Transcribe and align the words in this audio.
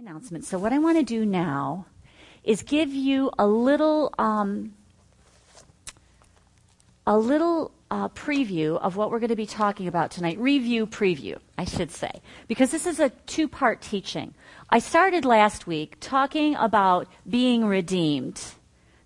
announcement. 0.00 0.46
So, 0.46 0.58
what 0.58 0.72
I 0.72 0.78
want 0.78 0.96
to 0.96 1.04
do 1.04 1.26
now 1.26 1.84
is 2.42 2.62
give 2.62 2.88
you 2.88 3.30
a 3.38 3.46
little, 3.46 4.14
um, 4.18 4.72
a 7.06 7.18
little 7.18 7.72
uh, 7.90 8.08
preview 8.08 8.80
of 8.80 8.96
what 8.96 9.10
we're 9.10 9.18
going 9.18 9.28
to 9.28 9.36
be 9.36 9.46
talking 9.46 9.86
about 9.86 10.10
tonight. 10.10 10.38
Review, 10.38 10.86
preview, 10.86 11.38
I 11.58 11.66
should 11.66 11.90
say, 11.90 12.22
because 12.48 12.70
this 12.70 12.86
is 12.86 12.98
a 12.98 13.10
two-part 13.26 13.82
teaching. 13.82 14.32
I 14.70 14.78
started 14.78 15.26
last 15.26 15.66
week 15.66 15.98
talking 16.00 16.54
about 16.54 17.06
being 17.28 17.66
redeemed. 17.66 18.42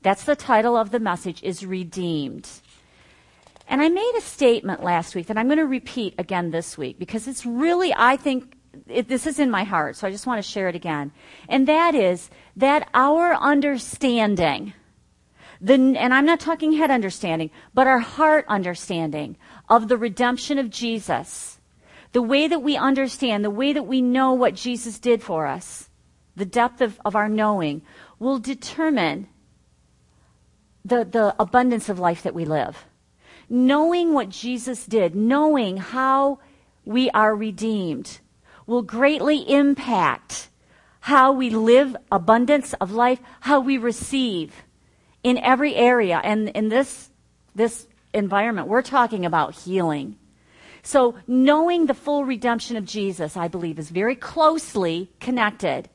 That's 0.03 0.23
the 0.25 0.37
title 0.37 0.77
of 0.77 0.93
the 0.93 1.01
message: 1.01 1.43
is 1.43 1.67
redeemed. 1.67 2.49
And 3.67 3.83
I 3.83 3.89
made 3.89 4.13
a 4.17 4.21
statement 4.21 4.85
last 4.85 5.17
week 5.17 5.27
that 5.27 5.39
I'm 5.39 5.47
going 5.47 5.59
to 5.59 5.67
repeat 5.67 6.15
again 6.19 6.51
this 6.53 6.79
week 6.79 7.01
because 7.01 7.27
it's 7.27 7.45
really, 7.45 7.93
I 7.97 8.17
think, 8.17 8.55
it, 8.89 9.09
this 9.09 9.27
is 9.27 9.39
in 9.39 9.51
my 9.51 9.65
heart, 9.65 9.97
so 9.97 10.07
I 10.07 10.11
just 10.11 10.27
want 10.27 10.43
to 10.43 10.51
share 10.51 10.69
it 10.69 10.75
again. 10.75 11.13
And 11.49 11.69
that 11.69 11.95
is 11.95 12.31
that 12.57 12.89
our 12.95 13.35
understanding, 13.35 14.73
the, 15.61 15.75
and 15.75 16.15
I'm 16.15 16.27
not 16.27 16.41
talking 16.41 16.73
head 16.73 16.91
understanding, 16.91 17.51
but 17.73 17.87
our 17.87 17.99
heart 17.99 18.45
understanding 18.49 19.37
of 19.69 19.89
the 19.89 19.97
redemption 19.97 20.59
of 20.59 20.71
Jesus, 20.71 21.59
the 22.13 22.23
way 22.23 22.49
that 22.49 22.63
we 22.63 22.77
understand, 22.77 23.45
the 23.45 23.51
way 23.51 23.73
that 23.73 23.85
we 23.85 24.03
know 24.03 24.33
what 24.33 24.55
Jesus 24.55 24.99
did 24.99 25.23
for 25.23 25.47
us, 25.47 25.89
the 26.37 26.45
depth 26.45 26.81
of, 26.81 27.01
of 27.05 27.17
our 27.17 27.29
knowing, 27.29 27.83
will 28.19 28.39
determine 28.39 29.29
the, 30.85 31.05
the 31.05 31.35
abundance 31.39 31.89
of 31.89 31.99
life 31.99 32.23
that 32.23 32.35
we 32.35 32.45
live. 32.45 32.85
Knowing 33.49 34.15
what 34.15 34.29
Jesus 34.29 34.87
did, 34.87 35.15
knowing 35.15 35.77
how 35.77 36.39
we 36.85 37.11
are 37.11 37.35
redeemed, 37.35 38.21
will 38.67 38.83
greatly 38.83 39.39
impact 39.51 40.49
how 41.01 41.33
we 41.33 41.51
live 41.51 41.97
abundance 42.11 42.73
of 42.75 42.91
life, 42.93 43.21
how 43.41 43.61
we 43.61 43.77
receive 43.77 44.65
in 45.23 45.37
every 45.39 45.75
area. 45.75 46.21
And 46.25 46.49
in 46.51 46.69
this, 46.71 47.11
this 47.55 47.87
environment, 48.15 48.69
we're 48.69 48.83
talking 48.83 49.27
about 49.27 49.55
healing. 49.55 50.17
So 50.83 51.17
knowing 51.27 51.87
the 51.87 51.95
full 51.95 52.25
redemption 52.25 52.77
of 52.77 52.85
Jesus, 52.85 53.37
I 53.37 53.49
believe, 53.49 53.79
is 53.79 53.91
very 53.91 54.15
closely 54.15 55.11
connected 55.21 55.89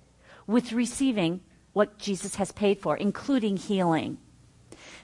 with 0.46 0.74
receiving 0.74 1.42
what 1.74 1.98
Jesus 1.98 2.36
has 2.36 2.52
paid 2.52 2.80
for, 2.80 2.98
including 2.98 3.58
healing. 3.58 4.18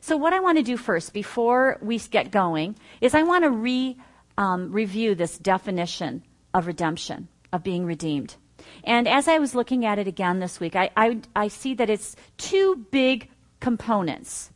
So 0.01 0.17
what 0.17 0.33
I 0.33 0.39
want 0.39 0.57
to 0.57 0.63
do 0.63 0.77
first, 0.77 1.13
before 1.13 1.79
we 1.81 1.97
get 1.97 2.31
going, 2.31 2.75
is 3.01 3.15
I 3.15 3.23
want 3.23 3.43
to 3.43 3.49
re, 3.49 3.97
um, 4.37 4.71
review 4.71 5.15
this 5.15 5.37
definition 5.37 6.23
of 6.53 6.67
redemption 6.67 7.27
of 7.51 7.63
being 7.63 7.85
redeemed. 7.85 8.35
And 8.83 9.07
as 9.07 9.27
I 9.27 9.39
was 9.39 9.55
looking 9.55 9.85
at 9.85 9.99
it 9.99 10.07
again 10.07 10.39
this 10.39 10.59
week, 10.59 10.75
I, 10.75 10.89
I, 10.95 11.21
I 11.35 11.47
see 11.47 11.73
that 11.75 11.89
it's 11.89 12.15
two 12.37 12.85
big 12.91 13.29
components. 13.59 14.51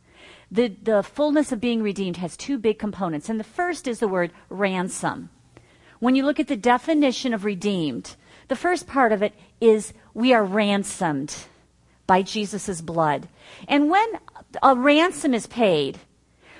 The, 0.51 0.69
the 0.81 1.03
fullness 1.03 1.51
of 1.51 1.61
being 1.61 1.83
redeemed 1.83 2.17
has 2.17 2.35
two 2.35 2.57
big 2.57 2.79
components. 2.79 3.29
And 3.29 3.39
the 3.39 3.43
first 3.43 3.87
is 3.87 3.99
the 3.99 4.07
word 4.07 4.31
ransom. 4.49 5.29
When 5.99 6.15
you 6.15 6.25
look 6.25 6.39
at 6.39 6.47
the 6.47 6.57
definition 6.57 7.33
of 7.33 7.45
redeemed, 7.45 8.15
the 8.47 8.55
first 8.55 8.87
part 8.87 9.11
of 9.11 9.21
it 9.21 9.33
is 9.61 9.93
we 10.13 10.33
are 10.33 10.43
ransomed 10.43 11.35
by 12.07 12.21
Jesus' 12.23 12.81
blood. 12.81 13.27
And 13.67 13.89
when 13.89 14.07
a 14.63 14.75
ransom 14.75 15.33
is 15.33 15.45
paid, 15.45 15.99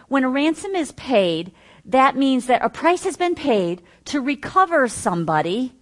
when 0.07 0.23
a 0.23 0.29
ransom 0.29 0.75
is 0.75 0.91
paid, 0.91 1.51
that 1.85 2.15
means 2.15 2.45
that 2.45 2.63
a 2.63 2.69
price 2.69 3.03
has 3.03 3.17
been 3.17 3.35
paid 3.35 3.81
to 4.05 4.21
recover 4.21 4.87
somebody 4.87 5.73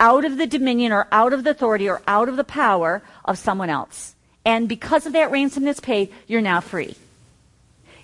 out 0.00 0.24
of 0.24 0.36
the 0.36 0.46
dominion 0.46 0.92
or 0.92 1.08
out 1.12 1.32
of 1.32 1.44
the 1.44 1.50
authority 1.50 1.88
or 1.88 2.02
out 2.06 2.28
of 2.28 2.36
the 2.36 2.44
power 2.44 3.02
of 3.24 3.38
someone 3.38 3.70
else. 3.70 4.14
And 4.44 4.68
because 4.68 5.06
of 5.06 5.12
that 5.14 5.30
ransom 5.30 5.64
that's 5.64 5.80
paid, 5.80 6.12
you're 6.26 6.40
now 6.40 6.60
free. 6.60 6.96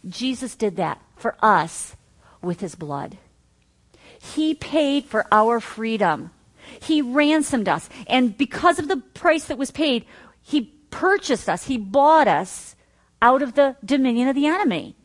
Jesus 0.08 0.54
did 0.54 0.76
that 0.76 1.00
for 1.16 1.36
us 1.42 1.96
with 2.42 2.60
his 2.60 2.74
blood. 2.74 3.18
He 4.18 4.54
paid 4.54 5.04
for 5.04 5.26
our 5.32 5.60
freedom. 5.60 6.30
He 6.82 7.02
ransomed 7.02 7.68
us. 7.68 7.88
And 8.06 8.36
because 8.36 8.78
of 8.78 8.88
the 8.88 8.98
price 8.98 9.44
that 9.46 9.58
was 9.58 9.70
paid, 9.70 10.04
he 10.42 10.72
purchased 10.90 11.48
us. 11.48 11.66
He 11.66 11.76
bought 11.76 12.28
us 12.28 12.76
out 13.22 13.42
of 13.42 13.54
the 13.54 13.76
dominion 13.84 14.28
of 14.28 14.34
the 14.34 14.46
enemy. 14.46 14.96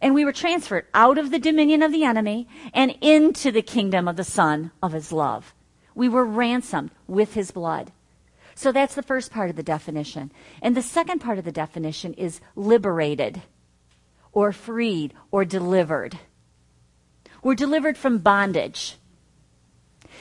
And 0.00 0.14
we 0.14 0.24
were 0.24 0.32
transferred 0.32 0.86
out 0.94 1.18
of 1.18 1.30
the 1.30 1.38
dominion 1.38 1.82
of 1.82 1.92
the 1.92 2.04
enemy 2.04 2.48
and 2.72 2.96
into 3.00 3.50
the 3.50 3.62
kingdom 3.62 4.06
of 4.06 4.16
the 4.16 4.24
Son 4.24 4.70
of 4.82 4.92
his 4.92 5.10
love. 5.12 5.54
We 5.98 6.08
were 6.08 6.24
ransomed 6.24 6.92
with 7.08 7.34
his 7.34 7.50
blood. 7.50 7.90
So 8.54 8.70
that's 8.70 8.94
the 8.94 9.02
first 9.02 9.32
part 9.32 9.50
of 9.50 9.56
the 9.56 9.64
definition. 9.64 10.30
And 10.62 10.76
the 10.76 10.80
second 10.80 11.18
part 11.18 11.38
of 11.38 11.44
the 11.44 11.50
definition 11.50 12.14
is 12.14 12.40
liberated 12.54 13.42
or 14.32 14.52
freed 14.52 15.12
or 15.32 15.44
delivered. 15.44 16.16
We're 17.42 17.56
delivered 17.56 17.98
from 17.98 18.18
bondage. 18.18 18.94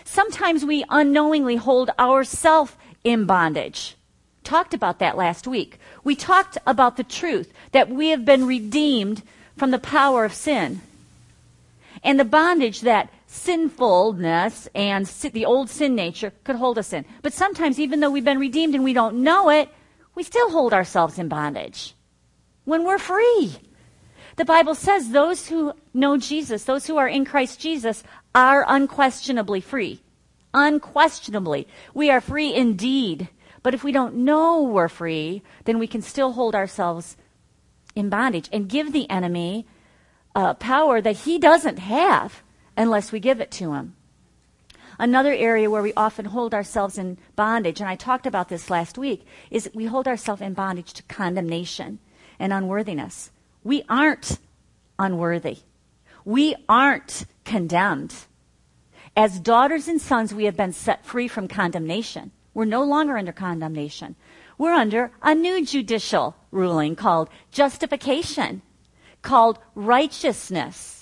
Sometimes 0.04 0.66
we 0.66 0.84
unknowingly 0.90 1.58
hold 1.58 1.92
ourselves 2.00 2.76
in 3.04 3.26
bondage. 3.26 3.98
Talked 4.44 4.74
about 4.74 4.98
that 4.98 5.16
last 5.16 5.46
week. 5.46 5.78
We 6.04 6.16
talked 6.16 6.58
about 6.66 6.98
the 6.98 7.04
truth 7.04 7.54
that 7.72 7.88
we 7.88 8.08
have 8.08 8.26
been 8.26 8.48
redeemed 8.48 9.22
from 9.56 9.70
the 9.70 9.78
power 9.78 10.26
of 10.26 10.34
sin 10.34 10.82
and 12.04 12.20
the 12.20 12.26
bondage 12.26 12.82
that 12.82 13.12
sinfulness 13.28 14.68
and 14.74 15.06
the 15.06 15.46
old 15.46 15.70
sin 15.70 15.96
nature 15.96 16.32
could 16.44 16.56
hold 16.56 16.78
us 16.78 16.94
in. 16.94 17.06
But 17.22 17.34
sometimes, 17.34 17.80
even 17.80 18.00
though 18.00 18.10
we've 18.10 18.26
been 18.26 18.40
redeemed 18.40 18.74
and 18.74 18.84
we 18.84 18.94
don't 18.94 19.22
know 19.22 19.50
it, 19.50 19.70
we 20.16 20.24
still 20.24 20.50
hold 20.50 20.74
ourselves 20.74 21.20
in 21.20 21.28
bondage 21.28 21.94
when 22.64 22.84
we're 22.84 22.98
free. 22.98 23.58
The 24.38 24.46
Bible 24.46 24.76
says 24.76 25.10
those 25.10 25.48
who 25.48 25.74
know 25.94 26.18
Jesus, 26.18 26.64
those 26.64 26.88
who 26.88 26.98
are 26.98 27.08
in 27.08 27.26
Christ 27.26 27.60
Jesus, 27.60 28.04
are 28.34 28.66
unquestionably 28.68 29.62
free. 29.62 30.02
Unquestionably. 30.54 31.68
We 31.94 32.10
are 32.10 32.22
free 32.22 32.54
indeed. 32.54 33.30
But 33.62 33.74
if 33.74 33.84
we 33.84 33.92
don't 33.92 34.16
know 34.16 34.62
we're 34.62 34.88
free, 34.88 35.44
then 35.66 35.80
we 35.80 35.88
can 35.88 36.02
still 36.02 36.32
hold 36.32 36.56
ourselves 36.56 37.18
in 37.96 38.10
bondage 38.10 38.48
and 38.54 38.70
give 38.70 38.94
the 38.94 39.10
enemy 39.10 39.66
uh, 40.36 40.54
power 40.54 41.02
that 41.02 41.18
he 41.18 41.40
doesn't 41.40 41.80
have 41.80 42.44
unless 42.78 43.12
we 43.12 43.20
give 43.20 43.42
it 43.42 43.52
to 43.52 43.74
him. 43.74 43.96
Another 45.00 45.34
area 45.34 45.70
where 45.70 45.82
we 45.82 45.94
often 45.96 46.26
hold 46.26 46.54
ourselves 46.54 46.98
in 46.98 47.18
bondage, 47.36 47.80
and 47.80 47.90
I 47.90 47.96
talked 47.96 48.26
about 48.26 48.50
this 48.50 48.70
last 48.70 48.98
week, 48.98 49.26
is 49.52 49.70
we 49.74 49.86
hold 49.86 50.08
ourselves 50.08 50.42
in 50.42 50.54
bondage 50.54 50.94
to 50.94 51.04
condemnation 51.04 52.00
and 52.40 52.54
unworthiness. 52.54 53.32
We 53.64 53.84
aren't 53.90 54.40
unworthy. 54.98 55.58
We 56.26 56.56
aren't 56.68 57.26
condemned. 57.46 58.16
As 59.16 59.40
daughters 59.40 59.88
and 59.88 60.02
sons, 60.02 60.34
we 60.34 60.46
have 60.46 60.58
been 60.58 60.74
set 60.74 61.06
free 61.06 61.28
from 61.28 61.48
condemnation. 61.48 62.32
We're 62.54 62.66
no 62.66 62.84
longer 62.84 63.18
under 63.18 63.32
condemnation. 63.32 64.16
We're 64.58 64.74
under 64.74 65.12
a 65.22 65.36
new 65.36 65.64
judicial 65.64 66.36
ruling 66.52 66.96
called 66.96 67.30
justification, 67.52 68.64
called 69.22 69.60
righteousness. 69.76 70.97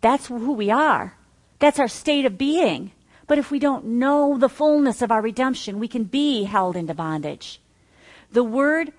That's 0.00 0.26
who 0.26 0.52
we 0.52 0.70
are. 0.70 1.16
That's 1.58 1.78
our 1.78 1.88
state 1.88 2.24
of 2.24 2.38
being. 2.38 2.92
But 3.26 3.38
if 3.38 3.50
we 3.50 3.58
don't 3.58 3.84
know 3.84 4.36
the 4.38 4.48
fullness 4.48 5.02
of 5.02 5.12
our 5.12 5.22
redemption, 5.22 5.78
we 5.78 5.88
can 5.88 6.04
be 6.04 6.44
held 6.44 6.76
into 6.76 6.94
bondage. 6.94 7.60
The 8.32 8.42
word 8.42 8.92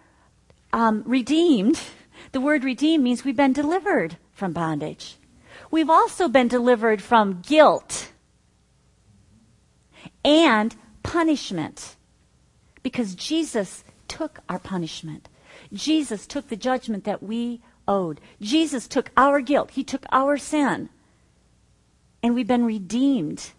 um, 0.72 1.04
redeemed, 1.06 1.80
the 2.32 2.42
word 2.42 2.64
redeemed 2.64 3.04
means 3.04 3.26
we've 3.26 3.36
been 3.36 3.54
delivered 3.54 4.18
from 4.32 4.54
bondage. 4.54 5.18
We've 5.70 5.90
also 5.90 6.28
been 6.28 6.48
delivered 6.48 7.02
from 7.02 7.42
guilt 7.42 8.12
and 10.24 10.76
punishment 11.04 11.96
because 12.84 13.16
Jesus 13.16 13.84
took 14.08 14.40
our 14.50 14.60
punishment. 14.60 15.30
Jesus 15.74 16.28
took 16.28 16.50
the 16.50 16.56
judgment 16.56 17.06
that 17.06 17.24
we 17.24 17.62
owed. 17.92 18.22
Jesus 18.42 18.88
took 18.88 19.12
our 19.18 19.42
guilt, 19.42 19.72
He 19.72 19.84
took 19.84 20.06
our 20.12 20.38
sin, 20.38 20.90
and 22.24 22.34
we've 22.34 22.48
been 22.48 22.66
redeemed. 22.66 23.52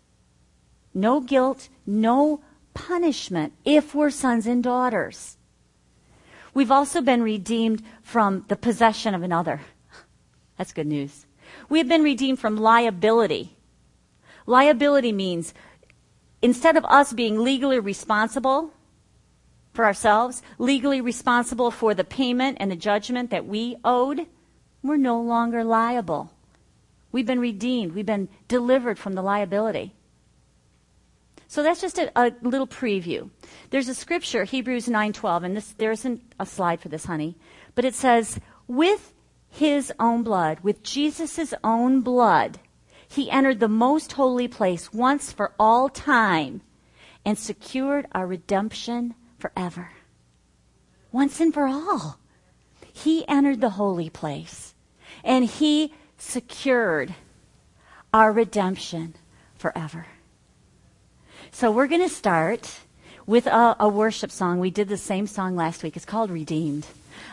No 0.94 1.20
guilt, 1.20 1.68
no 1.86 2.40
punishment 2.74 3.52
if 3.64 3.94
we're 3.94 4.10
sons 4.10 4.46
and 4.46 4.62
daughters. 4.62 5.36
We've 6.54 6.70
also 6.70 7.00
been 7.00 7.22
redeemed 7.22 7.82
from 8.02 8.44
the 8.48 8.56
possession 8.56 9.14
of 9.14 9.22
another. 9.22 9.60
That's 10.58 10.72
good 10.72 10.86
news. 10.86 11.26
We 11.68 11.78
have 11.78 11.88
been 11.88 12.02
redeemed 12.02 12.38
from 12.38 12.56
liability. 12.56 13.56
Liability 14.46 15.12
means 15.12 15.54
instead 16.40 16.76
of 16.76 16.84
us 16.86 17.12
being 17.12 17.38
legally 17.38 17.78
responsible 17.78 18.72
for 19.72 19.84
ourselves, 19.84 20.42
legally 20.58 21.00
responsible 21.00 21.70
for 21.70 21.94
the 21.94 22.04
payment 22.04 22.58
and 22.60 22.70
the 22.70 22.76
judgment 22.76 23.30
that 23.30 23.46
we 23.46 23.76
owed, 23.84 24.26
we're 24.82 24.96
no 24.96 25.20
longer 25.20 25.64
liable. 25.64 26.30
We've 27.10 27.26
been 27.26 27.40
redeemed. 27.40 27.92
We've 27.94 28.06
been 28.06 28.28
delivered 28.48 28.98
from 28.98 29.14
the 29.14 29.22
liability. 29.22 29.94
So 31.46 31.62
that's 31.62 31.82
just 31.82 31.98
a, 31.98 32.10
a 32.16 32.32
little 32.42 32.66
preview. 32.66 33.30
There's 33.70 33.88
a 33.88 33.94
scripture, 33.94 34.44
Hebrews 34.44 34.86
9:12, 34.86 35.44
and 35.44 35.56
this, 35.56 35.72
there 35.72 35.92
isn't 35.92 36.22
a 36.40 36.46
slide 36.46 36.80
for 36.80 36.88
this, 36.88 37.04
honey, 37.04 37.36
but 37.74 37.84
it 37.84 37.94
says, 37.94 38.40
"With 38.66 39.12
his 39.50 39.92
own 40.00 40.22
blood, 40.22 40.60
with 40.60 40.82
Jesus' 40.82 41.52
own 41.62 42.00
blood, 42.00 42.58
he 43.06 43.30
entered 43.30 43.60
the 43.60 43.68
most 43.68 44.12
holy 44.12 44.48
place 44.48 44.94
once 44.94 45.30
for 45.30 45.52
all 45.58 45.90
time 45.90 46.62
and 47.22 47.38
secured 47.38 48.06
our 48.12 48.26
redemption 48.26 49.14
forever. 49.42 49.90
Once 51.10 51.40
and 51.40 51.52
for 51.52 51.66
all. 51.66 52.18
He 52.92 53.26
entered 53.26 53.60
the 53.60 53.70
holy 53.70 54.08
place 54.08 54.74
and 55.24 55.44
he 55.44 55.92
secured 56.16 57.14
our 58.14 58.30
redemption 58.30 59.14
forever. 59.56 60.06
So 61.50 61.72
we're 61.72 61.88
going 61.88 62.08
to 62.08 62.14
start 62.14 62.78
with 63.26 63.46
a, 63.46 63.76
a, 63.80 63.88
worship 63.88 64.30
song. 64.30 64.60
We 64.60 64.70
did 64.70 64.88
the 64.88 64.96
same 64.96 65.26
song 65.26 65.56
last 65.56 65.82
week. 65.82 65.96
It's 65.96 66.04
called 66.04 66.30
Redeemed. 66.30 66.86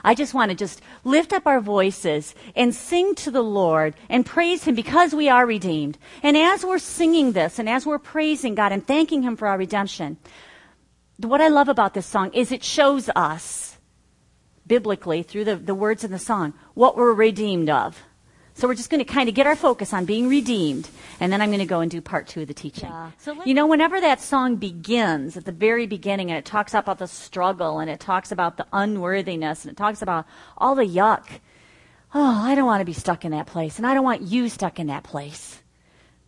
I 0.04 0.16
just 0.16 0.34
want 0.34 0.50
to 0.50 0.56
just 0.56 0.82
lift 1.04 1.32
up 1.32 1.46
our 1.46 1.62
voices 1.62 2.34
and 2.56 2.74
sing 2.74 3.16
to 3.16 3.32
the 3.32 3.44
Lord 3.44 3.94
and 4.08 4.26
praise 4.26 4.64
Him 4.64 4.76
because 4.76 5.14
we 5.14 5.30
are 5.30 5.46
redeemed. 5.46 5.98
And 6.24 6.38
as 6.38 6.66
we're 6.66 6.80
singing 6.80 7.34
this 7.34 7.60
and 7.60 7.70
as 7.70 7.86
we're 7.86 8.00
praising 8.00 8.56
God 8.56 8.72
and 8.72 8.86
thanking 8.86 9.24
Him 9.24 9.36
for 9.36 9.48
our 9.48 9.58
redemption, 9.58 10.18
what 11.28 11.42
I 11.42 11.48
love 11.50 11.70
about 11.70 11.94
this 11.94 12.06
song 12.06 12.32
is 12.34 12.52
it 12.52 12.64
shows 12.64 13.10
us 13.16 13.78
biblically 14.66 15.24
through 15.24 15.46
the, 15.46 15.56
the 15.56 15.76
words 15.76 16.04
in 16.04 16.12
the 16.12 16.20
song 16.20 16.54
what 16.76 16.96
we're 16.96 17.14
redeemed 17.14 17.70
of. 17.70 18.02
So 18.54 18.68
we're 18.68 18.76
just 18.76 18.90
going 18.90 19.04
to 19.04 19.06
kind 19.06 19.30
of 19.30 19.36
get 19.36 19.48
our 19.48 19.56
focus 19.56 19.94
on 19.94 20.04
being 20.04 20.28
redeemed, 20.28 20.90
and 21.22 21.32
then 21.32 21.42
I'm 21.42 21.48
going 21.48 21.60
to 21.60 21.66
go 21.66 21.80
and 21.80 21.90
do 21.90 22.02
part 22.02 22.28
two 22.28 22.42
of 22.42 22.50
the 22.50 22.54
teaching. 22.54 22.90
Yeah. 22.90 23.12
So 23.18 23.42
you 23.46 23.54
know, 23.54 23.66
whenever 23.66 24.02
that 24.02 24.20
song 24.20 24.58
begins 24.58 25.38
at 25.38 25.46
the 25.46 25.54
very 25.54 25.88
beginning, 25.88 26.30
and 26.30 26.38
it 26.38 26.44
talks 26.44 26.74
about 26.74 27.00
the 27.00 27.08
struggle, 27.08 27.80
and 27.80 27.90
it 27.90 28.02
talks 28.02 28.34
about 28.34 28.58
the 28.58 28.68
unworthiness, 28.74 29.64
and 29.64 29.72
it 29.72 29.78
talks 29.78 30.02
about 30.02 30.26
all 30.58 30.76
the 30.76 30.84
yuck. 30.84 31.26
Oh, 32.14 32.44
I 32.44 32.54
don't 32.54 32.66
want 32.66 32.82
to 32.82 32.86
be 32.86 32.92
stuck 32.92 33.24
in 33.24 33.32
that 33.32 33.48
place, 33.48 33.78
and 33.78 33.88
I 33.88 33.94
don't 33.94 34.04
want 34.04 34.24
you 34.24 34.50
stuck 34.50 34.78
in 34.78 34.88
that 34.88 35.04
place. 35.04 35.62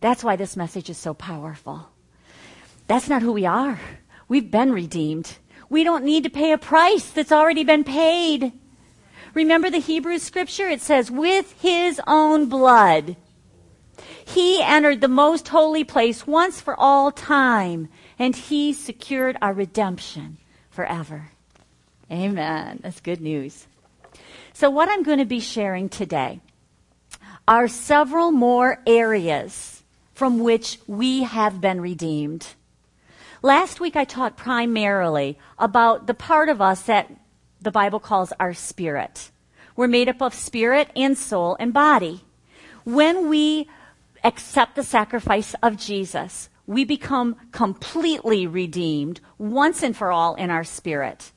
That's 0.00 0.24
why 0.24 0.36
this 0.36 0.56
message 0.56 0.88
is 0.88 0.96
so 0.96 1.12
powerful. 1.12 1.86
That's 2.86 3.10
not 3.10 3.20
who 3.20 3.32
we 3.32 3.44
are. 3.44 3.78
We've 4.32 4.50
been 4.50 4.72
redeemed. 4.72 5.36
We 5.68 5.84
don't 5.84 6.06
need 6.06 6.24
to 6.24 6.30
pay 6.30 6.52
a 6.52 6.56
price 6.56 7.10
that's 7.10 7.32
already 7.32 7.64
been 7.64 7.84
paid. 7.84 8.50
Remember 9.34 9.68
the 9.68 9.76
Hebrew 9.76 10.18
scripture? 10.18 10.66
It 10.68 10.80
says, 10.80 11.10
with 11.10 11.54
his 11.60 12.00
own 12.06 12.48
blood. 12.48 13.16
He 14.24 14.62
entered 14.62 15.02
the 15.02 15.06
most 15.06 15.48
holy 15.48 15.84
place 15.84 16.26
once 16.26 16.62
for 16.62 16.74
all 16.80 17.12
time, 17.12 17.90
and 18.18 18.34
he 18.34 18.72
secured 18.72 19.36
our 19.42 19.52
redemption 19.52 20.38
forever. 20.70 21.32
Amen. 22.10 22.80
That's 22.82 23.02
good 23.02 23.20
news. 23.20 23.66
So, 24.54 24.70
what 24.70 24.88
I'm 24.88 25.02
going 25.02 25.18
to 25.18 25.26
be 25.26 25.40
sharing 25.40 25.90
today 25.90 26.40
are 27.46 27.68
several 27.68 28.30
more 28.30 28.80
areas 28.86 29.82
from 30.14 30.38
which 30.38 30.78
we 30.86 31.24
have 31.24 31.60
been 31.60 31.82
redeemed. 31.82 32.46
Last 33.44 33.80
week 33.80 33.96
I 33.96 34.04
taught 34.04 34.36
primarily 34.36 35.36
about 35.58 36.06
the 36.06 36.14
part 36.14 36.48
of 36.48 36.60
us 36.60 36.82
that 36.82 37.10
the 37.60 37.72
Bible 37.72 37.98
calls 37.98 38.32
our 38.38 38.54
spirit. 38.54 39.32
We're 39.74 39.88
made 39.88 40.08
up 40.08 40.22
of 40.22 40.32
spirit 40.32 40.90
and 40.94 41.18
soul 41.18 41.56
and 41.58 41.72
body. 41.72 42.24
When 42.84 43.28
we 43.28 43.68
accept 44.22 44.76
the 44.76 44.84
sacrifice 44.84 45.56
of 45.60 45.76
Jesus, 45.76 46.50
we 46.68 46.84
become 46.84 47.34
completely 47.50 48.46
redeemed 48.46 49.20
once 49.38 49.82
and 49.82 49.96
for 49.96 50.12
all 50.12 50.36
in 50.36 50.48
our 50.48 50.62
spirit. 50.62 51.32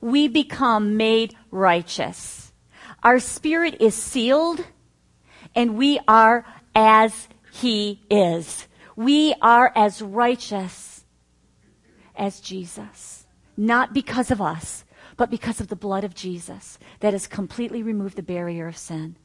We 0.00 0.28
become 0.28 0.96
made 0.96 1.34
righteous. 1.50 2.52
Our 3.02 3.18
spirit 3.18 3.80
is 3.80 3.96
sealed 3.96 4.64
and 5.56 5.76
we 5.76 5.98
are 6.06 6.46
as 6.76 7.26
he 7.50 8.00
is. 8.08 8.68
We 8.94 9.34
are 9.42 9.72
as 9.74 10.00
righteous 10.00 10.97
as 12.18 12.40
Jesus. 12.40 13.26
Not 13.56 13.94
because 13.94 14.30
of 14.30 14.40
us, 14.40 14.84
but 15.16 15.30
because 15.30 15.60
of 15.60 15.68
the 15.68 15.76
blood 15.76 16.04
of 16.04 16.14
Jesus 16.14 16.78
that 17.00 17.12
has 17.12 17.26
completely 17.26 17.82
removed 17.82 18.16
the 18.16 18.22
barrier 18.22 18.68
of 18.68 18.76
sin. 18.76 19.16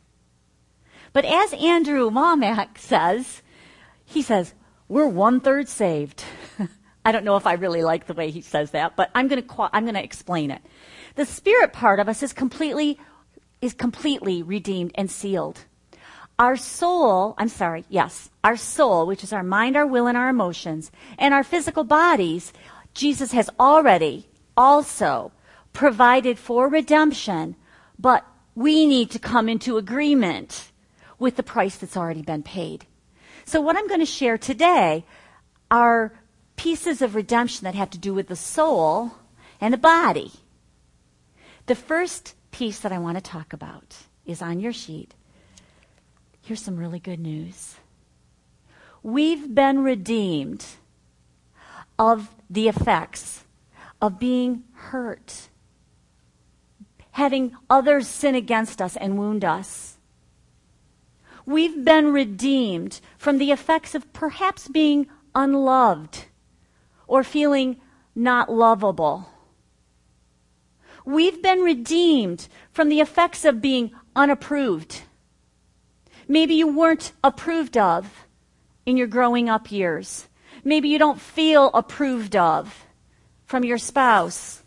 But 1.12 1.26
as 1.26 1.54
Andrew 1.54 2.10
Wommack 2.10 2.78
says, 2.78 3.42
he 4.06 4.22
says, 4.22 4.54
we're 4.88 5.08
one 5.08 5.40
third 5.40 5.68
saved. 5.70 6.24
I 7.06 7.12
don't 7.12 7.26
know 7.26 7.36
if 7.36 7.46
I 7.46 7.54
really 7.54 7.84
like 7.84 8.08
the 8.08 8.14
way 8.14 8.32
he 8.32 8.42
says 8.42 8.72
that, 8.72 8.96
but 8.96 9.12
I'm 9.14 9.28
going 9.28 9.44
to 9.44 9.70
I'm 9.74 9.84
going 9.84 9.96
to 9.96 10.04
explain 10.04 10.52
it. 10.52 10.62
The 11.16 11.26
spirit 11.26 11.74
part 11.74 12.00
of 12.00 12.10
us 12.10 12.24
is 12.24 12.34
completely 12.34 12.98
is 13.62 13.74
completely 13.74 14.44
redeemed 14.44 14.92
and 14.96 15.10
sealed. 15.10 15.66
Our 16.40 16.58
soul, 16.58 17.36
I'm 17.38 17.48
sorry, 17.48 17.86
yes, 17.90 18.30
our 18.44 18.58
soul, 18.58 19.06
which 19.06 19.24
is 19.24 19.32
our 19.32 19.44
mind, 19.44 19.78
our 19.78 19.86
will, 19.86 20.08
and 20.08 20.18
our 20.18 20.30
emotions, 20.30 20.92
and 21.20 21.34
our 21.34 21.44
physical 21.44 21.84
bodies, 21.84 22.52
Jesus 22.94 23.32
has 23.32 23.50
already 23.60 24.28
also 24.56 25.32
provided 25.74 26.38
for 26.38 26.68
redemption, 26.68 27.56
but 27.98 28.26
we 28.56 28.86
need 28.86 29.10
to 29.12 29.20
come 29.20 29.50
into 29.50 29.78
agreement 29.78 30.72
with 31.18 31.36
the 31.36 31.44
price 31.44 31.78
that's 31.78 31.98
already 31.98 32.22
been 32.22 32.44
paid. 32.44 32.86
So, 33.46 33.60
what 33.62 33.76
I'm 33.76 33.88
going 33.88 34.00
to 34.00 34.06
share 34.06 34.38
today 34.38 35.06
are 35.72 36.14
pieces 36.56 37.02
of 37.02 37.16
redemption 37.16 37.66
that 37.66 37.76
have 37.76 37.90
to 37.92 37.98
do 37.98 38.14
with 38.14 38.28
the 38.28 38.36
soul 38.36 39.14
and 39.60 39.74
the 39.74 39.78
body. 39.78 40.32
The 41.66 41.76
first 41.76 42.36
piece 42.52 42.80
that 42.80 42.92
I 42.92 43.00
want 43.00 43.18
to 43.18 43.24
talk 43.24 43.54
about 43.54 43.96
is 44.26 44.42
on 44.42 44.60
your 44.60 44.74
sheet. 44.74 45.14
Here's 46.42 46.62
some 46.62 46.78
really 46.78 47.00
good 47.00 47.20
news. 47.20 47.76
We've 49.02 49.54
been 49.54 49.84
redeemed 49.84 50.66
of 51.98 52.34
the 52.50 52.68
effects 52.68 53.46
of 54.02 54.20
being 54.20 54.64
hurt 54.74 55.50
having 57.14 57.56
others 57.70 58.08
sin 58.08 58.34
against 58.34 58.82
us 58.82 58.96
and 58.98 59.18
wound 59.18 59.46
us. 59.46 59.98
We've 61.46 61.86
been 61.86 62.12
redeemed 62.12 63.00
from 63.18 63.38
the 63.38 63.52
effects 63.52 63.94
of 63.94 64.12
perhaps 64.14 64.68
being 64.68 65.08
unloved 65.36 66.26
or 67.08 67.24
feeling 67.24 67.80
not 68.16 68.52
lovable. 68.52 69.30
We've 71.06 71.42
been 71.42 71.60
redeemed 71.60 72.48
from 72.72 72.90
the 72.90 73.00
effects 73.00 73.46
of 73.46 73.62
being 73.62 73.92
unapproved. 74.16 75.04
Maybe 76.28 76.56
you 76.56 76.68
weren't 76.68 77.12
approved 77.24 77.78
of 77.78 78.26
in 78.88 78.98
your 78.98 79.08
growing 79.08 79.50
up 79.50 79.72
years. 79.72 80.28
Maybe 80.64 80.90
you 80.90 80.98
don't 80.98 81.20
feel 81.20 81.70
approved 81.74 82.36
of 82.36 82.86
from 83.46 83.64
your 83.64 83.78
spouse. 83.78 84.64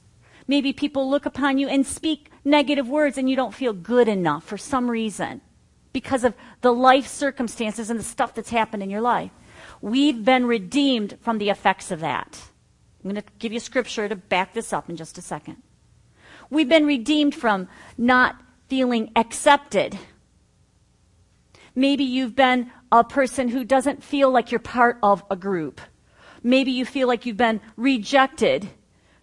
Maybe 0.46 0.72
people 0.72 1.10
look 1.10 1.26
upon 1.26 1.58
you 1.58 1.68
and 1.68 1.86
speak 1.86 2.30
negative 2.44 2.88
words 2.88 3.18
and 3.18 3.28
you 3.28 3.36
don't 3.36 3.54
feel 3.54 3.72
good 3.72 4.08
enough 4.08 4.44
for 4.44 4.58
some 4.58 4.90
reason 4.90 5.40
because 5.92 6.24
of 6.24 6.34
the 6.60 6.72
life 6.72 7.06
circumstances 7.06 7.90
and 7.90 7.98
the 7.98 8.04
stuff 8.04 8.34
that's 8.34 8.50
happened 8.50 8.82
in 8.82 8.90
your 8.90 9.00
life. 9.00 9.30
We've 9.80 10.24
been 10.24 10.46
redeemed 10.46 11.18
from 11.20 11.38
the 11.38 11.50
effects 11.50 11.90
of 11.90 12.00
that. 12.00 12.40
I'm 13.02 13.10
going 13.10 13.22
to 13.22 13.28
give 13.38 13.52
you 13.52 13.60
scripture 13.60 14.08
to 14.08 14.16
back 14.16 14.52
this 14.52 14.72
up 14.72 14.90
in 14.90 14.96
just 14.96 15.18
a 15.18 15.22
second. 15.22 15.62
We've 16.50 16.68
been 16.68 16.86
redeemed 16.86 17.34
from 17.34 17.68
not 17.96 18.36
feeling 18.68 19.10
accepted. 19.16 19.98
Maybe 21.74 22.04
you've 22.04 22.36
been 22.36 22.70
a 22.98 23.04
person 23.04 23.48
who 23.48 23.64
doesn't 23.64 24.02
feel 24.02 24.30
like 24.30 24.50
you're 24.50 24.60
part 24.60 24.98
of 25.02 25.24
a 25.30 25.36
group. 25.36 25.80
Maybe 26.42 26.70
you 26.70 26.84
feel 26.84 27.08
like 27.08 27.26
you've 27.26 27.36
been 27.36 27.60
rejected 27.76 28.68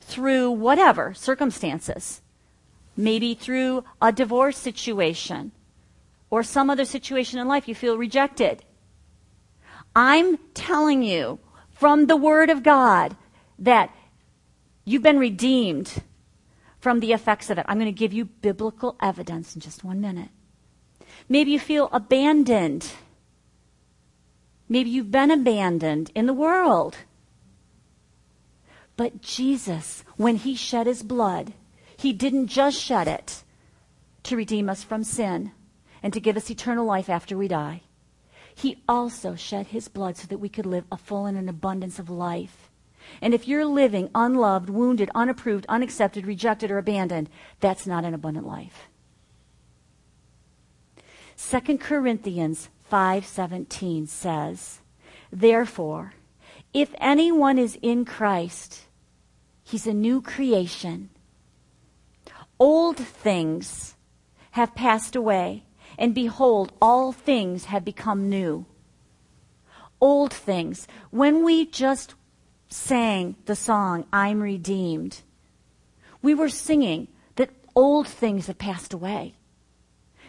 through 0.02 0.52
whatever 0.52 1.14
circumstances 1.14 2.22
maybe 2.96 3.34
through 3.34 3.84
a 4.02 4.12
divorce 4.12 4.58
situation 4.58 5.52
or 6.30 6.44
some 6.44 6.70
other 6.70 6.86
situation 6.86 7.40
in 7.40 7.48
life 7.48 7.68
you 7.68 7.76
feel 7.76 7.98
rejected. 7.98 8.64
I'm 9.96 10.38
telling 10.54 11.04
you 11.04 11.40
from 11.72 12.08
the 12.08 12.18
Word 12.18 12.50
of 12.50 12.64
God 12.64 13.16
that 13.60 13.94
you've 14.86 15.04
been 15.04 15.20
redeemed 15.20 16.04
from 16.80 17.00
the 17.00 17.14
effects 17.14 17.50
of 17.50 17.58
it. 17.58 17.66
I'm 17.68 17.78
going 17.78 17.86
to 17.86 17.98
give 17.98 18.14
you 18.14 18.26
biblical 18.26 18.96
evidence 19.02 19.56
in 19.56 19.62
just 19.62 19.84
one 19.84 20.02
minute. 20.02 20.30
Maybe 21.30 21.52
you 21.52 21.60
feel 21.60 21.90
abandoned. 21.92 22.92
Maybe 24.74 24.90
you've 24.90 25.12
been 25.12 25.30
abandoned 25.30 26.10
in 26.16 26.26
the 26.26 26.34
world. 26.34 26.98
But 28.98 29.22
Jesus, 29.22 30.04
when 30.18 30.38
he 30.38 30.56
shed 30.56 30.88
his 30.88 31.04
blood, 31.04 31.54
he 31.96 32.12
didn't 32.12 32.48
just 32.48 32.82
shed 32.82 33.08
it 33.08 33.44
to 34.24 34.36
redeem 34.36 34.70
us 34.70 34.84
from 34.84 35.04
sin 35.04 35.52
and 36.02 36.12
to 36.12 36.20
give 36.20 36.36
us 36.36 36.50
eternal 36.50 36.88
life 36.88 37.08
after 37.08 37.38
we 37.38 37.48
die. 37.48 37.84
He 38.56 38.82
also 38.90 39.36
shed 39.36 39.68
his 39.68 39.88
blood 39.88 40.18
so 40.18 40.26
that 40.26 40.40
we 40.40 40.50
could 40.50 40.66
live 40.66 40.86
a 40.92 40.98
full 40.98 41.28
and 41.28 41.38
an 41.38 41.50
abundance 41.50 42.00
of 42.00 42.10
life 42.10 42.72
And 43.22 43.32
if 43.34 43.48
you're 43.48 43.66
living 43.66 44.10
unloved, 44.16 44.72
wounded, 44.72 45.12
unapproved, 45.14 45.68
unaccepted, 45.70 46.26
rejected, 46.26 46.72
or 46.72 46.80
abandoned, 46.80 47.30
that's 47.60 47.86
not 47.86 48.06
an 48.06 48.16
abundant 48.16 48.48
life. 48.48 48.88
2 51.38 51.78
Corinthians 51.78 52.70
5:17 52.94 54.06
says, 54.06 54.80
"Therefore, 55.32 56.14
if 56.76 56.94
anyone 57.00 57.58
is 57.58 57.76
in 57.82 58.06
Christ, 58.06 58.86
he's 59.64 59.88
a 59.88 59.96
new 59.96 60.22
creation. 60.22 61.10
Old 62.60 62.98
things 62.98 63.96
have 64.52 64.76
passed 64.76 65.16
away, 65.16 65.64
and 65.98 66.14
behold, 66.14 66.72
all 66.80 67.12
things 67.12 67.66
have 67.66 67.84
become 67.84 68.30
new." 68.30 68.68
Old 70.00 70.32
things. 70.32 70.88
When 71.10 71.44
we 71.44 71.66
just 71.66 72.14
sang 72.70 73.38
the 73.46 73.56
song, 73.56 74.06
I'm 74.14 74.40
redeemed, 74.40 75.22
we 76.22 76.36
were 76.36 76.48
singing 76.48 77.08
that 77.38 77.50
old 77.74 78.08
things 78.08 78.46
have 78.46 78.60
passed 78.60 78.94
away. 78.94 79.34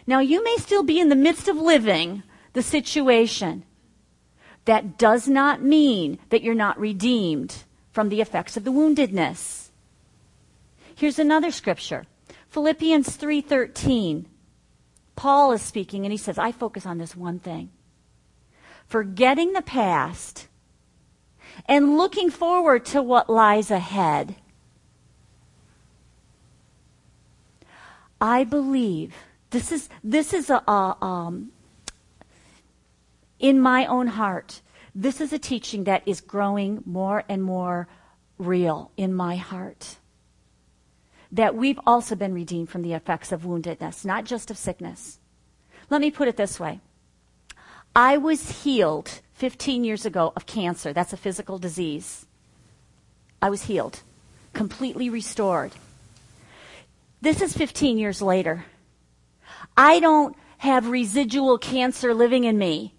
Now, 0.07 0.17
you 0.17 0.43
may 0.43 0.57
still 0.57 0.81
be 0.81 0.99
in 0.99 1.09
the 1.09 1.15
midst 1.15 1.47
of 1.47 1.57
living 1.57 2.23
the 2.55 2.63
situation. 2.63 3.63
That 4.65 4.97
does 4.97 5.27
not 5.27 5.61
mean 5.61 6.17
that 6.29 6.41
you're 6.41 6.55
not 6.55 6.79
redeemed 6.79 7.63
from 7.91 8.09
the 8.09 8.21
effects 8.21 8.57
of 8.57 8.63
the 8.63 8.71
woundedness. 8.71 9.69
Here's 10.95 11.19
another 11.19 11.51
scripture. 11.51 12.05
Philippians 12.49 13.15
3:13. 13.15 14.25
Paul 15.15 15.51
is 15.51 15.61
speaking 15.61 16.03
and 16.05 16.11
he 16.11 16.17
says, 16.17 16.39
"I 16.39 16.51
focus 16.51 16.85
on 16.85 16.97
this 16.97 17.15
one 17.15 17.37
thing. 17.37 17.69
Forgetting 18.87 19.53
the 19.53 19.61
past 19.61 20.47
and 21.67 21.97
looking 21.97 22.29
forward 22.29 22.85
to 22.85 23.01
what 23.01 23.29
lies 23.29 23.71
ahead. 23.71 24.35
I 28.19 28.43
believe 28.43 29.13
this 29.51 29.71
is 29.71 29.89
this 30.03 30.33
is 30.33 30.49
a, 30.49 30.63
a 30.67 30.97
um, 31.01 31.51
in 33.45 33.59
my 33.59 33.85
own 33.85 34.07
heart. 34.07 34.61
This 34.95 35.21
is 35.21 35.31
a 35.31 35.37
teaching 35.37 35.83
that 35.83 36.01
is 36.07 36.19
growing 36.19 36.81
more 36.83 37.23
and 37.29 37.43
more 37.43 37.87
real 38.39 38.91
in 38.97 39.13
my 39.13 39.35
heart. 39.35 39.97
That 41.31 41.53
we've 41.53 41.79
also 41.85 42.15
been 42.15 42.33
redeemed 42.33 42.71
from 42.71 42.81
the 42.81 42.93
effects 42.93 43.31
of 43.31 43.43
woundedness, 43.43 44.03
not 44.03 44.25
just 44.25 44.49
of 44.49 44.57
sickness. 44.57 45.19
Let 45.91 46.01
me 46.01 46.09
put 46.09 46.27
it 46.27 46.37
this 46.37 46.59
way. 46.59 46.79
I 47.95 48.17
was 48.17 48.63
healed 48.63 49.21
15 49.35 49.83
years 49.83 50.07
ago 50.07 50.33
of 50.35 50.47
cancer. 50.47 50.91
That's 50.91 51.13
a 51.13 51.17
physical 51.17 51.59
disease. 51.59 52.25
I 53.43 53.51
was 53.51 53.65
healed, 53.65 54.01
completely 54.53 55.07
restored. 55.07 55.73
This 57.21 57.43
is 57.43 57.55
15 57.55 57.99
years 57.99 58.23
later. 58.23 58.65
I 59.77 59.99
don't 59.99 60.35
have 60.57 60.89
residual 60.89 61.59
cancer 61.59 62.11
living 62.11 62.45
in 62.45 62.57
me. 62.57 62.95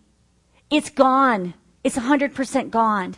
It's 0.70 0.90
gone. 0.90 1.54
It's 1.84 1.96
100% 1.96 2.70
gone. 2.70 3.14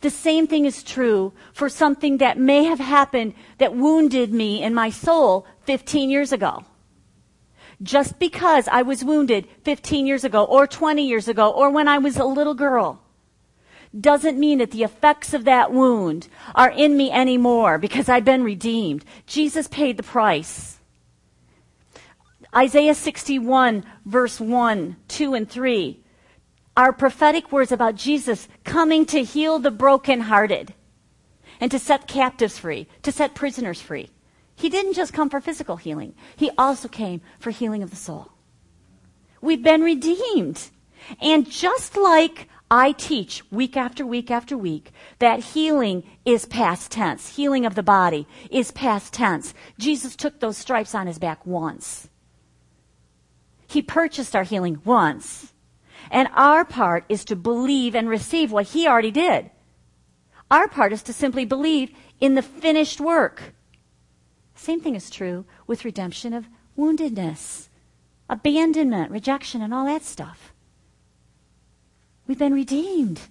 The 0.00 0.10
same 0.10 0.46
thing 0.46 0.66
is 0.66 0.82
true 0.82 1.32
for 1.52 1.68
something 1.68 2.18
that 2.18 2.38
may 2.38 2.64
have 2.64 2.80
happened 2.80 3.34
that 3.58 3.74
wounded 3.76 4.32
me 4.32 4.62
in 4.62 4.74
my 4.74 4.90
soul 4.90 5.46
15 5.62 6.10
years 6.10 6.32
ago. 6.32 6.64
Just 7.82 8.18
because 8.18 8.68
I 8.68 8.82
was 8.82 9.04
wounded 9.04 9.48
15 9.62 10.06
years 10.06 10.24
ago 10.24 10.44
or 10.44 10.66
20 10.66 11.06
years 11.06 11.28
ago 11.28 11.50
or 11.50 11.70
when 11.70 11.88
I 11.88 11.98
was 11.98 12.16
a 12.16 12.24
little 12.24 12.54
girl 12.54 13.00
doesn't 13.98 14.38
mean 14.38 14.58
that 14.58 14.72
the 14.72 14.82
effects 14.82 15.34
of 15.34 15.44
that 15.44 15.72
wound 15.72 16.28
are 16.54 16.70
in 16.70 16.96
me 16.96 17.10
anymore 17.10 17.78
because 17.78 18.08
I've 18.08 18.24
been 18.24 18.42
redeemed. 18.42 19.04
Jesus 19.26 19.68
paid 19.68 19.96
the 19.96 20.02
price. 20.02 20.73
Isaiah 22.56 22.94
61 22.94 23.84
verse 24.04 24.40
1, 24.40 24.96
2 25.08 25.34
and 25.34 25.48
3 25.48 26.00
are 26.76 26.92
prophetic 26.92 27.52
words 27.52 27.72
about 27.72 27.94
Jesus 27.94 28.48
coming 28.64 29.06
to 29.06 29.22
heal 29.22 29.58
the 29.58 29.70
brokenhearted 29.70 30.74
and 31.60 31.70
to 31.70 31.78
set 31.78 32.08
captives 32.08 32.58
free, 32.58 32.88
to 33.02 33.12
set 33.12 33.34
prisoners 33.34 33.80
free. 33.80 34.10
He 34.56 34.68
didn't 34.68 34.94
just 34.94 35.12
come 35.12 35.30
for 35.30 35.40
physical 35.40 35.76
healing, 35.76 36.14
He 36.36 36.50
also 36.56 36.88
came 36.88 37.20
for 37.38 37.50
healing 37.50 37.82
of 37.82 37.90
the 37.90 37.96
soul. 37.96 38.30
We've 39.40 39.62
been 39.62 39.82
redeemed. 39.82 40.70
And 41.20 41.50
just 41.50 41.96
like 41.96 42.48
I 42.70 42.92
teach 42.92 43.42
week 43.50 43.76
after 43.76 44.06
week 44.06 44.30
after 44.30 44.56
week 44.56 44.90
that 45.18 45.40
healing 45.40 46.02
is 46.24 46.46
past 46.46 46.90
tense, 46.90 47.36
healing 47.36 47.66
of 47.66 47.74
the 47.74 47.82
body 47.82 48.26
is 48.50 48.70
past 48.70 49.12
tense. 49.12 49.52
Jesus 49.78 50.16
took 50.16 50.40
those 50.40 50.56
stripes 50.56 50.94
on 50.94 51.06
his 51.06 51.18
back 51.18 51.44
once. 51.44 52.08
He 53.74 53.82
purchased 53.82 54.36
our 54.36 54.44
healing 54.44 54.80
once. 54.84 55.52
And 56.08 56.28
our 56.32 56.64
part 56.64 57.04
is 57.08 57.24
to 57.24 57.34
believe 57.34 57.96
and 57.96 58.08
receive 58.08 58.52
what 58.52 58.66
he 58.66 58.86
already 58.86 59.10
did. 59.10 59.50
Our 60.48 60.68
part 60.68 60.92
is 60.92 61.02
to 61.02 61.12
simply 61.12 61.44
believe 61.44 61.90
in 62.20 62.36
the 62.36 62.42
finished 62.42 63.00
work. 63.00 63.52
Same 64.54 64.80
thing 64.80 64.94
is 64.94 65.10
true 65.10 65.44
with 65.66 65.84
redemption 65.84 66.32
of 66.32 66.46
woundedness, 66.78 67.68
abandonment, 68.30 69.10
rejection, 69.10 69.60
and 69.60 69.74
all 69.74 69.86
that 69.86 70.04
stuff. 70.04 70.54
We've 72.28 72.38
been 72.38 72.54
redeemed. 72.54 73.22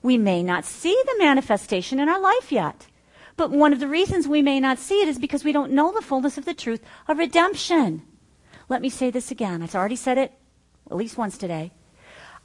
We 0.00 0.16
may 0.16 0.44
not 0.44 0.64
see 0.64 0.96
the 1.06 1.18
manifestation 1.18 1.98
in 1.98 2.08
our 2.08 2.20
life 2.20 2.52
yet. 2.52 2.86
But 3.36 3.50
one 3.50 3.72
of 3.72 3.80
the 3.80 3.88
reasons 3.88 4.28
we 4.28 4.42
may 4.42 4.60
not 4.60 4.78
see 4.78 5.02
it 5.02 5.08
is 5.08 5.18
because 5.18 5.42
we 5.42 5.50
don't 5.50 5.72
know 5.72 5.92
the 5.92 6.02
fullness 6.02 6.38
of 6.38 6.44
the 6.44 6.54
truth 6.54 6.84
of 7.08 7.18
redemption. 7.18 8.02
Let 8.68 8.82
me 8.82 8.90
say 8.90 9.10
this 9.10 9.30
again. 9.30 9.62
I've 9.62 9.74
already 9.74 9.96
said 9.96 10.18
it 10.18 10.32
at 10.90 10.96
least 10.96 11.18
once 11.18 11.38
today. 11.38 11.72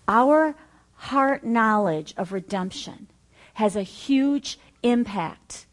Our 0.07 0.55
heart 0.95 1.43
knowledge 1.43 2.13
of 2.17 2.31
redemption 2.31 3.07
has 3.55 3.75
a 3.75 3.83
huge 3.83 4.57
impact 4.81 5.65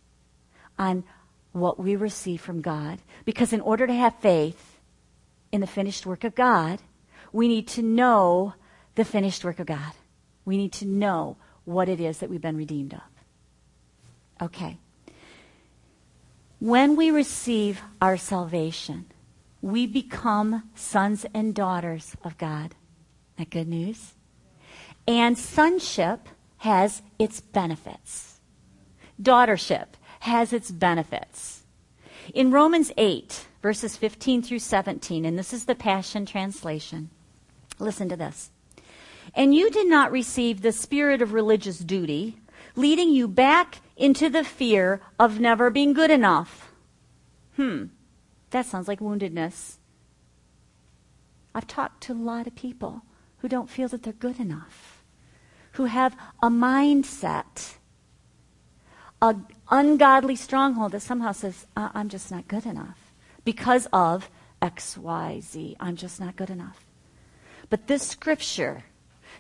on 0.78 1.04
what 1.52 1.78
we 1.78 1.97
receive 1.97 2.40
from 2.40 2.61
God. 2.61 2.99
Because 3.25 3.52
in 3.52 3.61
order 3.61 3.87
to 3.87 3.92
have 3.92 4.19
faith 4.21 4.78
in 5.52 5.61
the 5.61 5.66
finished 5.66 6.07
work 6.07 6.25
of 6.25 6.35
God, 6.35 6.80
we 7.33 7.49
need 7.49 7.69
to 7.69 7.83
know 7.83 8.54
the 8.95 9.04
finished 9.04 9.45
work 9.45 9.59
of 9.59 9.66
God. 9.66 9.92
We 10.45 10.57
need 10.57 10.73
to 10.75 10.87
know 10.87 11.37
what 11.64 11.88
it 11.88 12.00
is 12.00 12.19
that 12.19 12.30
we've 12.30 12.40
been 12.40 12.57
redeemed 12.57 12.95
of. 12.95 13.00
Okay. 14.42 14.78
When 16.59 16.97
we 16.97 17.11
receive 17.11 17.80
our 18.00 18.16
salvation, 18.16 19.07
we 19.62 19.87
become 19.87 20.71
sons 20.75 21.26
and 21.35 21.55
daughters 21.55 22.17
of 22.25 22.38
God. 22.38 22.75
That 23.37 23.50
good 23.50 23.69
news? 23.69 24.14
And 25.07 25.37
sonship 25.37 26.29
has 26.59 27.02
its 27.19 27.40
benefits. 27.40 28.40
Daughtership 29.21 29.87
has 30.21 30.52
its 30.52 30.71
benefits. 30.71 31.62
In 32.35 32.50
Romans 32.50 32.93
8, 32.97 33.47
verses 33.62 33.97
15 33.97 34.43
through 34.43 34.59
17, 34.59 35.25
and 35.25 35.38
this 35.38 35.52
is 35.52 35.64
the 35.64 35.75
Passion 35.75 36.26
Translation, 36.26 37.11
listen 37.79 38.09
to 38.09 38.17
this. 38.17 38.50
And 39.35 39.55
you 39.55 39.71
did 39.71 39.88
not 39.88 40.12
receive 40.12 40.61
the 40.61 40.73
spirit 40.73 41.23
of 41.23 41.33
religious 41.33 41.79
duty, 41.79 42.38
leading 42.76 43.11
you 43.11 43.29
back 43.29 43.81
into 43.97 44.29
the 44.29 44.45
fear 44.45 45.00
of 45.19 45.40
never 45.40 45.71
being 45.71 45.93
good 45.93 46.11
enough. 46.11 46.73
Hmm, 47.57 47.87
that 48.50 48.66
sounds 48.66 48.88
like 48.88 49.00
woundedness. 49.00 49.76
I've 51.54 51.66
talked 51.66 52.02
to 52.04 52.12
a 52.12 52.14
lot 52.14 52.47
of 52.47 52.54
people 52.54 53.02
who 53.38 53.49
don't 53.49 53.71
feel 53.71 53.88
that 53.88 54.02
they're 54.02 54.12
good 54.12 54.38
enough, 54.38 55.02
who 55.73 55.87
have 55.87 56.16
a 56.42 56.49
mindset 56.49 57.75
a 59.23 59.37
ungodly 59.71 60.37
stronghold 60.37 60.92
that 60.92 61.00
somehow 61.00 61.33
says, 61.33 61.66
uh, 61.76 61.90
I'm 61.95 62.09
just 62.09 62.30
not 62.30 62.49
good 62.49 62.66
enough 62.66 63.12
because 63.45 63.87
of 63.92 64.30
X, 64.62 64.97
Y, 64.97 65.40
Z. 65.40 65.76
I'm 65.78 65.97
just 65.97 66.21
not 66.21 66.37
good 66.37 66.50
enough. 66.50 66.85
But 67.69 67.87
this 67.87 68.07
scripture 68.07 68.85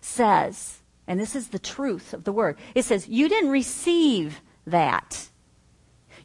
says, 0.00 0.80
and 1.06 1.18
this 1.18 1.34
is 1.34 1.48
the 1.48 1.58
truth 1.58 2.12
of 2.12 2.24
the 2.24 2.32
word, 2.32 2.58
it 2.74 2.84
says, 2.84 3.08
you 3.08 3.28
didn't 3.28 3.50
receive 3.50 4.40
that. 4.66 5.28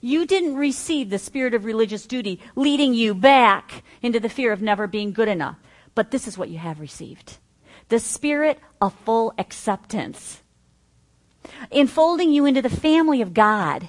You 0.05 0.27
didn't 0.27 0.55
receive 0.55 1.09
the 1.09 1.17
spirit 1.17 1.55
of 1.55 1.65
religious 1.65 2.05
duty 2.05 2.39
leading 2.55 2.93
you 2.93 3.15
back 3.15 3.81
into 4.03 4.19
the 4.19 4.29
fear 4.29 4.51
of 4.51 4.61
never 4.61 4.85
being 4.85 5.13
good 5.13 5.27
enough. 5.27 5.57
But 5.95 6.11
this 6.11 6.27
is 6.27 6.37
what 6.37 6.49
you 6.49 6.59
have 6.59 6.79
received 6.79 7.39
the 7.89 7.97
spirit 7.97 8.59
of 8.79 8.93
full 8.93 9.33
acceptance 9.39 10.43
enfolding 11.71 12.31
you 12.31 12.45
into 12.45 12.61
the 12.61 12.69
family 12.69 13.19
of 13.23 13.33
God. 13.33 13.87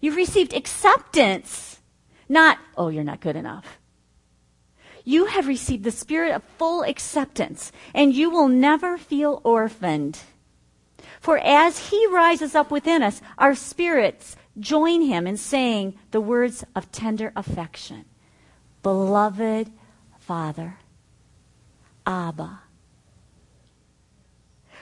You've 0.00 0.16
received 0.16 0.52
acceptance, 0.52 1.78
not, 2.28 2.58
oh, 2.76 2.88
you're 2.88 3.04
not 3.04 3.20
good 3.20 3.36
enough. 3.36 3.78
You 5.04 5.26
have 5.26 5.46
received 5.46 5.84
the 5.84 5.92
spirit 5.92 6.34
of 6.34 6.42
full 6.58 6.82
acceptance, 6.82 7.70
and 7.94 8.12
you 8.12 8.30
will 8.30 8.48
never 8.48 8.98
feel 8.98 9.40
orphaned. 9.44 10.18
For 11.20 11.38
as 11.38 11.90
he 11.90 12.04
rises 12.08 12.56
up 12.56 12.72
within 12.72 13.00
us, 13.02 13.20
our 13.38 13.54
spirits 13.54 14.34
join 14.60 15.02
him 15.02 15.26
in 15.26 15.36
saying 15.36 15.98
the 16.10 16.20
words 16.20 16.64
of 16.74 16.90
tender 16.92 17.32
affection 17.36 18.04
Beloved 18.82 19.70
Father, 20.18 20.78
Abba. 22.06 22.60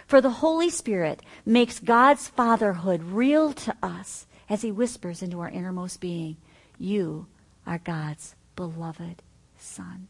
For 0.06 0.20
the 0.20 0.30
Holy 0.30 0.70
Spirit 0.70 1.22
makes 1.44 1.80
God's 1.80 2.28
fatherhood 2.28 3.02
real 3.02 3.52
to 3.54 3.76
us 3.82 4.26
as 4.48 4.62
he 4.62 4.70
whispers 4.70 5.22
into 5.22 5.40
our 5.40 5.48
innermost 5.48 6.00
being, 6.00 6.36
You 6.78 7.26
are 7.66 7.78
God's 7.78 8.36
beloved 8.54 9.22
Son, 9.58 10.08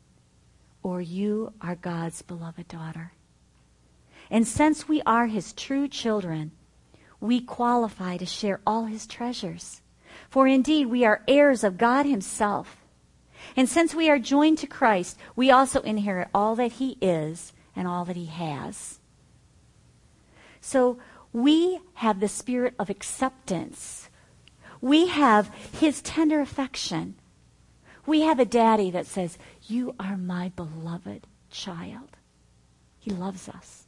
or 0.83 1.01
You 1.01 1.53
are 1.61 1.77
God's 1.77 2.21
beloved 2.23 2.69
daughter. 2.69 3.13
And 4.31 4.47
since 4.47 4.89
we 4.89 5.01
are 5.07 5.27
his 5.27 5.53
true 5.53 5.89
children, 5.89 6.53
we 7.21 7.41
qualify 7.41 8.17
to 8.17 8.27
share 8.27 8.61
all 8.67 8.85
his 8.85 9.07
treasures. 9.07 9.81
For 10.29 10.47
indeed, 10.47 10.87
we 10.87 11.05
are 11.05 11.23
heirs 11.29 11.65
of 11.65 11.79
God 11.79 12.07
himself. 12.07 12.77
And 13.57 13.69
since 13.69 13.95
we 13.95 14.11
are 14.11 14.19
joined 14.19 14.59
to 14.59 14.67
Christ, 14.67 15.19
we 15.35 15.51
also 15.51 15.81
inherit 15.81 16.29
all 16.35 16.55
that 16.57 16.73
he 16.73 16.99
is 17.01 17.53
and 17.75 17.87
all 17.87 18.05
that 18.05 18.17
he 18.17 18.27
has. 18.27 18.99
So 20.61 20.99
we 21.33 21.81
have 21.95 22.21
the 22.21 22.29
spirit 22.29 22.75
of 22.79 22.91
acceptance. 22.91 24.09
We 24.81 25.07
have 25.09 25.51
his 25.79 26.03
tender 26.03 26.41
affection. 26.41 27.15
We 28.05 28.23
have 28.23 28.39
a 28.39 28.45
daddy 28.45 28.91
that 28.91 29.07
says, 29.07 29.39
You 29.67 29.95
are 29.99 30.17
my 30.17 30.51
beloved 30.51 31.27
child. 31.51 32.17
He 32.99 33.11
loves 33.11 33.49
us. 33.49 33.87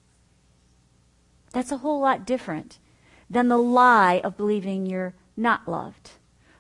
That's 1.53 1.73
a 1.73 1.79
whole 1.79 2.01
lot 2.01 2.27
different 2.27 2.79
than 3.31 3.49
the 3.49 3.59
lie 3.59 4.21
of 4.25 4.37
believing 4.37 4.87
you're 4.87 5.15
not 5.37 5.69
loved 5.69 6.11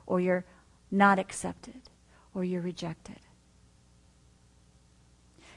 or 0.07 0.21
you're 0.21 0.45
not 0.91 1.19
accepted 1.19 1.83
or 2.35 2.45
you're 2.45 2.61
rejected. 2.61 3.19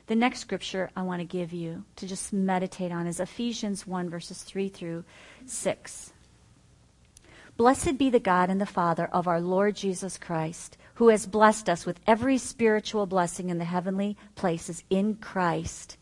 The 0.07 0.15
next 0.15 0.39
scripture 0.39 0.89
I 0.95 1.03
want 1.03 1.21
to 1.21 1.25
give 1.25 1.53
you 1.53 1.85
to 1.97 2.07
just 2.07 2.33
meditate 2.33 2.91
on 2.91 3.07
is 3.07 3.19
Ephesians 3.19 3.87
1, 3.87 4.09
verses 4.09 4.43
3 4.43 4.67
through 4.67 5.05
6. 5.45 6.11
Blessed 7.55 7.97
be 7.97 8.09
the 8.09 8.19
God 8.19 8.49
and 8.49 8.59
the 8.59 8.65
Father 8.65 9.05
of 9.05 9.27
our 9.27 9.39
Lord 9.39 9.75
Jesus 9.75 10.17
Christ, 10.17 10.77
who 10.95 11.09
has 11.09 11.25
blessed 11.25 11.69
us 11.69 11.85
with 11.85 11.99
every 12.07 12.37
spiritual 12.37 13.05
blessing 13.05 13.49
in 13.49 13.57
the 13.57 13.65
heavenly 13.65 14.17
places 14.35 14.83
in 14.89 15.15
Christ. 15.15 15.97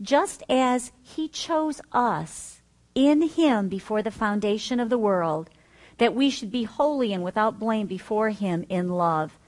Just 0.00 0.42
as 0.48 0.92
he 1.02 1.28
chose 1.28 1.80
us 1.92 2.55
in 2.96 3.22
him 3.22 3.68
before 3.68 4.02
the 4.02 4.10
foundation 4.10 4.80
of 4.80 4.88
the 4.88 4.98
world, 4.98 5.50
that 5.98 6.14
we 6.14 6.30
should 6.30 6.50
be 6.50 6.64
holy 6.64 7.12
and 7.12 7.22
without 7.22 7.60
blame 7.60 7.86
before 7.86 8.30
him 8.30 8.64
in 8.68 8.88
love, 8.88 9.38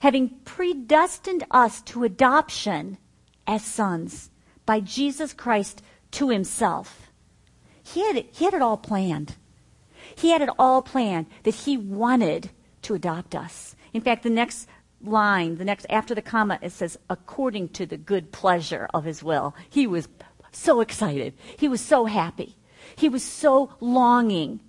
having 0.00 0.30
predestined 0.44 1.44
us 1.50 1.82
to 1.82 2.02
adoption 2.02 2.98
as 3.46 3.62
sons 3.62 4.30
by 4.64 4.80
Jesus 4.80 5.32
Christ 5.32 5.82
to 6.12 6.30
himself. 6.30 7.10
He 7.82 8.06
had, 8.06 8.16
it, 8.16 8.28
he 8.32 8.46
had 8.46 8.54
it 8.54 8.62
all 8.62 8.78
planned. 8.78 9.36
He 10.16 10.30
had 10.30 10.42
it 10.42 10.50
all 10.58 10.80
planned 10.80 11.26
that 11.42 11.54
he 11.54 11.76
wanted 11.76 12.50
to 12.82 12.94
adopt 12.94 13.34
us. 13.34 13.76
In 13.92 14.00
fact, 14.00 14.22
the 14.22 14.30
next 14.30 14.68
line, 15.02 15.56
the 15.56 15.64
next 15.64 15.86
after 15.90 16.14
the 16.14 16.22
comma, 16.22 16.58
it 16.62 16.72
says, 16.72 16.98
according 17.10 17.68
to 17.70 17.84
the 17.84 17.96
good 17.96 18.32
pleasure 18.32 18.88
of 18.94 19.04
his 19.04 19.22
will. 19.22 19.54
He 19.68 19.86
was 19.86 20.08
so 20.52 20.80
excited. 20.80 21.34
He 21.58 21.68
was 21.68 21.80
so 21.80 22.06
happy. 22.06 22.56
He 22.96 23.08
was 23.08 23.22
so 23.22 23.74
longing 23.80 24.60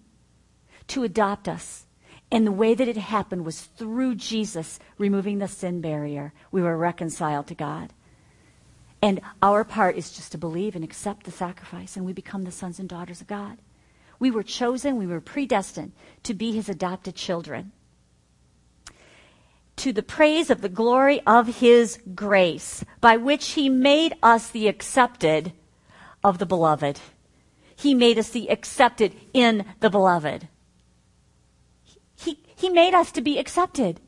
to 0.87 1.03
adopt 1.03 1.47
us. 1.47 1.85
And 2.31 2.47
the 2.47 2.51
way 2.51 2.73
that 2.73 2.87
it 2.87 2.97
happened 2.97 3.45
was 3.45 3.61
through 3.61 4.15
Jesus 4.15 4.79
removing 4.97 5.39
the 5.39 5.47
sin 5.47 5.81
barrier. 5.81 6.33
We 6.51 6.61
were 6.61 6.77
reconciled 6.77 7.47
to 7.47 7.55
God. 7.55 7.93
And 9.01 9.19
our 9.41 9.63
part 9.63 9.97
is 9.97 10.11
just 10.11 10.31
to 10.31 10.37
believe 10.37 10.75
and 10.75 10.83
accept 10.83 11.25
the 11.25 11.31
sacrifice, 11.31 11.97
and 11.97 12.05
we 12.05 12.13
become 12.13 12.43
the 12.43 12.51
sons 12.51 12.79
and 12.79 12.87
daughters 12.87 13.19
of 13.19 13.27
God. 13.27 13.57
We 14.19 14.29
were 14.29 14.43
chosen, 14.43 14.97
we 14.97 15.07
were 15.07 15.19
predestined 15.19 15.93
to 16.23 16.33
be 16.33 16.51
his 16.51 16.69
adopted 16.69 17.15
children. 17.15 17.71
To 19.77 19.91
the 19.91 20.03
praise 20.03 20.51
of 20.51 20.61
the 20.61 20.69
glory 20.69 21.21
of 21.25 21.59
his 21.59 21.99
grace, 22.13 22.85
by 23.01 23.17
which 23.17 23.53
he 23.53 23.67
made 23.67 24.13
us 24.21 24.49
the 24.49 24.67
accepted 24.67 25.53
of 26.23 26.37
the 26.37 26.45
beloved. 26.45 26.99
He 27.81 27.95
made 27.95 28.19
us 28.19 28.29
the 28.29 28.47
accepted 28.51 29.15
in 29.33 29.65
the 29.79 29.89
beloved. 29.89 30.47
He, 32.15 32.37
he 32.55 32.69
made 32.69 32.93
us 32.93 33.11
to 33.13 33.21
be 33.21 33.39
accepted 33.39 33.99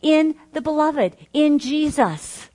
in 0.00 0.36
the 0.54 0.62
beloved, 0.62 1.14
in 1.34 1.58
Jesus. 1.58 2.48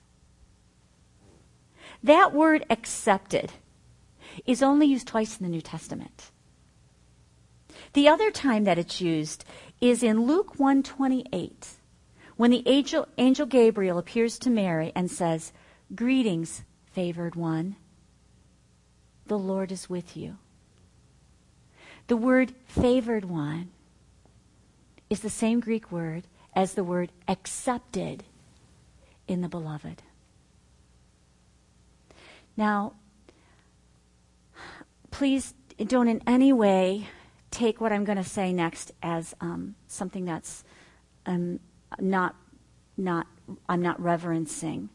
That 2.02 2.34
word 2.34 2.66
accepted 2.68 3.52
is 4.44 4.60
only 4.60 4.86
used 4.86 5.06
twice 5.06 5.38
in 5.38 5.44
the 5.44 5.50
New 5.50 5.60
Testament. 5.60 6.32
The 7.92 8.08
other 8.08 8.32
time 8.32 8.64
that 8.64 8.76
it's 8.76 9.00
used 9.00 9.44
is 9.80 10.02
in 10.02 10.26
Luke 10.26 10.58
128 10.58 11.68
when 12.34 12.50
the 12.50 12.64
angel, 12.66 13.06
angel 13.18 13.46
Gabriel 13.46 13.98
appears 13.98 14.40
to 14.40 14.50
Mary 14.50 14.90
and 14.96 15.08
says, 15.08 15.52
Greetings, 15.94 16.64
favored 16.90 17.36
one 17.36 17.76
the 19.26 19.38
Lord 19.38 19.72
is 19.72 19.88
with 19.88 20.16
you. 20.16 20.38
The 22.06 22.16
word 22.16 22.52
favored 22.66 23.24
one 23.24 23.70
is 25.08 25.20
the 25.20 25.30
same 25.30 25.60
Greek 25.60 25.90
word 25.90 26.24
as 26.54 26.74
the 26.74 26.84
word 26.84 27.10
accepted 27.26 28.24
in 29.26 29.40
the 29.40 29.48
beloved. 29.48 30.02
Now, 32.56 32.92
please 35.10 35.54
don't 35.78 36.08
in 36.08 36.22
any 36.26 36.52
way 36.52 37.08
take 37.50 37.80
what 37.80 37.92
I'm 37.92 38.04
going 38.04 38.18
to 38.18 38.24
say 38.24 38.52
next 38.52 38.92
as 39.02 39.34
um, 39.40 39.74
something 39.88 40.24
that's 40.24 40.64
um, 41.26 41.60
not, 41.98 42.34
not, 42.96 43.26
I'm 43.68 43.80
not 43.80 44.00
reverencing 44.00 44.90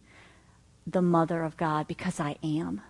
the 0.86 1.02
mother 1.02 1.44
of 1.44 1.58
God 1.58 1.88
because 1.88 2.20
I 2.20 2.38
am. 2.44 2.82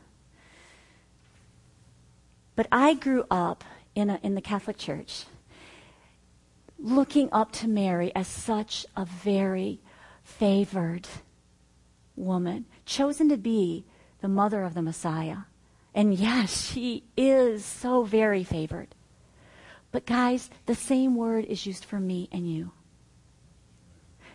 But 2.59 2.67
I 2.73 2.93
grew 2.93 3.23
up 3.31 3.63
in, 3.95 4.09
a, 4.09 4.19
in 4.21 4.35
the 4.35 4.41
Catholic 4.41 4.77
Church 4.77 5.23
looking 6.77 7.29
up 7.31 7.53
to 7.53 7.69
Mary 7.69 8.13
as 8.13 8.27
such 8.27 8.85
a 8.97 9.05
very 9.05 9.79
favored 10.23 11.07
woman, 12.17 12.65
chosen 12.85 13.29
to 13.29 13.37
be 13.37 13.85
the 14.19 14.27
mother 14.27 14.65
of 14.65 14.73
the 14.73 14.81
Messiah. 14.81 15.43
And 15.95 16.13
yes, 16.13 16.69
she 16.73 17.05
is 17.15 17.63
so 17.63 18.03
very 18.03 18.43
favored. 18.43 18.89
But 19.93 20.05
guys, 20.05 20.49
the 20.65 20.75
same 20.75 21.15
word 21.15 21.45
is 21.45 21.65
used 21.65 21.85
for 21.85 22.01
me 22.01 22.27
and 22.29 22.51
you. 22.51 22.73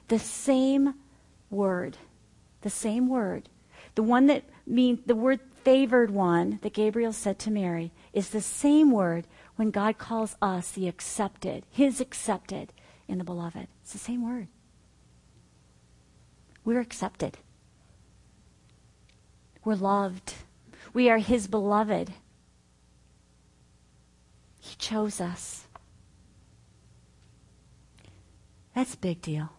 The 0.09 0.19
same 0.19 0.95
word. 1.51 1.99
The 2.63 2.71
same 2.71 3.07
word. 3.07 3.51
The 3.97 4.03
one 4.03 4.29
that 4.29 4.45
means 4.67 5.01
the 5.05 5.15
word 5.15 5.41
favored 5.65 6.11
one 6.11 6.59
that 6.63 6.75
Gabriel 6.75 7.13
said 7.13 7.39
to 7.41 7.51
Mary 7.51 7.91
is 8.13 8.31
the 8.31 8.41
same 8.41 8.91
word 8.91 9.27
when 9.57 9.71
God 9.71 9.99
calls 9.99 10.37
us 10.43 10.71
the 10.73 10.89
accepted, 10.89 11.65
his 11.71 12.01
accepted 12.01 12.73
in 13.09 13.19
the 13.19 13.25
beloved. 13.25 13.67
It's 13.83 13.93
the 13.93 13.99
same 13.99 14.23
word. 14.23 14.49
We're 16.65 16.81
accepted. 16.81 17.39
We're 19.65 19.75
loved. 19.75 20.35
We 20.93 21.09
are 21.09 21.19
his 21.19 21.47
beloved. 21.47 22.11
He 24.61 24.77
chose 24.77 25.21
us. 25.21 25.67
That's 28.75 28.95
a 28.95 28.99
big 28.99 29.23
deal. 29.23 29.51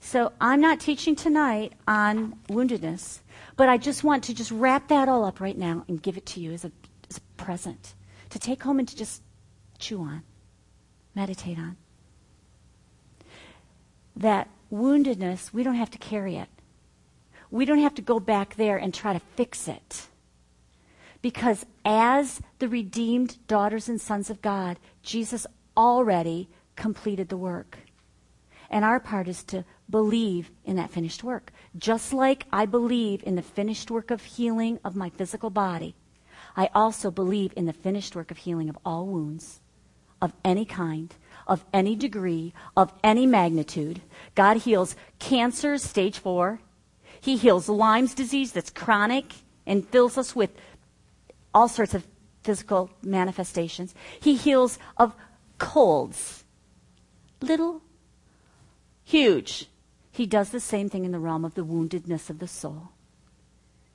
So 0.00 0.32
I'm 0.40 0.60
not 0.60 0.80
teaching 0.80 1.16
tonight 1.16 1.72
on 1.86 2.38
woundedness, 2.48 3.20
but 3.56 3.68
I 3.68 3.76
just 3.76 4.04
want 4.04 4.24
to 4.24 4.34
just 4.34 4.50
wrap 4.50 4.88
that 4.88 5.08
all 5.08 5.24
up 5.24 5.40
right 5.40 5.56
now 5.58 5.84
and 5.88 6.02
give 6.02 6.16
it 6.16 6.26
to 6.26 6.40
you 6.40 6.52
as 6.52 6.64
a, 6.64 6.72
as 7.10 7.18
a 7.18 7.20
present 7.36 7.94
to 8.30 8.38
take 8.38 8.62
home 8.62 8.78
and 8.78 8.88
to 8.88 8.96
just 8.96 9.22
chew 9.78 10.00
on, 10.00 10.22
meditate 11.14 11.58
on. 11.58 11.76
That 14.16 14.48
woundedness, 14.72 15.52
we 15.52 15.62
don't 15.62 15.74
have 15.74 15.90
to 15.90 15.98
carry 15.98 16.36
it. 16.36 16.48
We 17.50 17.64
don't 17.64 17.78
have 17.78 17.94
to 17.96 18.02
go 18.02 18.20
back 18.20 18.56
there 18.56 18.76
and 18.76 18.92
try 18.92 19.12
to 19.12 19.20
fix 19.36 19.68
it. 19.68 20.06
Because 21.22 21.66
as 21.84 22.40
the 22.58 22.68
redeemed 22.68 23.38
daughters 23.46 23.88
and 23.88 24.00
sons 24.00 24.30
of 24.30 24.42
God, 24.42 24.78
Jesus 25.02 25.46
already 25.76 26.48
completed 26.76 27.28
the 27.28 27.36
work. 27.36 27.78
And 28.70 28.84
our 28.84 29.00
part 29.00 29.28
is 29.28 29.42
to 29.44 29.64
believe 29.90 30.50
in 30.64 30.76
that 30.76 30.90
finished 30.90 31.24
work. 31.24 31.52
Just 31.76 32.12
like 32.12 32.46
I 32.52 32.66
believe 32.66 33.22
in 33.24 33.36
the 33.36 33.42
finished 33.42 33.90
work 33.90 34.10
of 34.10 34.22
healing 34.22 34.78
of 34.84 34.96
my 34.96 35.10
physical 35.10 35.50
body, 35.50 35.94
I 36.56 36.70
also 36.74 37.10
believe 37.10 37.52
in 37.56 37.66
the 37.66 37.72
finished 37.72 38.16
work 38.16 38.30
of 38.30 38.38
healing 38.38 38.68
of 38.68 38.78
all 38.84 39.06
wounds 39.06 39.60
of 40.20 40.32
any 40.44 40.64
kind, 40.64 41.14
of 41.46 41.64
any 41.72 41.94
degree, 41.94 42.52
of 42.76 42.92
any 43.04 43.26
magnitude. 43.26 44.00
God 44.34 44.58
heals 44.58 44.96
cancer, 45.18 45.78
stage 45.78 46.18
four. 46.18 46.60
He 47.20 47.36
heals 47.36 47.68
Lyme's 47.68 48.14
disease 48.14 48.52
that's 48.52 48.70
chronic 48.70 49.32
and 49.66 49.88
fills 49.88 50.18
us 50.18 50.34
with 50.34 50.50
all 51.54 51.68
sorts 51.68 51.94
of 51.94 52.06
physical 52.42 52.90
manifestations. 53.02 53.94
He 54.20 54.34
heals 54.34 54.78
of 54.96 55.14
colds, 55.58 56.44
little, 57.40 57.82
huge. 59.04 59.68
He 60.18 60.26
does 60.26 60.50
the 60.50 60.58
same 60.58 60.88
thing 60.88 61.04
in 61.04 61.12
the 61.12 61.20
realm 61.20 61.44
of 61.44 61.54
the 61.54 61.64
woundedness 61.64 62.28
of 62.28 62.40
the 62.40 62.48
soul. 62.48 62.88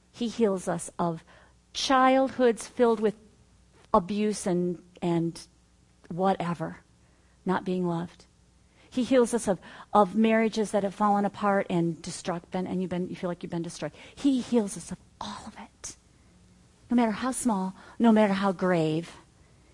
He 0.10 0.30
heals 0.30 0.70
us 0.70 0.90
of 0.98 1.22
childhoods 1.74 2.66
filled 2.66 3.02
with 3.02 3.16
abuse 3.94 4.48
and, 4.48 4.80
and 5.02 5.38
whatever, 6.08 6.78
not 7.46 7.66
being 7.66 7.86
loved. 7.86 8.24
He 8.90 9.04
heals 9.04 9.34
us 9.34 9.50
of, 9.50 9.60
of 9.94 10.16
marriages 10.16 10.72
that 10.72 10.84
have 10.84 10.96
fallen 10.96 11.26
apart 11.26 11.68
and 11.70 12.02
destruct 12.02 12.52
been, 12.52 12.68
and 12.68 12.82
you've 12.82 12.90
been, 12.90 13.10
you 13.10 13.18
feel 13.18 13.30
like 13.30 13.44
you've 13.44 13.52
been 13.52 13.62
destroyed. 13.62 13.92
He 14.16 14.40
heals 14.40 14.78
us 14.78 14.94
of 14.94 15.00
all 15.20 15.44
of 15.46 15.58
it. 15.62 15.98
No 16.90 16.96
matter 16.96 17.12
how 17.12 17.34
small, 17.34 17.76
no 18.00 18.14
matter 18.14 18.36
how 18.36 18.54
grave, 18.54 19.12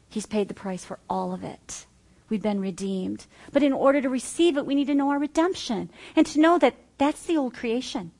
He's 0.10 0.26
paid 0.26 0.48
the 0.48 0.56
price 0.56 0.84
for 0.84 0.98
all 1.08 1.32
of 1.32 1.44
it. 1.44 1.86
We've 2.30 2.42
been 2.42 2.62
redeemed. 2.62 3.26
But 3.52 3.64
in 3.64 3.74
order 3.74 4.02
to 4.02 4.10
receive 4.10 4.58
it, 4.58 4.66
we 4.66 4.76
need 4.76 4.88
to 4.88 4.96
know 4.96 5.10
our 5.10 5.20
redemption 5.20 5.90
and 6.16 6.26
to 6.28 6.40
know 6.40 6.58
that 6.60 6.76
that's 6.98 7.24
the 7.24 7.38
old 7.38 7.54
creation. 7.54 8.12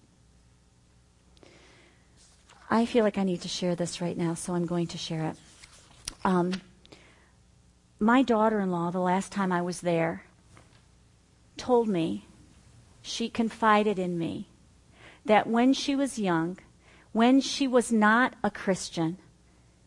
I 2.70 2.86
feel 2.86 3.04
like 3.04 3.18
I 3.18 3.24
need 3.24 3.42
to 3.42 3.48
share 3.48 3.76
this 3.76 4.02
right 4.02 4.18
now, 4.18 4.36
so 4.36 4.54
I'm 4.54 4.66
going 4.66 4.88
to 4.88 4.98
share 4.98 5.26
it. 5.26 5.36
Um, 6.24 6.62
my 8.00 8.22
daughter 8.22 8.60
in 8.60 8.72
law, 8.72 8.92
the 8.92 9.00
last 9.00 9.32
time 9.32 9.52
I 9.52 9.62
was 9.62 9.82
there, 9.82 10.24
told 11.58 11.88
me, 11.88 12.26
she 13.02 13.30
confided 13.30 13.98
in 13.98 14.18
me, 14.18 14.48
that 15.26 15.48
when 15.48 15.74
she 15.74 15.96
was 15.96 16.20
young, 16.20 16.58
when 17.12 17.42
she 17.42 17.68
was 17.68 17.92
not 17.92 18.36
a 18.44 18.52
Christian, 18.52 19.18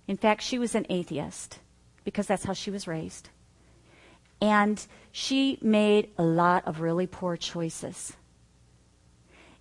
in 0.08 0.16
fact, 0.16 0.42
she 0.42 0.58
was 0.58 0.74
an 0.74 0.86
atheist, 0.90 1.60
because 2.04 2.26
that's 2.26 2.44
how 2.44 2.52
she 2.52 2.70
was 2.70 2.88
raised. 2.88 3.28
And 4.42 4.84
she 5.12 5.56
made 5.62 6.10
a 6.18 6.24
lot 6.24 6.66
of 6.66 6.80
really 6.80 7.06
poor 7.06 7.36
choices. 7.36 8.14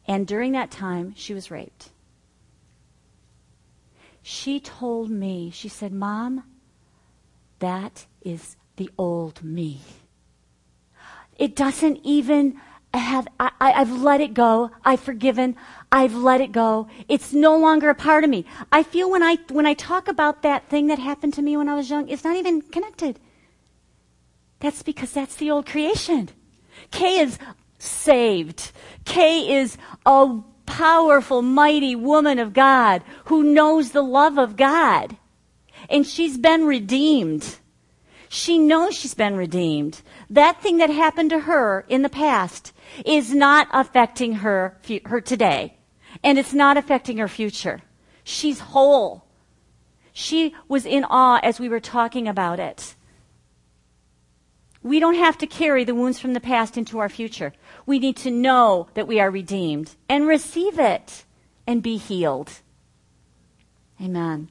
And 0.08 0.26
during 0.26 0.54
that 0.54 0.72
time, 0.72 1.13
she 1.15 1.36
was 1.36 1.52
raped. 1.52 1.89
She 4.24 4.60
told 4.60 5.12
me, 5.12 5.52
she 5.52 5.70
said, 5.70 5.94
Mom, 5.94 6.44
that 7.60 8.08
is 8.24 8.56
the 8.78 8.89
old 8.98 9.44
me. 9.44 9.82
It 11.38 11.56
doesn't 11.56 12.00
even 12.04 12.60
have, 12.91 13.28
I, 13.39 13.52
have 13.60 14.02
let 14.02 14.20
it 14.20 14.34
go. 14.34 14.72
I've 14.84 15.00
forgiven. 15.00 15.56
I've 15.91 16.15
let 16.15 16.41
it 16.41 16.52
go. 16.52 16.88
It's 17.08 17.34
no 17.34 17.56
longer 17.56 17.91
a 17.91 17.96
part 17.96 18.24
of 18.24 18.32
me. 18.32 18.46
I 18.72 18.82
feel 18.82 19.12
when 19.12 19.22
I, 19.22 19.38
when 19.50 19.67
I 19.67 19.76
talk 19.76 20.08
about 20.08 20.41
that 20.41 20.70
thing 20.70 20.88
that 20.88 20.98
happened 20.98 21.36
to 21.36 21.44
me 21.44 21.56
when 21.56 21.70
I 21.70 21.76
was 21.76 21.91
young, 21.91 22.10
it's 22.10 22.24
not 22.24 22.36
even 22.36 22.63
connected. 22.63 23.20
That's 24.62 24.84
because 24.84 25.12
that's 25.12 25.36
the 25.36 25.52
old 25.52 25.65
creation. 25.65 26.30
Kay 26.91 27.19
is 27.19 27.38
saved. 27.80 28.71
Kay 29.06 29.56
is 29.60 29.78
a 30.06 30.39
powerful, 30.65 31.41
mighty 31.41 31.95
woman 31.95 32.39
of 32.39 32.54
God 32.54 33.04
who 33.26 33.43
knows 33.43 33.91
the 33.91 34.04
love 34.04 34.38
of 34.38 34.56
God. 34.56 35.17
And 35.89 36.06
she's 36.06 36.38
been 36.38 36.65
redeemed. 36.65 37.58
She 38.30 38.58
knows 38.58 38.95
she's 38.95 39.15
been 39.15 39.36
redeemed. 39.36 40.02
That 40.30 40.62
thing 40.62 40.78
that 40.78 40.89
happened 40.89 41.32
to 41.32 41.39
her 41.39 41.84
in 41.89 42.04
the 42.04 42.10
past 42.10 42.71
is 43.04 43.34
not 43.34 43.67
affecting 43.74 44.36
her, 44.36 44.80
her 45.06 45.19
today. 45.19 45.78
And 46.24 46.38
it's 46.38 46.54
not 46.54 46.78
affecting 46.78 47.17
her 47.17 47.28
future. 47.28 47.82
She's 48.24 48.60
whole. 48.60 49.26
She 50.13 50.56
was 50.67 50.86
in 50.86 51.04
awe 51.04 51.39
as 51.41 51.60
we 51.60 51.67
were 51.67 51.80
talking 51.80 52.28
about 52.28 52.60
it. 52.60 52.95
We 54.84 55.00
don't 55.00 55.15
have 55.15 55.38
to 55.39 55.48
carry 55.48 55.84
the 55.84 55.96
wounds 55.96 56.20
from 56.20 56.34
the 56.34 56.39
past 56.39 56.78
into 56.78 57.00
our 57.00 57.10
future. 57.10 57.54
We 57.86 58.00
need 58.00 58.17
to 58.17 58.32
know 58.32 58.88
that 58.96 59.08
we 59.08 59.20
are 59.20 59.30
redeemed 59.30 59.96
and 60.10 60.28
receive 60.28 60.80
it 60.80 61.24
and 61.67 61.84
be 61.84 61.98
healed. 61.98 62.52
Amen. 64.02 64.50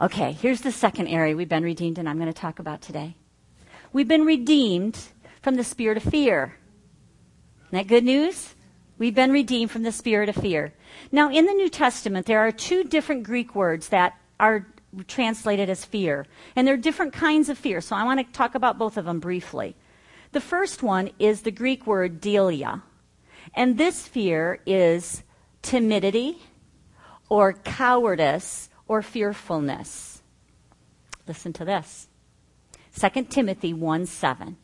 Okay, 0.00 0.32
here's 0.32 0.60
the 0.60 0.70
second 0.70 1.08
area 1.08 1.36
we've 1.36 1.48
been 1.48 1.64
redeemed 1.64 1.98
and 1.98 2.08
I'm 2.08 2.18
going 2.18 2.32
to 2.32 2.40
talk 2.40 2.60
about 2.60 2.80
today. 2.80 3.16
We've 3.92 4.06
been 4.06 4.24
redeemed 4.24 4.96
from 5.42 5.56
the 5.56 5.64
spirit 5.64 5.96
of 5.96 6.04
fear. 6.04 6.56
Isn't 7.66 7.78
that 7.78 7.88
good 7.88 8.04
news? 8.04 8.54
We've 8.96 9.14
been 9.14 9.32
redeemed 9.32 9.72
from 9.72 9.82
the 9.82 9.92
spirit 9.92 10.28
of 10.28 10.36
fear. 10.36 10.72
Now, 11.10 11.30
in 11.30 11.46
the 11.46 11.52
New 11.52 11.68
Testament, 11.68 12.26
there 12.26 12.40
are 12.40 12.52
two 12.52 12.84
different 12.84 13.24
Greek 13.24 13.54
words 13.54 13.88
that 13.88 14.14
are 14.38 14.66
translated 15.06 15.70
as 15.70 15.84
fear. 15.84 16.26
And 16.56 16.66
there 16.66 16.74
are 16.74 16.78
different 16.78 17.12
kinds 17.12 17.48
of 17.48 17.58
fear, 17.58 17.80
so 17.80 17.96
I 17.96 18.04
want 18.04 18.20
to 18.20 18.32
talk 18.32 18.54
about 18.54 18.78
both 18.78 18.96
of 18.96 19.04
them 19.04 19.20
briefly. 19.20 19.76
The 20.32 20.40
first 20.40 20.82
one 20.82 21.10
is 21.18 21.42
the 21.42 21.50
Greek 21.50 21.86
word 21.86 22.20
deilia. 22.20 22.82
And 23.54 23.78
this 23.78 24.06
fear 24.06 24.60
is 24.66 25.22
timidity 25.62 26.38
or 27.28 27.52
cowardice 27.52 28.68
or 28.86 29.02
fearfulness. 29.02 30.22
Listen 31.26 31.52
to 31.54 31.64
this 31.64 32.08
2 32.98 33.24
Timothy 33.24 33.72
1 33.72 34.06
7. 34.06 34.56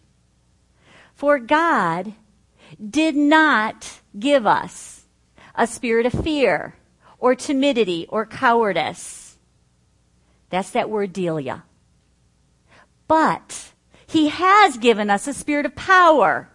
For 1.15 1.39
God 1.39 2.15
did 2.91 3.15
not 3.15 4.01
give 4.19 4.47
us 4.47 5.05
a 5.55 5.67
spirit 5.67 6.07
of 6.07 6.25
fear 6.25 6.77
or 7.19 7.35
timidity 7.35 8.07
or 8.09 8.27
cowardice 8.27 9.24
that's 10.55 10.71
that 10.71 10.91
word 10.91 11.13
deilia. 11.13 11.63
But 13.09 13.73
he 14.07 14.29
has 14.29 14.79
given 14.79 15.11
us 15.11 15.27
a 15.27 15.35
spirit 15.35 15.67
of 15.67 15.75
power 15.75 16.49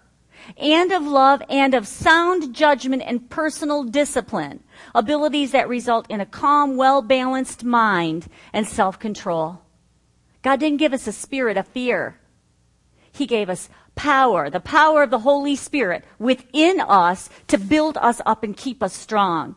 and 0.57 0.91
of 0.91 1.03
love 1.03 1.43
and 1.49 1.73
of 1.73 1.87
sound 1.87 2.55
judgment 2.55 3.03
and 3.05 3.29
personal 3.29 3.83
discipline, 3.83 4.63
abilities 4.95 5.51
that 5.51 5.67
result 5.67 6.09
in 6.09 6.21
a 6.21 6.25
calm, 6.25 6.77
well 6.77 7.01
balanced 7.01 7.63
mind 7.63 8.27
and 8.53 8.67
self 8.67 8.97
control. 8.97 9.61
God 10.41 10.59
didn't 10.59 10.79
give 10.79 10.93
us 10.93 11.07
a 11.07 11.11
spirit 11.11 11.57
of 11.57 11.67
fear. 11.67 12.17
He 13.11 13.25
gave 13.25 13.49
us 13.49 13.69
power, 13.95 14.49
the 14.49 14.61
power 14.61 15.03
of 15.03 15.09
the 15.09 15.19
Holy 15.19 15.55
Spirit 15.55 16.05
within 16.17 16.79
us 16.79 17.29
to 17.47 17.57
build 17.57 17.97
us 17.97 18.21
up 18.25 18.43
and 18.43 18.55
keep 18.55 18.81
us 18.81 18.93
strong 18.93 19.55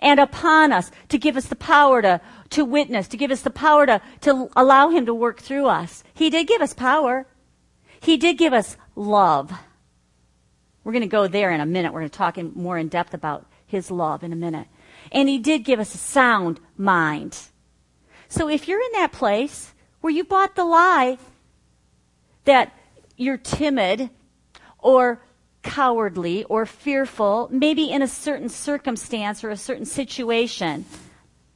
and 0.00 0.20
upon 0.20 0.72
us 0.72 0.90
to 1.08 1.18
give 1.18 1.36
us 1.36 1.46
the 1.46 1.56
power 1.56 2.02
to, 2.02 2.20
to 2.50 2.64
witness, 2.64 3.08
to 3.08 3.16
give 3.16 3.30
us 3.30 3.42
the 3.42 3.50
power 3.50 3.86
to, 3.86 4.00
to 4.22 4.48
allow 4.56 4.90
Him 4.90 5.06
to 5.06 5.14
work 5.14 5.40
through 5.40 5.66
us. 5.66 6.04
He 6.14 6.30
did 6.30 6.46
give 6.46 6.62
us 6.62 6.74
power. 6.74 7.26
He 8.00 8.16
did 8.16 8.38
give 8.38 8.52
us 8.52 8.76
love. 8.94 9.52
We're 10.84 10.92
going 10.92 11.02
to 11.02 11.08
go 11.08 11.26
there 11.26 11.50
in 11.50 11.60
a 11.60 11.66
minute. 11.66 11.92
We're 11.92 12.00
going 12.00 12.10
to 12.10 12.18
talk 12.18 12.38
in 12.38 12.52
more 12.54 12.78
in 12.78 12.88
depth 12.88 13.14
about 13.14 13.46
His 13.66 13.90
love 13.90 14.22
in 14.22 14.32
a 14.32 14.36
minute. 14.36 14.68
And 15.12 15.28
He 15.28 15.38
did 15.38 15.64
give 15.64 15.80
us 15.80 15.94
a 15.94 15.98
sound 15.98 16.60
mind. 16.76 17.38
So 18.28 18.48
if 18.48 18.68
you're 18.68 18.82
in 18.82 18.92
that 18.92 19.12
place 19.12 19.74
where 20.00 20.12
you 20.12 20.24
bought 20.24 20.54
the 20.54 20.64
lie 20.64 21.18
that 22.44 22.72
you're 23.16 23.36
timid 23.36 24.10
or 24.78 25.22
cowardly 25.62 26.44
or 26.44 26.66
fearful, 26.66 27.48
maybe 27.50 27.90
in 27.90 28.02
a 28.02 28.08
certain 28.08 28.48
circumstance 28.48 29.44
or 29.44 29.50
a 29.50 29.56
certain 29.56 29.84
situation. 29.84 30.84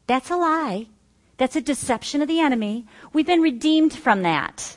That's 0.07 0.31
a 0.31 0.37
lie. 0.37 0.87
That's 1.37 1.57
a 1.57 1.61
deception 1.61 2.23
of 2.23 2.29
the 2.29 2.41
enemy. 2.41 2.87
We've 3.13 3.27
been 3.27 3.41
redeemed 3.41 3.93
from 3.93 4.23
that. 4.23 4.77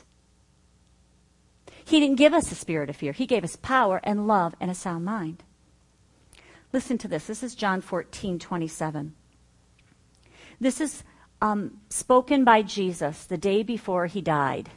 He 1.84 2.00
didn't 2.00 2.16
give 2.16 2.34
us 2.34 2.52
a 2.52 2.54
spirit 2.54 2.90
of 2.90 2.96
fear. 2.96 3.12
He 3.12 3.26
gave 3.26 3.44
us 3.44 3.56
power 3.56 4.00
and 4.02 4.26
love 4.26 4.54
and 4.60 4.70
a 4.70 4.74
sound 4.74 5.04
mind. 5.04 5.42
Listen 6.72 6.98
to 6.98 7.08
this. 7.08 7.26
This 7.26 7.42
is 7.42 7.54
John 7.54 7.80
14, 7.80 8.38
27. 8.38 9.14
This 10.60 10.80
is 10.80 11.02
um, 11.40 11.78
spoken 11.88 12.44
by 12.44 12.62
Jesus 12.62 13.24
the 13.24 13.38
day 13.38 13.62
before 13.62 14.06
he 14.06 14.20
died. 14.20 14.68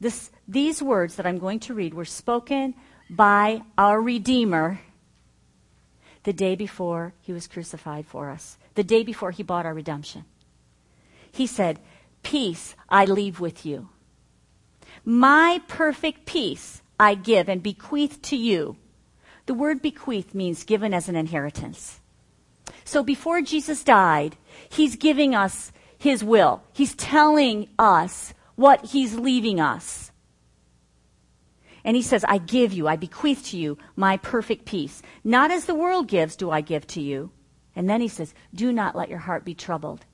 This, 0.00 0.30
these 0.46 0.82
words 0.82 1.14
that 1.16 1.26
I'm 1.26 1.38
going 1.38 1.60
to 1.60 1.74
read 1.74 1.94
were 1.94 2.04
spoken 2.04 2.74
by 3.08 3.62
our 3.78 4.00
Redeemer 4.00 4.80
the 6.24 6.32
day 6.32 6.56
before 6.56 7.12
he 7.20 7.32
was 7.32 7.46
crucified 7.46 8.06
for 8.06 8.30
us, 8.30 8.58
the 8.74 8.82
day 8.82 9.02
before 9.02 9.30
he 9.30 9.42
bought 9.42 9.66
our 9.66 9.74
redemption. 9.74 10.24
He 11.30 11.46
said, 11.46 11.78
Peace 12.22 12.74
I 12.88 13.04
leave 13.04 13.38
with 13.38 13.64
you. 13.64 13.88
My 15.04 15.60
perfect 15.68 16.26
peace 16.26 16.82
I 16.98 17.14
give 17.14 17.48
and 17.48 17.62
bequeath 17.62 18.20
to 18.22 18.36
you. 18.36 18.76
The 19.46 19.54
word 19.54 19.80
bequeath 19.80 20.34
means 20.34 20.64
given 20.64 20.92
as 20.92 21.08
an 21.08 21.14
inheritance. 21.14 22.00
So 22.84 23.04
before 23.04 23.42
Jesus 23.42 23.84
died, 23.84 24.36
he's 24.68 24.96
giving 24.96 25.34
us 25.34 25.70
his 25.98 26.24
will. 26.24 26.62
He's 26.72 26.94
telling 26.94 27.68
us 27.78 28.34
what 28.56 28.86
he's 28.86 29.14
leaving 29.14 29.60
us. 29.60 30.10
And 31.86 31.94
he 31.94 32.02
says, 32.02 32.24
I 32.28 32.38
give 32.38 32.72
you, 32.72 32.88
I 32.88 32.96
bequeath 32.96 33.44
to 33.46 33.56
you 33.56 33.78
my 33.94 34.16
perfect 34.16 34.64
peace. 34.64 35.02
Not 35.22 35.52
as 35.52 35.66
the 35.66 35.74
world 35.74 36.08
gives 36.08 36.34
do 36.34 36.50
I 36.50 36.60
give 36.60 36.84
to 36.88 37.00
you. 37.00 37.30
And 37.76 37.88
then 37.88 38.00
he 38.00 38.08
says, 38.08 38.34
do 38.52 38.72
not 38.72 38.96
let 38.96 39.08
your 39.08 39.20
heart 39.20 39.44
be 39.44 39.54
troubled. 39.54 40.04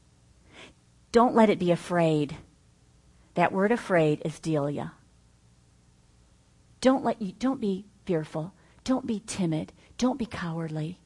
Don't 1.13 1.35
let 1.35 1.49
it 1.49 1.59
be 1.59 1.71
afraid. 1.71 2.37
That 3.35 3.53
word 3.53 3.73
afraid 3.73 4.21
is 4.23 4.39
deilia. 4.39 4.93
Don't 6.83 7.05
let 7.05 7.23
you, 7.23 7.33
don't 7.33 7.61
be 7.61 7.87
fearful. 8.05 8.53
Don't 8.85 9.07
be 9.07 9.23
timid. 9.27 9.73
Don't 9.97 10.19
be 10.19 10.27
cowardly. 10.27 10.99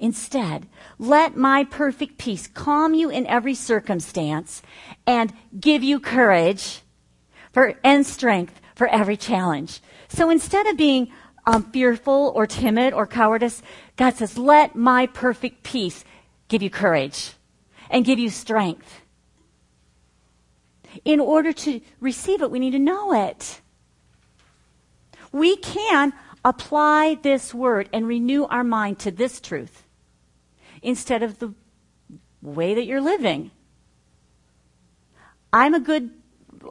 Instead, 0.00 0.66
let 0.98 1.36
my 1.36 1.62
perfect 1.62 2.18
peace 2.18 2.48
calm 2.48 2.94
you 2.94 3.10
in 3.10 3.28
every 3.28 3.54
circumstance 3.54 4.60
and 5.06 5.32
give 5.60 5.84
you 5.84 6.00
courage 6.00 6.80
for, 7.52 7.78
and 7.84 8.04
strength 8.04 8.60
for 8.74 8.86
every 8.88 9.16
challenge. 9.16 9.80
So 10.08 10.30
instead 10.30 10.66
of 10.66 10.76
being 10.76 11.12
um, 11.46 11.70
fearful 11.72 12.32
or 12.34 12.46
timid 12.46 12.94
or 12.94 13.06
cowardice, 13.06 13.62
God 13.96 14.14
says, 14.14 14.38
let 14.38 14.76
my 14.76 15.06
perfect 15.06 15.62
peace 15.62 16.04
give 16.48 16.62
you 16.62 16.70
courage 16.70 17.32
and 17.90 18.04
give 18.04 18.18
you 18.18 18.30
strength. 18.30 19.00
In 21.04 21.20
order 21.20 21.52
to 21.52 21.80
receive 22.00 22.42
it, 22.42 22.50
we 22.50 22.58
need 22.58 22.72
to 22.72 22.78
know 22.78 23.12
it. 23.12 23.60
We 25.32 25.56
can 25.56 26.12
apply 26.44 27.18
this 27.22 27.54
word 27.54 27.88
and 27.92 28.06
renew 28.06 28.44
our 28.44 28.64
mind 28.64 28.98
to 29.00 29.10
this 29.10 29.40
truth 29.40 29.84
instead 30.82 31.22
of 31.22 31.38
the 31.38 31.54
way 32.42 32.74
that 32.74 32.84
you're 32.84 33.00
living. 33.00 33.50
I'm 35.52 35.74
a 35.74 35.80
good 35.80 36.10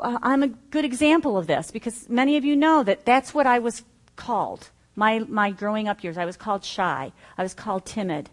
I'm 0.01 0.43
a 0.43 0.47
good 0.47 0.85
example 0.85 1.37
of 1.37 1.47
this 1.47 1.71
because 1.71 2.09
many 2.09 2.37
of 2.37 2.45
you 2.45 2.55
know 2.55 2.83
that 2.83 3.05
that's 3.05 3.33
what 3.33 3.47
I 3.47 3.59
was 3.59 3.83
called. 4.15 4.69
My 4.95 5.19
my 5.19 5.51
growing 5.51 5.87
up 5.87 6.03
years, 6.03 6.17
I 6.17 6.25
was 6.25 6.37
called 6.37 6.63
shy. 6.63 7.11
I 7.37 7.43
was 7.43 7.53
called 7.53 7.85
timid. 7.85 8.29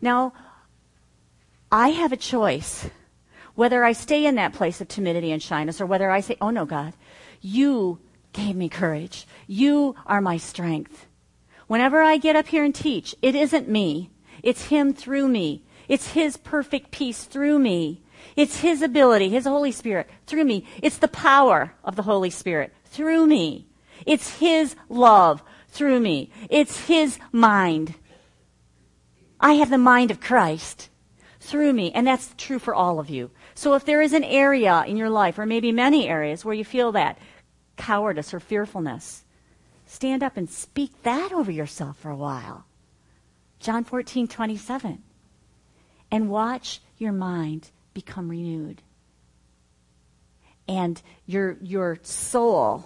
Now, 0.00 0.32
I 1.70 1.88
have 1.88 2.12
a 2.12 2.16
choice 2.16 2.88
whether 3.54 3.84
I 3.84 3.92
stay 3.92 4.26
in 4.26 4.34
that 4.34 4.52
place 4.52 4.80
of 4.80 4.88
timidity 4.88 5.32
and 5.32 5.42
shyness 5.42 5.80
or 5.80 5.86
whether 5.86 6.10
I 6.10 6.20
say, 6.20 6.36
"Oh 6.40 6.50
no, 6.50 6.64
God, 6.64 6.92
you 7.40 7.98
gave 8.32 8.56
me 8.56 8.68
courage. 8.68 9.26
You 9.46 9.94
are 10.06 10.20
my 10.20 10.36
strength." 10.36 11.06
Whenever 11.66 12.02
I 12.02 12.18
get 12.18 12.36
up 12.36 12.48
here 12.48 12.64
and 12.64 12.74
teach, 12.74 13.14
it 13.22 13.34
isn't 13.34 13.68
me. 13.68 14.10
It's 14.42 14.66
Him 14.66 14.92
through 14.92 15.28
me. 15.28 15.62
It's 15.88 16.12
His 16.12 16.36
perfect 16.36 16.90
peace 16.90 17.24
through 17.24 17.58
me. 17.58 18.02
It's 18.34 18.60
His 18.60 18.82
ability, 18.82 19.28
His 19.28 19.44
Holy 19.44 19.72
Spirit 19.72 20.08
through 20.26 20.44
me. 20.44 20.64
It's 20.82 20.98
the 20.98 21.08
power 21.08 21.74
of 21.84 21.96
the 21.96 22.02
Holy 22.02 22.30
Spirit 22.30 22.72
through 22.86 23.26
me. 23.26 23.66
It's 24.04 24.38
His 24.38 24.74
love 24.88 25.42
through 25.68 26.00
me. 26.00 26.30
It's 26.50 26.86
His 26.86 27.18
mind. 27.32 27.94
I 29.38 29.54
have 29.54 29.70
the 29.70 29.78
mind 29.78 30.10
of 30.10 30.20
Christ 30.20 30.88
through 31.40 31.72
me, 31.72 31.92
and 31.92 32.06
that's 32.06 32.34
true 32.36 32.58
for 32.58 32.74
all 32.74 32.98
of 32.98 33.10
you. 33.10 33.30
So 33.54 33.74
if 33.74 33.84
there 33.84 34.02
is 34.02 34.12
an 34.12 34.24
area 34.24 34.84
in 34.86 34.96
your 34.96 35.10
life, 35.10 35.38
or 35.38 35.46
maybe 35.46 35.72
many 35.72 36.08
areas, 36.08 36.44
where 36.44 36.54
you 36.54 36.64
feel 36.64 36.92
that 36.92 37.18
cowardice 37.76 38.34
or 38.34 38.40
fearfulness, 38.40 39.24
stand 39.86 40.22
up 40.22 40.36
and 40.36 40.50
speak 40.50 41.02
that 41.02 41.32
over 41.32 41.50
yourself 41.50 41.98
for 41.98 42.10
a 42.10 42.16
while. 42.16 42.66
John 43.60 43.84
14, 43.84 44.28
27. 44.28 45.02
And 46.10 46.30
watch 46.30 46.80
your 46.98 47.12
mind 47.12 47.70
become 47.96 48.28
renewed. 48.28 48.82
And 50.68 51.00
your, 51.24 51.56
your 51.62 51.98
soul 52.02 52.84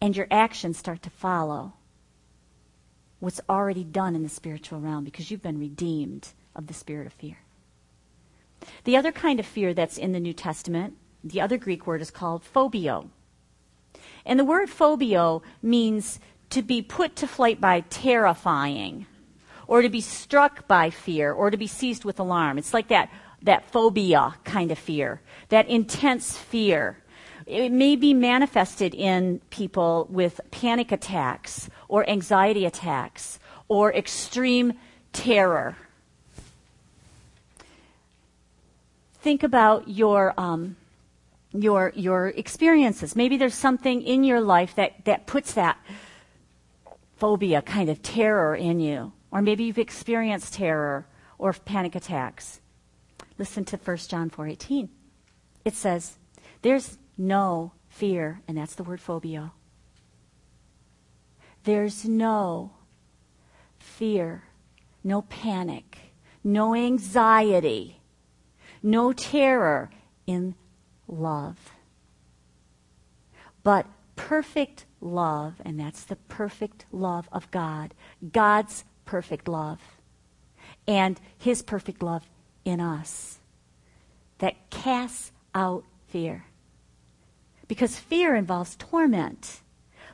and 0.00 0.16
your 0.16 0.28
actions 0.30 0.78
start 0.78 1.02
to 1.02 1.10
follow 1.10 1.72
what's 3.18 3.40
already 3.48 3.82
done 3.82 4.14
in 4.14 4.22
the 4.22 4.28
spiritual 4.28 4.78
realm 4.78 5.02
because 5.02 5.30
you've 5.30 5.42
been 5.42 5.58
redeemed 5.58 6.28
of 6.54 6.68
the 6.68 6.74
spirit 6.74 7.08
of 7.08 7.12
fear. 7.14 7.38
The 8.84 8.96
other 8.96 9.10
kind 9.10 9.40
of 9.40 9.46
fear 9.46 9.74
that's 9.74 9.98
in 9.98 10.12
the 10.12 10.20
New 10.20 10.32
Testament, 10.32 10.94
the 11.24 11.40
other 11.40 11.56
Greek 11.56 11.84
word 11.84 12.00
is 12.00 12.12
called 12.12 12.44
phobio. 12.44 13.10
And 14.24 14.38
the 14.38 14.44
word 14.44 14.70
phobio 14.70 15.42
means 15.62 16.20
to 16.50 16.62
be 16.62 16.80
put 16.80 17.16
to 17.16 17.26
flight 17.26 17.60
by 17.60 17.80
terrifying 17.90 19.06
or 19.66 19.82
to 19.82 19.88
be 19.88 20.00
struck 20.00 20.68
by 20.68 20.90
fear 20.90 21.32
or 21.32 21.50
to 21.50 21.56
be 21.56 21.66
seized 21.66 22.04
with 22.04 22.20
alarm. 22.20 22.58
It's 22.58 22.72
like 22.72 22.88
that, 22.88 23.10
that 23.46 23.70
phobia 23.70 24.34
kind 24.44 24.70
of 24.70 24.78
fear, 24.78 25.20
that 25.48 25.68
intense 25.68 26.36
fear. 26.36 26.98
It 27.46 27.70
may 27.70 27.96
be 27.96 28.12
manifested 28.12 28.94
in 28.94 29.40
people 29.50 30.08
with 30.10 30.40
panic 30.50 30.92
attacks 30.92 31.70
or 31.88 32.08
anxiety 32.08 32.66
attacks 32.66 33.38
or 33.68 33.92
extreme 33.94 34.74
terror. 35.12 35.76
Think 39.20 39.42
about 39.42 39.88
your, 39.88 40.34
um, 40.36 40.76
your, 41.52 41.92
your 41.94 42.28
experiences. 42.28 43.14
Maybe 43.14 43.36
there's 43.36 43.54
something 43.54 44.02
in 44.02 44.24
your 44.24 44.40
life 44.40 44.74
that, 44.74 45.04
that 45.04 45.26
puts 45.26 45.52
that 45.54 45.78
phobia, 47.16 47.62
kind 47.62 47.88
of 47.88 48.02
terror 48.02 48.56
in 48.56 48.80
you. 48.80 49.12
Or 49.30 49.40
maybe 49.40 49.64
you've 49.64 49.78
experienced 49.78 50.54
terror 50.54 51.06
or 51.38 51.52
panic 51.52 51.94
attacks. 51.94 52.60
Listen 53.38 53.64
to 53.66 53.76
1 53.76 54.08
John 54.08 54.30
4:18. 54.30 54.88
It 55.64 55.74
says, 55.74 56.18
"There's 56.62 56.98
no 57.16 57.72
fear, 57.88 58.42
and 58.46 58.56
that's 58.56 58.74
the 58.74 58.84
word 58.84 59.00
phobia. 59.00 59.52
There's 61.64 62.04
no 62.04 62.72
fear, 63.78 64.44
no 65.02 65.22
panic, 65.22 66.12
no 66.44 66.74
anxiety, 66.74 68.00
no 68.82 69.12
terror 69.12 69.90
in 70.26 70.54
love. 71.08 71.72
But 73.62 73.86
perfect 74.14 74.86
love, 75.00 75.60
and 75.64 75.78
that's 75.78 76.04
the 76.04 76.16
perfect 76.16 76.86
love 76.92 77.28
of 77.32 77.50
God, 77.50 77.94
God's 78.32 78.84
perfect 79.04 79.48
love 79.48 79.80
and 80.86 81.20
his 81.36 81.62
perfect 81.62 82.02
love 82.02 82.28
in 82.66 82.80
us 82.80 83.38
that 84.38 84.70
casts 84.70 85.32
out 85.54 85.84
fear. 86.08 86.44
Because 87.68 87.98
fear 87.98 88.34
involves 88.34 88.76
torment. 88.76 89.60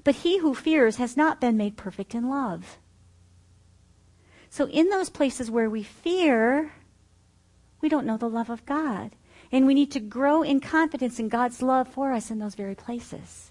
But 0.04 0.16
he 0.16 0.38
who 0.38 0.54
fears 0.54 0.96
has 0.96 1.16
not 1.16 1.40
been 1.40 1.56
made 1.56 1.76
perfect 1.76 2.14
in 2.14 2.28
love. 2.28 2.78
So, 4.50 4.68
in 4.68 4.90
those 4.90 5.08
places 5.08 5.50
where 5.50 5.70
we 5.70 5.82
fear, 5.82 6.72
we 7.80 7.88
don't 7.88 8.06
know 8.06 8.16
the 8.16 8.28
love 8.28 8.50
of 8.50 8.66
God. 8.66 9.12
And 9.50 9.66
we 9.66 9.74
need 9.74 9.92
to 9.92 10.00
grow 10.00 10.42
in 10.42 10.60
confidence 10.60 11.18
in 11.18 11.28
God's 11.28 11.60
love 11.60 11.88
for 11.88 12.12
us 12.12 12.30
in 12.30 12.38
those 12.38 12.54
very 12.54 12.74
places. 12.74 13.50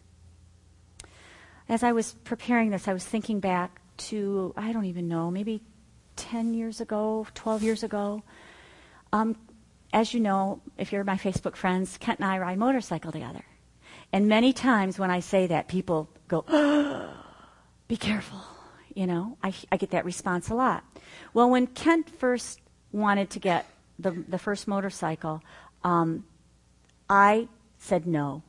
As 1.69 1.83
I 1.83 1.91
was 1.91 2.13
preparing 2.23 2.71
this, 2.71 2.87
I 2.87 2.93
was 2.93 3.05
thinking 3.05 3.39
back 3.39 3.79
to, 4.09 4.53
I 4.57 4.73
don't 4.73 4.85
even 4.85 5.07
know, 5.07 5.29
maybe 5.29 5.61
10 6.15 6.53
years 6.53 6.81
ago, 6.81 7.27
12 7.33 7.63
years 7.63 7.83
ago. 7.83 8.23
Um, 9.13 9.35
as 9.93 10.13
you 10.13 10.19
know, 10.19 10.61
if 10.77 10.91
you're 10.91 11.03
my 11.03 11.17
Facebook 11.17 11.55
friends, 11.55 11.97
Kent 11.97 12.19
and 12.19 12.29
I 12.29 12.39
ride 12.39 12.57
motorcycle 12.57 13.11
together. 13.11 13.43
And 14.13 14.27
many 14.27 14.53
times 14.53 14.99
when 14.99 15.11
I 15.11 15.19
say 15.19 15.47
that, 15.47 15.67
people 15.67 16.09
go, 16.27 16.41
be 17.87 17.97
careful. 17.97 18.39
You 18.93 19.07
know, 19.07 19.37
I, 19.41 19.53
I 19.71 19.77
get 19.77 19.91
that 19.91 20.05
response 20.05 20.49
a 20.49 20.55
lot. 20.55 20.83
Well, 21.33 21.49
when 21.49 21.67
Kent 21.67 22.09
first 22.09 22.59
wanted 22.91 23.29
to 23.31 23.39
get 23.39 23.65
the, 23.99 24.11
the 24.11 24.37
first 24.37 24.67
motorcycle, 24.67 25.41
um, 25.83 26.25
I 27.09 27.47
said 27.77 28.05
no. 28.05 28.43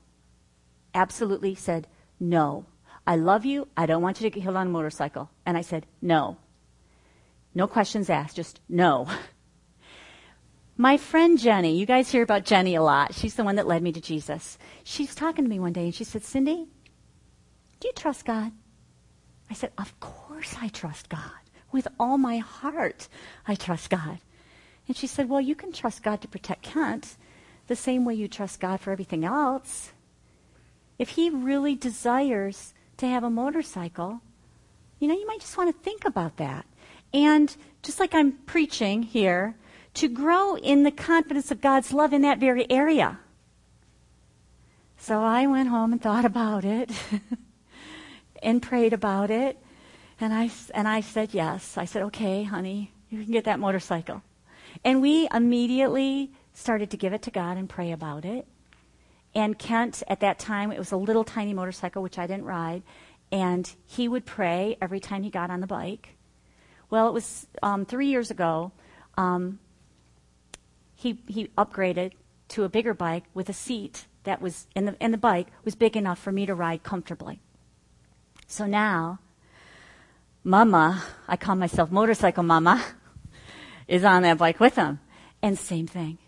Absolutely 0.94 1.55
said 1.55 1.87
no. 2.18 2.66
I 3.07 3.16
love 3.16 3.44
you. 3.44 3.68
I 3.77 3.87
don't 3.87 4.03
want 4.03 4.20
you 4.20 4.29
to 4.29 4.35
get 4.35 4.42
killed 4.42 4.57
on 4.57 4.68
a 4.68 4.70
motorcycle. 4.70 5.31
And 5.44 5.57
I 5.57 5.62
said, 5.62 5.87
no. 6.01 6.37
No 7.55 7.66
questions 7.66 8.09
asked, 8.09 8.37
just 8.37 8.61
no. 8.68 9.07
My 10.77 10.97
friend 10.97 11.39
Jenny, 11.39 11.77
you 11.77 11.85
guys 11.87 12.11
hear 12.11 12.23
about 12.23 12.45
Jenny 12.45 12.75
a 12.75 12.83
lot. 12.83 13.15
She's 13.15 13.35
the 13.35 13.45
one 13.45 13.57
that 13.57 13.67
led 13.67 13.83
me 13.83 13.93
to 13.93 14.01
Jesus. 14.01 14.59
She's 14.85 15.15
talking 15.15 15.45
to 15.45 15.51
me 15.51 15.61
one 15.61 15.73
day 15.75 15.85
and 15.85 15.95
she 15.95 16.05
said, 16.05 16.25
Cindy, 16.25 16.67
do 17.81 17.89
you 17.89 17.93
trust 17.95 18.25
God? 18.25 18.53
I 19.51 19.55
said, 19.55 19.73
Of 19.77 19.99
course 20.01 20.57
I 20.61 20.69
trust 20.69 21.09
God. 21.09 21.31
With 21.73 21.89
all 22.01 22.19
my 22.19 22.39
heart, 22.39 23.09
I 23.47 23.55
trust 23.55 23.91
God. 23.91 24.19
And 24.89 24.97
she 24.97 25.07
said, 25.07 25.29
Well, 25.29 25.41
you 25.41 25.55
can 25.55 25.73
trust 25.73 26.03
God 26.03 26.23
to 26.23 26.29
protect 26.29 26.63
Kent 26.63 27.17
the 27.67 27.77
same 27.77 28.05
way 28.05 28.15
you 28.15 28.27
trust 28.27 28.61
God 28.61 28.81
for 28.81 28.91
everything 28.91 29.25
else. 29.25 29.93
if 30.99 31.11
he 31.11 31.31
really 31.31 31.75
desires 31.75 32.75
to 32.97 33.07
have 33.07 33.25
a 33.25 33.31
motorcycle, 33.31 34.21
you 35.01 35.09
know, 35.09 35.15
you 35.15 35.27
might 35.27 35.41
just 35.41 35.57
want 35.57 35.75
to 35.75 35.83
think 35.83 36.05
about 36.05 36.37
that. 36.37 36.65
And 37.13 37.55
just 37.83 37.99
like 38.01 38.15
I'm 38.15 38.33
preaching 38.33 39.03
here, 39.03 39.57
to 39.94 40.09
grow 40.09 40.57
in 40.57 40.83
the 40.83 40.90
confidence 40.90 41.50
of 41.50 41.61
God's 41.61 41.92
love 41.92 42.12
in 42.12 42.22
that 42.22 42.38
very 42.38 42.70
area. 42.70 43.18
So 44.96 45.20
I 45.20 45.46
went 45.46 45.68
home 45.68 45.92
and 45.92 46.00
thought 46.00 46.24
about 46.24 46.64
it 46.64 46.90
and 48.42 48.62
prayed 48.62 48.92
about 48.92 49.31
it. 49.31 49.59
And 50.20 50.33
I, 50.33 50.50
and 50.74 50.87
I 50.87 51.00
said 51.00 51.35
yes. 51.35 51.76
I 51.76 51.85
said, 51.85 52.02
okay, 52.05 52.44
honey, 52.44 52.92
you 53.11 53.22
can 53.22 53.33
get 53.33 53.44
that 53.44 53.59
motorcycle. 53.59 54.22
And 54.85 55.02
we 55.02 55.28
immediately 55.35 56.31
started 56.55 56.90
to 56.90 56.96
give 56.96 57.12
it 57.12 57.22
to 57.22 57.31
God 57.31 57.57
and 57.57 57.68
pray 57.68 57.92
about 57.92 58.24
it. 58.24 58.46
And 59.35 59.59
Kent, 59.59 60.02
at 60.09 60.20
that 60.20 60.38
time, 60.38 60.70
it 60.72 60.78
was 60.78 60.92
a 60.92 60.96
little 60.96 61.24
tiny 61.24 61.55
motorcycle, 61.55 62.02
which 62.02 62.18
I 62.18 62.26
didn't 62.26 62.44
ride. 62.44 62.83
And 63.31 63.70
he 63.87 64.09
would 64.09 64.26
pray 64.26 64.76
every 64.81 65.00
time 65.00 65.22
he 65.22 65.31
got 65.31 65.50
on 65.50 65.61
the 65.61 65.66
bike. 65.66 66.11
Well, 66.90 67.09
it 67.09 67.12
was 67.12 67.46
um, 67.62 67.87
three 67.87 68.09
years 68.09 68.31
ago. 68.31 68.72
Um, 69.16 69.59
he, 71.03 71.19
he 71.27 71.49
upgraded 71.59 72.12
to 72.49 72.65
a 72.65 72.69
bigger 72.69 72.95
bike 72.95 73.25
with 73.35 73.49
a 73.49 73.53
seat 73.53 74.07
that 74.25 74.41
was, 74.41 74.67
and 74.77 74.88
the, 74.88 74.97
and 75.01 75.12
the 75.12 75.19
bike 75.19 75.49
was 75.65 75.75
big 75.75 75.97
enough 75.97 76.19
for 76.19 76.31
me 76.31 76.47
to 76.47 76.55
ride 76.55 76.83
comfortably. 76.83 77.41
So 78.47 78.67
now, 78.67 79.19
Mama, 80.45 81.03
I 81.27 81.37
call 81.37 81.57
myself 81.57 81.91
Motorcycle 81.91 82.45
Mama, 82.45 82.85
is 83.88 84.05
on 84.05 84.23
that 84.23 84.38
bike 84.38 84.61
with 84.61 84.77
him. 84.77 85.01
And 85.43 85.59
same 85.59 85.88
thing. 85.88 86.19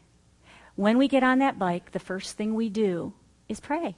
When 0.75 0.99
we 0.99 1.07
get 1.07 1.23
on 1.23 1.39
that 1.39 1.59
bike, 1.59 1.93
the 1.93 2.01
first 2.01 2.37
thing 2.37 2.55
we 2.55 2.69
do 2.69 3.13
is 3.49 3.61
pray. 3.61 3.97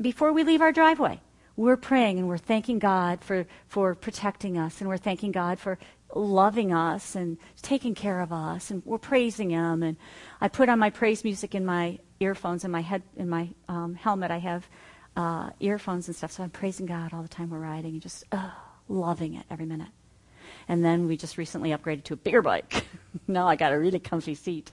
Before 0.00 0.32
we 0.32 0.44
leave 0.44 0.62
our 0.62 0.72
driveway, 0.72 1.20
we're 1.56 1.76
praying 1.76 2.18
and 2.18 2.28
we're 2.28 2.38
thanking 2.38 2.78
God 2.78 3.22
for, 3.22 3.46
for 3.68 3.94
protecting 3.94 4.56
us 4.56 4.80
and 4.80 4.88
we're 4.88 4.96
thanking 4.96 5.32
God 5.32 5.58
for 5.58 5.78
loving 6.14 6.72
us 6.72 7.14
and 7.14 7.38
taking 7.62 7.94
care 7.94 8.20
of 8.20 8.32
us 8.32 8.70
and 8.70 8.82
we're 8.84 8.98
praising 8.98 9.50
him. 9.50 9.82
And 9.82 9.96
i 10.40 10.48
put 10.48 10.68
on 10.68 10.78
my 10.78 10.90
praise 10.90 11.24
music 11.24 11.54
in 11.54 11.64
my 11.64 11.98
earphones 12.20 12.64
in 12.64 12.70
my 12.70 12.80
head 12.80 13.02
in 13.16 13.28
my 13.28 13.50
um, 13.68 13.94
helmet. 13.94 14.30
I 14.30 14.38
have 14.38 14.68
uh, 15.16 15.50
earphones 15.60 16.08
and 16.08 16.16
stuff 16.16 16.30
so 16.30 16.42
i'm 16.42 16.50
praising 16.50 16.84
god 16.84 17.14
all 17.14 17.22
the 17.22 17.28
time 17.28 17.48
we're 17.48 17.58
riding 17.58 17.92
and 17.92 18.02
just 18.02 18.24
uh, 18.32 18.50
loving 18.88 19.34
it 19.34 19.46
every 19.50 19.66
minute. 19.66 19.88
And 20.68 20.84
then 20.84 21.06
we 21.06 21.16
just 21.16 21.38
recently 21.38 21.70
upgraded 21.70 22.04
to 22.04 22.14
a 22.14 22.18
bigger 22.18 22.42
bike. 22.42 22.84
Now 23.26 23.48
i 23.48 23.56
got 23.56 23.72
a 23.72 23.78
really 23.78 23.98
comfy 23.98 24.34
seat. 24.34 24.72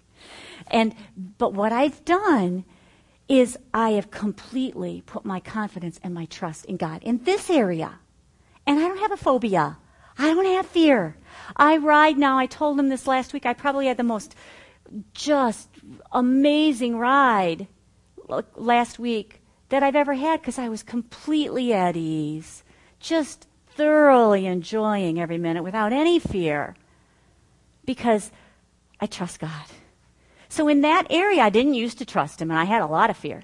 And 0.67 0.93
but 1.39 1.53
what 1.53 1.71
i've 1.71 2.03
done 2.05 2.65
is 3.29 3.57
i 3.73 3.91
have 3.91 4.11
completely 4.11 5.01
put 5.05 5.25
my 5.25 5.39
confidence 5.39 5.99
and 6.03 6.13
my 6.13 6.25
trust 6.25 6.65
in 6.65 6.77
god 6.77 7.01
in 7.03 7.23
this 7.23 7.49
area. 7.49 7.99
And 8.67 8.79
i 8.79 8.87
don't 8.87 8.99
have 8.99 9.11
a 9.11 9.17
phobia. 9.17 9.77
I 10.17 10.33
don't 10.33 10.45
have 10.45 10.67
fear. 10.67 11.15
I 11.55 11.77
ride 11.77 12.17
now. 12.17 12.37
I 12.37 12.45
told 12.45 12.79
him 12.79 12.89
this 12.89 13.07
last 13.07 13.33
week. 13.33 13.45
I 13.45 13.53
probably 13.53 13.87
had 13.87 13.97
the 13.97 14.03
most 14.03 14.35
just 15.13 15.69
amazing 16.11 16.97
ride 16.97 17.67
last 18.55 18.99
week 18.99 19.41
that 19.69 19.83
I've 19.83 19.95
ever 19.95 20.13
had 20.13 20.41
because 20.41 20.59
I 20.59 20.69
was 20.69 20.83
completely 20.83 21.73
at 21.73 21.95
ease, 21.95 22.63
just 22.99 23.47
thoroughly 23.67 24.45
enjoying 24.45 25.19
every 25.19 25.37
minute 25.37 25.63
without 25.63 25.91
any 25.91 26.19
fear 26.19 26.75
because 27.85 28.31
I 28.99 29.05
trust 29.07 29.39
God. 29.39 29.65
So 30.47 30.67
in 30.67 30.81
that 30.81 31.07
area, 31.09 31.41
I 31.41 31.49
didn't 31.49 31.73
used 31.73 31.97
to 31.97 32.05
trust 32.05 32.41
Him 32.41 32.51
and 32.51 32.59
I 32.59 32.65
had 32.65 32.81
a 32.81 32.87
lot 32.87 33.09
of 33.09 33.17
fear. 33.17 33.43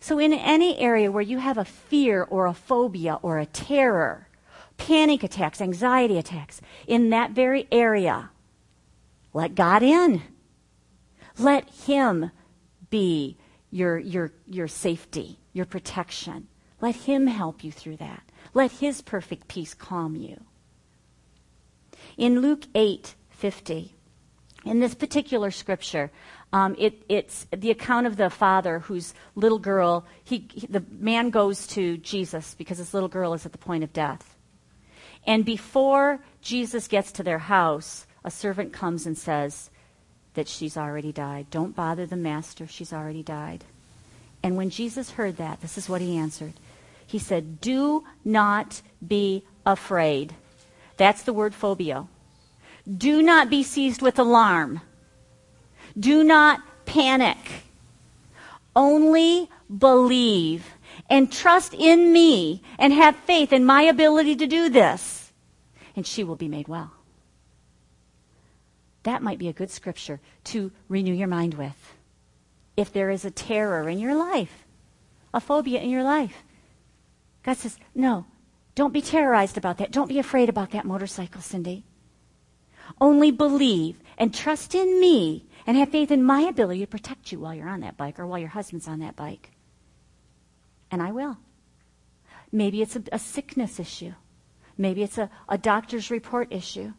So 0.00 0.18
in 0.18 0.32
any 0.32 0.78
area 0.78 1.10
where 1.10 1.22
you 1.22 1.38
have 1.38 1.56
a 1.56 1.64
fear 1.64 2.24
or 2.24 2.46
a 2.46 2.52
phobia 2.52 3.18
or 3.22 3.38
a 3.38 3.46
terror, 3.46 4.28
panic 4.76 5.22
attacks, 5.22 5.60
anxiety 5.60 6.18
attacks 6.18 6.60
in 6.86 7.10
that 7.10 7.32
very 7.32 7.66
area. 7.70 8.30
Let 9.32 9.54
God 9.54 9.82
in. 9.82 10.22
Let 11.38 11.68
Him 11.70 12.30
be 12.90 13.36
your, 13.70 13.98
your, 13.98 14.32
your 14.46 14.68
safety, 14.68 15.38
your 15.52 15.66
protection. 15.66 16.48
Let 16.80 16.94
Him 16.94 17.26
help 17.26 17.64
you 17.64 17.72
through 17.72 17.96
that. 17.96 18.22
Let 18.52 18.70
His 18.72 19.02
perfect 19.02 19.48
peace 19.48 19.74
calm 19.74 20.16
you. 20.16 20.40
In 22.16 22.40
Luke 22.40 22.64
8 22.74 23.14
50, 23.30 23.94
in 24.64 24.80
this 24.80 24.94
particular 24.94 25.50
scripture, 25.50 26.10
um, 26.52 26.76
it, 26.78 27.02
it's 27.08 27.46
the 27.50 27.72
account 27.72 28.06
of 28.06 28.16
the 28.16 28.30
father 28.30 28.78
whose 28.78 29.12
little 29.34 29.58
girl, 29.58 30.06
he, 30.22 30.48
he, 30.52 30.66
the 30.68 30.84
man 30.88 31.30
goes 31.30 31.66
to 31.68 31.98
Jesus 31.98 32.54
because 32.54 32.78
his 32.78 32.94
little 32.94 33.08
girl 33.08 33.34
is 33.34 33.44
at 33.44 33.52
the 33.52 33.58
point 33.58 33.82
of 33.82 33.92
death. 33.92 34.33
And 35.26 35.44
before 35.44 36.20
Jesus 36.42 36.88
gets 36.88 37.12
to 37.12 37.22
their 37.22 37.38
house, 37.38 38.06
a 38.24 38.30
servant 38.30 38.72
comes 38.72 39.06
and 39.06 39.16
says 39.16 39.70
that 40.34 40.48
she's 40.48 40.76
already 40.76 41.12
died. 41.12 41.46
Don't 41.50 41.76
bother 41.76 42.06
the 42.06 42.16
master, 42.16 42.66
she's 42.66 42.92
already 42.92 43.22
died. 43.22 43.64
And 44.42 44.56
when 44.56 44.70
Jesus 44.70 45.12
heard 45.12 45.38
that, 45.38 45.62
this 45.62 45.78
is 45.78 45.88
what 45.88 46.02
he 46.02 46.16
answered. 46.16 46.52
He 47.06 47.18
said, 47.18 47.60
Do 47.60 48.04
not 48.24 48.82
be 49.06 49.44
afraid. 49.64 50.34
That's 50.96 51.22
the 51.22 51.32
word 51.32 51.54
phobia. 51.54 52.06
Do 52.86 53.22
not 53.22 53.48
be 53.48 53.62
seized 53.62 54.02
with 54.02 54.18
alarm. 54.18 54.80
Do 55.98 56.22
not 56.22 56.60
panic. 56.84 57.38
Only 58.76 59.48
believe 59.76 60.73
and 61.08 61.30
trust 61.30 61.74
in 61.74 62.12
me 62.12 62.62
and 62.78 62.92
have 62.92 63.16
faith 63.16 63.52
in 63.52 63.64
my 63.64 63.82
ability 63.82 64.36
to 64.36 64.46
do 64.46 64.68
this, 64.68 65.32
and 65.96 66.06
she 66.06 66.24
will 66.24 66.36
be 66.36 66.48
made 66.48 66.68
well. 66.68 66.92
That 69.02 69.22
might 69.22 69.38
be 69.38 69.48
a 69.48 69.52
good 69.52 69.70
scripture 69.70 70.20
to 70.44 70.72
renew 70.88 71.12
your 71.12 71.28
mind 71.28 71.54
with. 71.54 71.94
If 72.76 72.92
there 72.92 73.10
is 73.10 73.24
a 73.24 73.30
terror 73.30 73.88
in 73.88 73.98
your 73.98 74.14
life, 74.14 74.64
a 75.32 75.40
phobia 75.40 75.80
in 75.80 75.90
your 75.90 76.02
life, 76.02 76.42
God 77.42 77.58
says, 77.58 77.76
no, 77.94 78.24
don't 78.74 78.92
be 78.92 79.02
terrorized 79.02 79.58
about 79.58 79.78
that. 79.78 79.92
Don't 79.92 80.08
be 80.08 80.18
afraid 80.18 80.48
about 80.48 80.70
that 80.70 80.86
motorcycle, 80.86 81.42
Cindy. 81.42 81.84
Only 83.00 83.30
believe 83.30 83.96
and 84.18 84.34
trust 84.34 84.74
in 84.74 85.00
me 85.00 85.44
and 85.66 85.76
have 85.76 85.90
faith 85.90 86.10
in 86.10 86.22
my 86.22 86.40
ability 86.40 86.80
to 86.80 86.86
protect 86.86 87.30
you 87.30 87.40
while 87.40 87.54
you're 87.54 87.68
on 87.68 87.80
that 87.80 87.96
bike 87.96 88.18
or 88.18 88.26
while 88.26 88.38
your 88.38 88.48
husband's 88.48 88.88
on 88.88 89.00
that 89.00 89.16
bike 89.16 89.50
and 90.94 91.02
I 91.02 91.10
will. 91.10 91.36
Maybe 92.52 92.80
it's 92.80 92.94
a, 92.94 93.02
a 93.10 93.18
sickness 93.18 93.80
issue. 93.80 94.14
Maybe 94.78 95.02
it's 95.02 95.18
a, 95.18 95.28
a 95.48 95.58
doctor's 95.58 96.08
report 96.08 96.52
issue. 96.52 96.92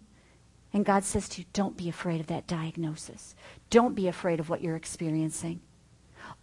And 0.74 0.84
God 0.84 1.06
says 1.06 1.30
to 1.30 1.42
you, 1.42 1.48
don't 1.54 1.78
be 1.78 1.88
afraid 1.88 2.20
of 2.20 2.28
that 2.28 2.46
diagnosis. 2.46 3.36
Don't 3.70 3.96
be 3.96 4.10
afraid 4.10 4.42
of 4.42 4.50
what 4.50 4.62
you're 4.62 4.76
experiencing. 4.76 5.62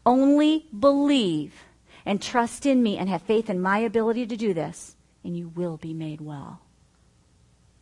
Only 0.07 0.67
believe 0.77 1.55
and 2.07 2.23
trust 2.23 2.65
in 2.65 2.83
me 2.83 2.97
and 2.97 3.09
have 3.11 3.23
faith 3.23 3.51
in 3.51 3.61
my 3.61 3.79
ability 3.79 4.27
to 4.27 4.37
do 4.37 4.55
this, 4.55 4.97
and 5.23 5.37
you 5.37 5.49
will 5.49 5.77
be 5.77 5.93
made 5.93 6.23
well. 6.23 6.61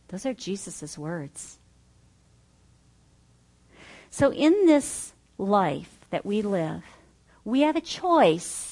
Those 0.09 0.25
are 0.25 0.33
Jesus' 0.33 0.97
words. 0.97 1.57
So, 4.09 4.33
in 4.33 4.65
this 4.65 5.13
life 5.37 5.99
that 6.09 6.25
we 6.25 6.41
live, 6.41 6.83
we 7.45 7.61
have 7.61 7.77
a 7.77 7.81
choice 7.81 8.70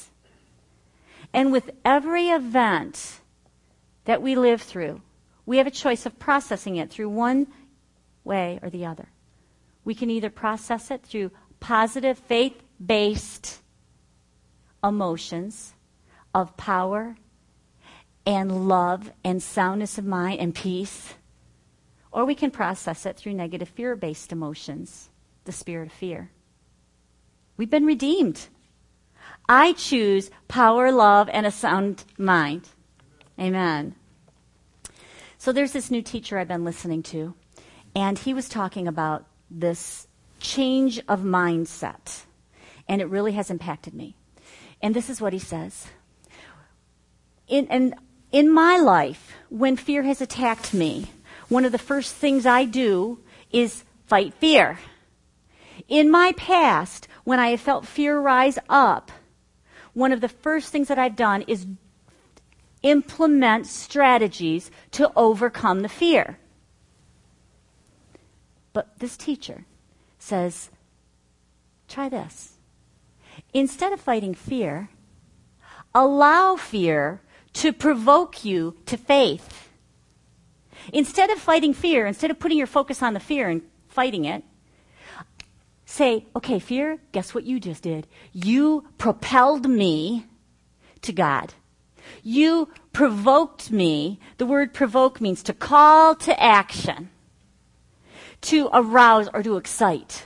and 1.34 1.52
with 1.52 1.70
every 1.86 2.30
event 2.30 3.20
that 4.06 4.22
we 4.22 4.36
live 4.36 4.62
through, 4.62 5.02
we 5.46 5.58
have 5.58 5.68
a 5.68 5.72
choice 5.72 6.06
of 6.06 6.20
processing 6.20 6.78
it 6.78 6.90
through 6.90 7.10
one 7.10 7.48
way 8.24 8.60
or 8.62 8.70
the 8.70 8.86
other. 8.86 9.10
We 9.84 9.96
can 9.96 10.10
either 10.10 10.30
process 10.30 10.92
it 10.92 11.04
through 11.04 11.32
positive, 11.60 12.18
faith 12.18 12.62
based 12.84 13.60
emotions 14.84 15.74
of 16.34 16.56
power 16.58 17.16
and 18.26 18.68
love 18.68 19.12
and 19.24 19.42
soundness 19.42 19.98
of 19.98 20.06
mind 20.06 20.40
and 20.40 20.54
peace, 20.54 21.16
or 22.12 22.26
we 22.26 22.36
can 22.36 22.52
process 22.52 23.06
it 23.06 23.18
through 23.18 23.34
negative 23.34 23.70
fear 23.70 23.96
based 23.96 24.32
emotions, 24.32 25.10
the 25.46 25.52
spirit 25.52 25.88
of 25.88 25.94
fear. 25.94 26.30
We've 27.58 27.70
been 27.70 27.86
redeemed. 27.86 28.48
I 29.52 29.74
choose 29.74 30.30
power, 30.48 30.92
love, 30.92 31.28
and 31.34 31.48
a 31.48 31.52
sound 31.52 32.04
mind. 32.20 32.70
Amen. 33.40 33.96
So 35.40 35.52
there's 35.52 35.72
this 35.72 35.90
new 35.90 36.04
teacher 36.04 36.38
I've 36.38 36.48
been 36.48 36.64
listening 36.64 37.02
to, 37.04 37.34
and 37.96 38.20
he 38.20 38.32
was 38.32 38.48
talking 38.48 38.88
about 38.88 39.26
this 39.50 40.08
change 40.40 41.00
of 41.08 41.22
mindset, 41.22 42.26
and 42.88 43.02
it 43.02 43.10
really 43.10 43.32
has 43.32 43.50
impacted 43.50 43.96
me. 43.96 44.16
And 44.84 44.96
this 44.96 45.10
is 45.10 45.20
what 45.20 45.34
he 45.34 45.40
says. 45.40 45.88
In, 47.48 47.68
and 47.70 47.96
in 48.32 48.54
my 48.54 48.78
life, 48.78 49.34
when 49.50 49.76
fear 49.78 50.04
has 50.04 50.22
attacked 50.22 50.76
me, 50.76 51.08
one 51.48 51.66
of 51.66 51.72
the 51.72 51.80
first 51.80 52.14
things 52.14 52.46
I 52.46 52.66
do 52.66 53.18
is 53.52 53.84
fight 54.06 54.36
fear. 54.36 54.78
In 55.88 56.12
my 56.12 56.34
past, 56.38 57.08
when 57.24 57.40
I 57.40 57.48
have 57.50 57.62
felt 57.62 57.88
fear 57.88 58.20
rise 58.20 58.60
up, 58.70 59.12
one 59.94 60.12
of 60.12 60.22
the 60.22 60.30
first 60.30 60.72
things 60.72 60.88
that 60.88 61.00
I've 61.00 61.16
done 61.16 61.44
is 61.48 61.68
implement 62.84 63.68
strategies 63.68 64.72
to 64.92 65.12
overcome 65.16 65.82
the 65.82 65.90
fear. 65.90 66.40
But 68.74 69.00
this 69.00 69.18
teacher 69.18 69.66
says, 70.18 70.70
try 71.88 72.08
this. 72.10 72.54
Instead 73.54 73.94
of 73.94 74.00
fighting 74.00 74.34
fear, 74.34 74.90
allow 75.94 76.56
fear 76.56 77.22
to 77.54 77.74
provoke 77.74 78.46
you 78.46 78.76
to 78.86 78.96
faith. 78.96 79.70
Instead 80.94 81.30
of 81.30 81.40
fighting 81.40 81.74
fear, 81.74 82.06
instead 82.06 82.32
of 82.32 82.40
putting 82.40 82.58
your 82.58 82.68
focus 82.68 83.02
on 83.02 83.14
the 83.14 83.20
fear 83.20 83.50
and 83.50 83.62
fighting 83.88 84.26
it, 84.26 84.44
say, 85.90 86.24
okay, 86.36 86.60
fear, 86.60 87.00
guess 87.12 87.34
what 87.34 87.46
you 87.46 87.60
just 87.60 87.82
did? 87.82 88.06
You 88.32 88.86
propelled 89.00 89.68
me 89.68 90.26
to 91.02 91.12
God. 91.12 91.54
You 92.24 92.70
provoked 92.94 93.72
me. 93.72 94.20
The 94.38 94.46
word 94.46 94.74
provoke 94.74 95.20
means 95.20 95.42
to 95.44 95.54
call 95.54 96.14
to 96.16 96.42
action, 96.42 97.10
to 98.42 98.70
arouse 98.72 99.30
or 99.34 99.42
to 99.42 99.58
excite. 99.58 100.26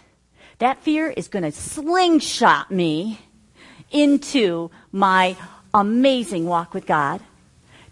That 0.59 0.84
fear 0.84 1.09
is 1.09 1.30
going 1.30 1.43
to 1.43 1.51
slingshot 1.51 2.70
me 2.70 3.22
into 3.89 4.70
my 4.91 5.38
amazing 5.74 6.45
walk 6.45 6.74
with 6.74 6.86
God, 6.86 7.22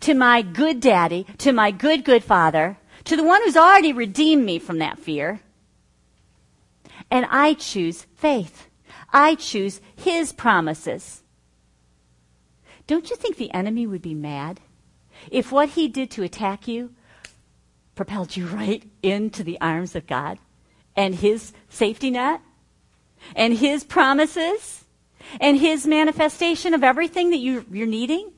to 0.01 0.13
my 0.13 0.41
good 0.41 0.81
daddy, 0.81 1.25
to 1.39 1.53
my 1.53 1.71
good, 1.71 2.03
good 2.03 2.23
father, 2.23 2.77
to 3.05 3.15
the 3.15 3.23
one 3.23 3.41
who's 3.43 3.57
already 3.57 3.93
redeemed 3.93 4.45
me 4.45 4.59
from 4.59 4.79
that 4.79 4.99
fear. 4.99 5.39
And 7.09 7.25
I 7.29 7.53
choose 7.53 8.05
faith. 8.15 8.67
I 9.13 9.35
choose 9.35 9.81
his 9.95 10.31
promises. 10.31 11.23
Don't 12.87 13.09
you 13.09 13.15
think 13.15 13.37
the 13.37 13.53
enemy 13.53 13.87
would 13.87 14.01
be 14.01 14.13
mad 14.13 14.59
if 15.29 15.51
what 15.51 15.69
he 15.69 15.87
did 15.87 16.11
to 16.11 16.23
attack 16.23 16.67
you 16.67 16.93
propelled 17.95 18.35
you 18.35 18.47
right 18.61 18.83
into 19.03 19.43
the 19.43 19.59
arms 19.61 19.95
of 19.95 20.07
God 20.07 20.39
and 20.95 21.15
his 21.15 21.53
safety 21.69 22.11
net 22.11 22.41
and 23.35 23.57
his 23.57 23.83
promises 23.83 24.83
and 25.39 25.57
his 25.57 25.85
manifestation 25.85 26.73
of 26.73 26.83
everything 26.83 27.29
that 27.29 27.37
you, 27.37 27.65
you're 27.71 27.87
needing? 27.87 28.31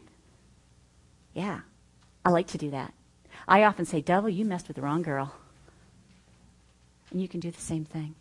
Yeah, 1.34 1.61
I 2.26 2.30
like 2.30 2.47
to 2.47 2.57
do 2.57 2.72
that. 2.72 2.93
I 3.47 3.64
often 3.64 3.86
say, 3.86 4.01
Devil, 4.01 4.30
you 4.30 4.45
messed 4.45 4.68
with 4.68 4.76
the 4.76 4.82
wrong 4.82 5.01
girl. 5.01 5.34
And 7.11 7.22
you 7.22 7.28
can 7.28 7.39
do 7.39 7.51
the 7.51 7.61
same 7.61 7.86
thing. 7.86 8.16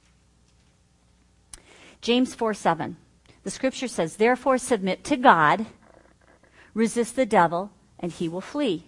James 2.02 2.34
4 2.34 2.52
7. 2.52 2.96
The 3.44 3.50
scripture 3.50 3.88
says, 3.88 4.16
Therefore 4.16 4.58
submit 4.58 5.04
to 5.04 5.16
God, 5.16 5.66
resist 6.74 7.16
the 7.16 7.26
devil, 7.26 7.70
and 7.98 8.12
he 8.12 8.28
will 8.28 8.40
flee. 8.40 8.84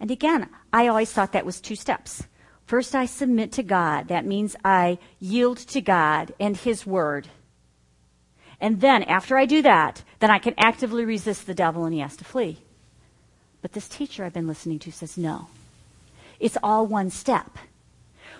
And 0.00 0.10
again, 0.10 0.48
I 0.72 0.86
always 0.86 1.12
thought 1.12 1.32
that 1.32 1.46
was 1.46 1.60
two 1.60 1.74
steps. 1.74 2.22
First, 2.64 2.94
I 2.94 3.06
submit 3.06 3.52
to 3.52 3.62
God. 3.62 4.08
That 4.08 4.26
means 4.26 4.54
I 4.64 4.98
yield 5.18 5.58
to 5.68 5.80
God 5.80 6.34
and 6.38 6.56
His 6.56 6.86
Word. 6.86 7.26
And 8.60 8.80
then, 8.80 9.02
after 9.04 9.36
I 9.36 9.46
do 9.46 9.62
that, 9.62 10.02
then 10.18 10.30
I 10.30 10.38
can 10.38 10.54
actively 10.58 11.04
resist 11.04 11.46
the 11.46 11.54
devil 11.54 11.84
and 11.84 11.94
he 11.94 12.00
has 12.00 12.16
to 12.16 12.24
flee. 12.24 12.58
But 13.62 13.72
this 13.72 13.88
teacher 13.88 14.24
I've 14.24 14.34
been 14.34 14.46
listening 14.46 14.80
to 14.80 14.92
says 14.92 15.16
no. 15.16 15.48
It's 16.38 16.58
all 16.62 16.86
one 16.86 17.10
step. 17.10 17.56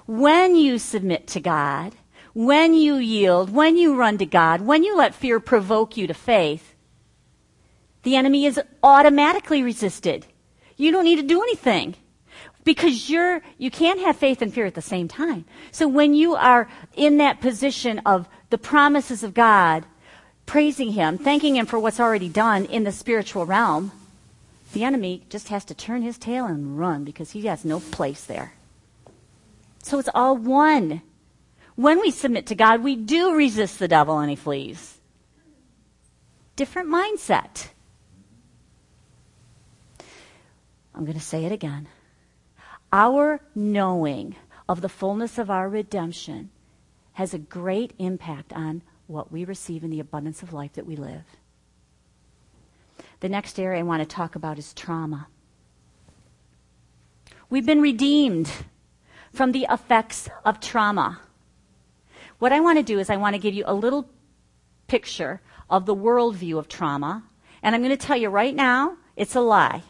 When 0.06 0.56
you 0.56 0.78
submit 0.78 1.26
to 1.28 1.40
God, 1.40 1.94
when 2.34 2.74
you 2.74 2.96
yield, 2.96 3.50
when 3.50 3.76
you 3.76 3.96
run 3.96 4.18
to 4.18 4.26
God, 4.26 4.60
when 4.62 4.84
you 4.84 4.96
let 4.96 5.14
fear 5.14 5.40
provoke 5.40 5.96
you 5.96 6.06
to 6.06 6.14
faith, 6.14 6.74
the 8.02 8.16
enemy 8.16 8.46
is 8.46 8.60
automatically 8.82 9.62
resisted. 9.62 10.26
You 10.76 10.92
don't 10.92 11.04
need 11.04 11.16
to 11.16 11.22
do 11.22 11.42
anything 11.42 11.94
because 12.64 13.08
you're 13.10 13.42
you 13.56 13.70
can't 13.70 14.00
have 14.00 14.16
faith 14.16 14.42
and 14.42 14.52
fear 14.52 14.66
at 14.66 14.74
the 14.74 14.82
same 14.82 15.08
time. 15.08 15.44
So 15.72 15.88
when 15.88 16.14
you 16.14 16.34
are 16.34 16.68
in 16.94 17.16
that 17.16 17.40
position 17.40 17.98
of 18.00 18.28
the 18.50 18.58
promises 18.58 19.22
of 19.22 19.34
God, 19.34 19.84
praising 20.46 20.92
him, 20.92 21.18
thanking 21.18 21.56
him 21.56 21.66
for 21.66 21.78
what's 21.78 22.00
already 22.00 22.28
done 22.28 22.64
in 22.66 22.84
the 22.84 22.92
spiritual 22.92 23.46
realm, 23.46 23.92
the 24.72 24.84
enemy 24.84 25.24
just 25.28 25.48
has 25.48 25.64
to 25.66 25.74
turn 25.74 26.02
his 26.02 26.18
tail 26.18 26.44
and 26.46 26.78
run 26.78 27.04
because 27.04 27.32
he 27.32 27.46
has 27.46 27.64
no 27.64 27.80
place 27.80 28.24
there. 28.24 28.52
So 29.82 29.98
it's 29.98 30.10
all 30.14 30.36
one. 30.36 31.02
When 31.78 32.00
we 32.00 32.10
submit 32.10 32.46
to 32.46 32.56
God, 32.56 32.82
we 32.82 32.96
do 32.96 33.36
resist 33.36 33.78
the 33.78 33.86
devil 33.86 34.18
and 34.18 34.28
he 34.28 34.34
flees. 34.34 34.98
Different 36.56 36.88
mindset. 36.88 37.68
I'm 40.92 41.04
going 41.04 41.16
to 41.16 41.24
say 41.24 41.44
it 41.44 41.52
again. 41.52 41.86
Our 42.92 43.40
knowing 43.54 44.34
of 44.68 44.80
the 44.80 44.88
fullness 44.88 45.38
of 45.38 45.50
our 45.52 45.68
redemption 45.68 46.50
has 47.12 47.32
a 47.32 47.38
great 47.38 47.92
impact 48.00 48.52
on 48.52 48.82
what 49.06 49.30
we 49.30 49.44
receive 49.44 49.84
in 49.84 49.90
the 49.90 50.00
abundance 50.00 50.42
of 50.42 50.52
life 50.52 50.72
that 50.72 50.84
we 50.84 50.96
live. 50.96 51.22
The 53.20 53.28
next 53.28 53.56
area 53.56 53.78
I 53.78 53.84
want 53.84 54.02
to 54.02 54.16
talk 54.16 54.34
about 54.34 54.58
is 54.58 54.74
trauma. 54.74 55.28
We've 57.48 57.66
been 57.66 57.80
redeemed 57.80 58.50
from 59.32 59.52
the 59.52 59.68
effects 59.70 60.28
of 60.44 60.58
trauma. 60.58 61.20
What 62.38 62.52
I 62.52 62.60
want 62.60 62.78
to 62.78 62.82
do 62.82 62.98
is 62.98 63.10
I 63.10 63.16
want 63.16 63.34
to 63.34 63.40
give 63.40 63.54
you 63.54 63.64
a 63.66 63.74
little 63.74 64.08
picture 64.86 65.40
of 65.68 65.86
the 65.86 65.94
worldview 65.94 66.58
of 66.58 66.68
trauma. 66.68 67.24
And 67.62 67.74
I'm 67.74 67.82
going 67.82 67.96
to 67.96 68.06
tell 68.06 68.16
you 68.16 68.28
right 68.28 68.54
now, 68.54 68.96
it's 69.16 69.34
a 69.34 69.40
lie. 69.40 69.82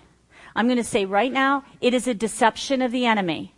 I'm 0.56 0.66
going 0.66 0.78
to 0.78 0.84
say 0.84 1.04
right 1.04 1.32
now, 1.32 1.64
it 1.80 1.94
is 1.94 2.08
a 2.08 2.14
deception 2.14 2.82
of 2.82 2.90
the 2.90 3.06
enemy. 3.06 3.54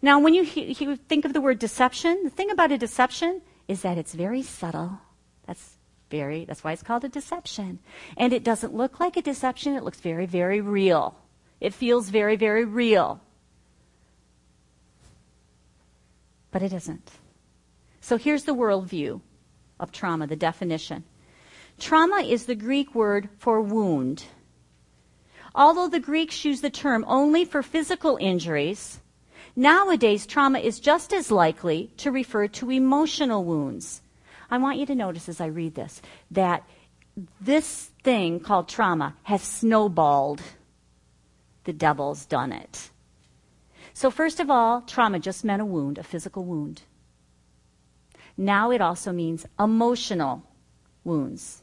Now, 0.00 0.18
when 0.18 0.34
you, 0.34 0.42
he- 0.42 0.74
think 1.08 1.24
of 1.24 1.32
the 1.32 1.40
word 1.40 1.58
deception, 1.58 2.24
the 2.24 2.30
thing 2.30 2.50
about 2.50 2.72
a 2.72 2.78
deception 2.78 3.42
is 3.68 3.82
that 3.82 3.98
it's 3.98 4.14
very 4.14 4.42
subtle. 4.42 4.98
That's 5.46 5.76
very, 6.10 6.44
that's 6.44 6.64
why 6.64 6.72
it's 6.72 6.82
called 6.82 7.04
a 7.04 7.08
deception. 7.08 7.78
And 8.16 8.32
it 8.32 8.42
doesn't 8.42 8.74
look 8.74 8.98
like 8.98 9.16
a 9.16 9.22
deception, 9.22 9.76
it 9.76 9.84
looks 9.84 10.00
very, 10.00 10.26
very 10.26 10.60
real. 10.60 11.16
It 11.60 11.72
feels 11.72 12.08
very, 12.08 12.36
very 12.36 12.64
real. 12.64 13.20
But 16.50 16.62
it 16.62 16.72
isn't. 16.72 17.10
So 18.02 18.18
here's 18.18 18.44
the 18.44 18.54
worldview 18.54 19.20
of 19.78 19.92
trauma, 19.92 20.26
the 20.26 20.34
definition. 20.34 21.04
Trauma 21.78 22.16
is 22.16 22.46
the 22.46 22.56
Greek 22.56 22.96
word 22.96 23.28
for 23.38 23.62
wound. 23.62 24.24
Although 25.54 25.88
the 25.88 26.00
Greeks 26.00 26.44
used 26.44 26.62
the 26.62 26.68
term 26.68 27.04
only 27.06 27.44
for 27.44 27.62
physical 27.62 28.18
injuries, 28.20 29.00
nowadays 29.54 30.26
trauma 30.26 30.58
is 30.58 30.80
just 30.80 31.12
as 31.12 31.30
likely 31.30 31.92
to 31.98 32.10
refer 32.10 32.48
to 32.48 32.72
emotional 32.72 33.44
wounds. 33.44 34.02
I 34.50 34.58
want 34.58 34.78
you 34.78 34.86
to 34.86 34.96
notice 34.96 35.28
as 35.28 35.40
I 35.40 35.46
read 35.46 35.76
this 35.76 36.02
that 36.32 36.64
this 37.40 37.92
thing 38.02 38.40
called 38.40 38.68
trauma 38.68 39.14
has 39.22 39.42
snowballed. 39.42 40.42
The 41.64 41.72
devil's 41.72 42.26
done 42.26 42.50
it. 42.50 42.90
So, 43.94 44.10
first 44.10 44.40
of 44.40 44.50
all, 44.50 44.80
trauma 44.80 45.20
just 45.20 45.44
meant 45.44 45.62
a 45.62 45.64
wound, 45.64 45.98
a 45.98 46.02
physical 46.02 46.44
wound. 46.44 46.82
Now 48.36 48.70
it 48.70 48.80
also 48.80 49.12
means 49.12 49.46
emotional 49.58 50.42
wounds 51.04 51.62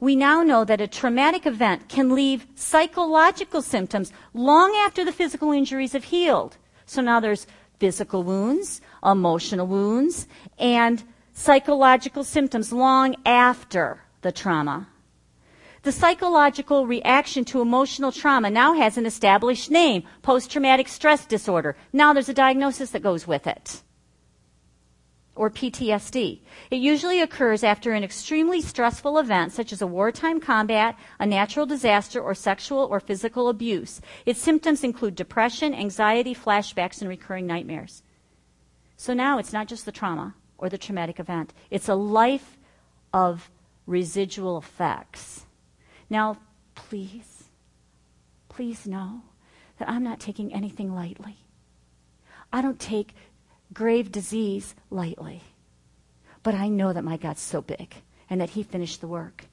we 0.00 0.16
now 0.16 0.42
know 0.42 0.64
that 0.64 0.80
a 0.80 0.88
traumatic 0.88 1.46
event 1.46 1.88
can 1.88 2.14
leave 2.14 2.46
psychological 2.54 3.60
symptoms 3.60 4.12
long 4.32 4.74
after 4.86 5.04
the 5.04 5.12
physical 5.12 5.52
injuries 5.52 5.92
have 5.92 6.04
healed. 6.04 6.56
So 6.86 7.02
now 7.02 7.20
there's 7.20 7.46
physical 7.78 8.22
wounds, 8.22 8.80
emotional 9.04 9.66
wounds, 9.66 10.26
and 10.58 11.04
psychological 11.34 12.24
symptoms 12.24 12.72
long 12.72 13.14
after 13.26 14.00
the 14.22 14.32
trauma. 14.32 14.88
The 15.82 15.92
psychological 15.92 16.86
reaction 16.86 17.44
to 17.46 17.62
emotional 17.62 18.12
trauma 18.12 18.50
now 18.50 18.74
has 18.74 18.98
an 18.98 19.06
established 19.06 19.70
name, 19.70 20.02
post 20.22 20.50
traumatic 20.50 20.88
stress 20.88 21.24
disorder. 21.24 21.76
Now 21.92 22.12
there's 22.12 22.28
a 22.28 22.34
diagnosis 22.34 22.90
that 22.90 23.02
goes 23.02 23.26
with 23.26 23.46
it 23.46 23.82
or 25.36 25.50
PTSD. 25.50 26.40
It 26.70 26.76
usually 26.76 27.20
occurs 27.20 27.62
after 27.64 27.92
an 27.92 28.04
extremely 28.04 28.60
stressful 28.60 29.18
event, 29.18 29.52
such 29.52 29.72
as 29.72 29.80
a 29.80 29.86
wartime 29.86 30.40
combat, 30.40 30.98
a 31.18 31.26
natural 31.26 31.66
disaster, 31.66 32.20
or 32.20 32.34
sexual 32.34 32.80
or 32.90 33.00
physical 33.00 33.48
abuse. 33.48 34.00
Its 34.26 34.40
symptoms 34.40 34.84
include 34.84 35.14
depression, 35.14 35.74
anxiety, 35.74 36.34
flashbacks, 36.34 37.00
and 37.00 37.08
recurring 37.08 37.46
nightmares. 37.46 38.02
So 38.96 39.14
now 39.14 39.38
it's 39.38 39.52
not 39.52 39.68
just 39.68 39.86
the 39.86 39.92
trauma 39.92 40.34
or 40.58 40.68
the 40.68 40.76
traumatic 40.76 41.18
event, 41.18 41.54
it's 41.70 41.88
a 41.88 41.94
life 41.94 42.58
of 43.14 43.50
residual 43.86 44.58
effects. 44.58 45.46
Now, 46.10 46.36
please, 46.74 47.44
please 48.48 48.86
know 48.86 49.22
that 49.78 49.88
I'm 49.88 50.04
not 50.04 50.20
taking 50.20 50.52
anything 50.52 50.94
lightly. 50.94 51.38
I 52.52 52.60
don't 52.60 52.78
take 52.78 53.14
grave 53.72 54.10
disease 54.12 54.74
lightly. 54.90 55.42
But 56.42 56.54
I 56.54 56.68
know 56.68 56.92
that 56.92 57.04
my 57.04 57.16
God's 57.16 57.42
so 57.42 57.60
big 57.60 57.94
and 58.28 58.40
that 58.40 58.50
He 58.50 58.62
finished 58.62 59.00
the 59.00 59.08
work. 59.08 59.46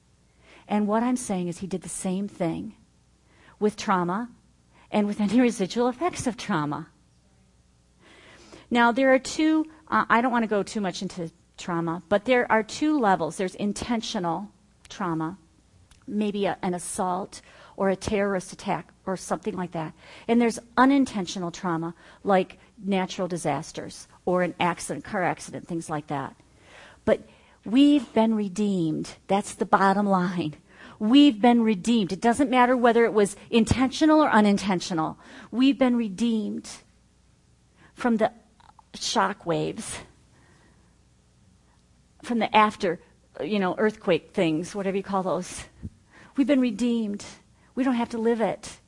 And 0.66 0.86
what 0.86 1.02
I'm 1.02 1.16
saying 1.16 1.48
is 1.48 1.58
He 1.58 1.66
did 1.66 1.82
the 1.82 1.88
same 1.88 2.28
thing 2.28 2.74
with 3.58 3.76
trauma 3.76 4.30
and 4.90 5.06
with 5.06 5.20
any 5.26 5.40
residual 5.40 5.88
effects 5.88 6.26
of 6.26 6.36
trauma. 6.36 6.88
Now, 8.70 8.92
there 8.92 9.12
are 9.14 9.18
two, 9.18 9.66
uh, 9.88 10.04
I 10.10 10.20
don't 10.20 10.32
want 10.32 10.42
to 10.42 10.48
go 10.48 10.62
too 10.62 10.80
much 10.80 11.00
into 11.00 11.30
trauma, 11.56 12.02
but 12.08 12.24
there 12.24 12.50
are 12.50 12.62
two 12.62 12.98
levels. 12.98 13.36
There's 13.36 13.54
intentional 13.54 14.50
trauma, 14.88 15.38
maybe 16.06 16.44
a, 16.44 16.58
an 16.62 16.74
assault 16.74 17.40
or 17.76 17.88
a 17.88 17.96
terrorist 17.96 18.52
attack 18.52 18.92
or 19.06 19.16
something 19.16 19.54
like 19.54 19.72
that. 19.72 19.94
And 20.26 20.40
there's 20.40 20.58
unintentional 20.76 21.50
trauma, 21.50 21.94
like 22.24 22.58
natural 22.84 23.28
disasters 23.28 24.08
or 24.24 24.42
an 24.42 24.54
accident, 24.60 25.04
car 25.04 25.22
accident, 25.22 25.66
things 25.66 25.90
like 25.90 26.06
that. 26.08 26.36
But 27.04 27.26
we've 27.64 28.12
been 28.12 28.34
redeemed. 28.34 29.16
That's 29.26 29.54
the 29.54 29.66
bottom 29.66 30.06
line. 30.06 30.54
We've 30.98 31.40
been 31.40 31.62
redeemed. 31.62 32.12
It 32.12 32.20
doesn't 32.20 32.50
matter 32.50 32.76
whether 32.76 33.04
it 33.04 33.12
was 33.12 33.36
intentional 33.50 34.22
or 34.22 34.30
unintentional. 34.30 35.18
We've 35.50 35.78
been 35.78 35.96
redeemed 35.96 36.68
from 37.94 38.16
the 38.16 38.32
shock 38.94 39.46
waves, 39.46 39.98
from 42.22 42.40
the 42.40 42.54
after, 42.54 43.00
you 43.40 43.58
know, 43.58 43.74
earthquake 43.78 44.32
things, 44.32 44.74
whatever 44.74 44.96
you 44.96 45.02
call 45.02 45.22
those. 45.22 45.64
We've 46.36 46.46
been 46.46 46.60
redeemed. 46.60 47.24
We 47.74 47.84
don't 47.84 47.94
have 47.94 48.10
to 48.10 48.18
live 48.18 48.40
it. 48.40 48.78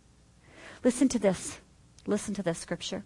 Listen 0.82 1.08
to 1.10 1.18
this. 1.18 1.58
Listen 2.06 2.34
to 2.34 2.42
this 2.42 2.58
scripture. 2.58 3.04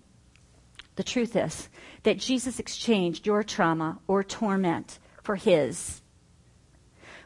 The 0.97 1.05
truth 1.05 1.37
is 1.37 1.69
that 2.05 2.19
Jesus 2.19 2.59
exchanged 2.59 3.27
your 3.27 3.43
trauma 3.43 3.99
or 4.07 4.23
torment 4.23 4.99
for 5.23 5.37
his. 5.37 6.03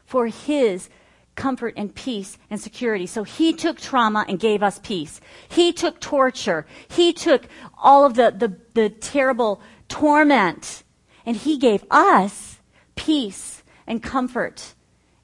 For 0.05 0.27
his 0.27 0.89
comfort 1.35 1.73
and 1.77 1.95
peace 1.95 2.37
and 2.49 2.59
security. 2.59 3.05
So 3.05 3.23
he 3.23 3.53
took 3.53 3.79
trauma 3.79 4.25
and 4.27 4.39
gave 4.39 4.61
us 4.61 4.79
peace. 4.79 5.21
He 5.47 5.71
took 5.71 5.99
torture. 6.01 6.65
He 6.89 7.13
took 7.13 7.47
all 7.77 8.05
of 8.05 8.15
the, 8.15 8.31
the, 8.31 8.57
the 8.73 8.89
terrible 8.89 9.61
torment 9.87 10.83
and 11.25 11.37
he 11.37 11.57
gave 11.57 11.85
us 11.89 12.59
peace 12.95 13.63
and 13.87 14.03
comfort 14.03 14.73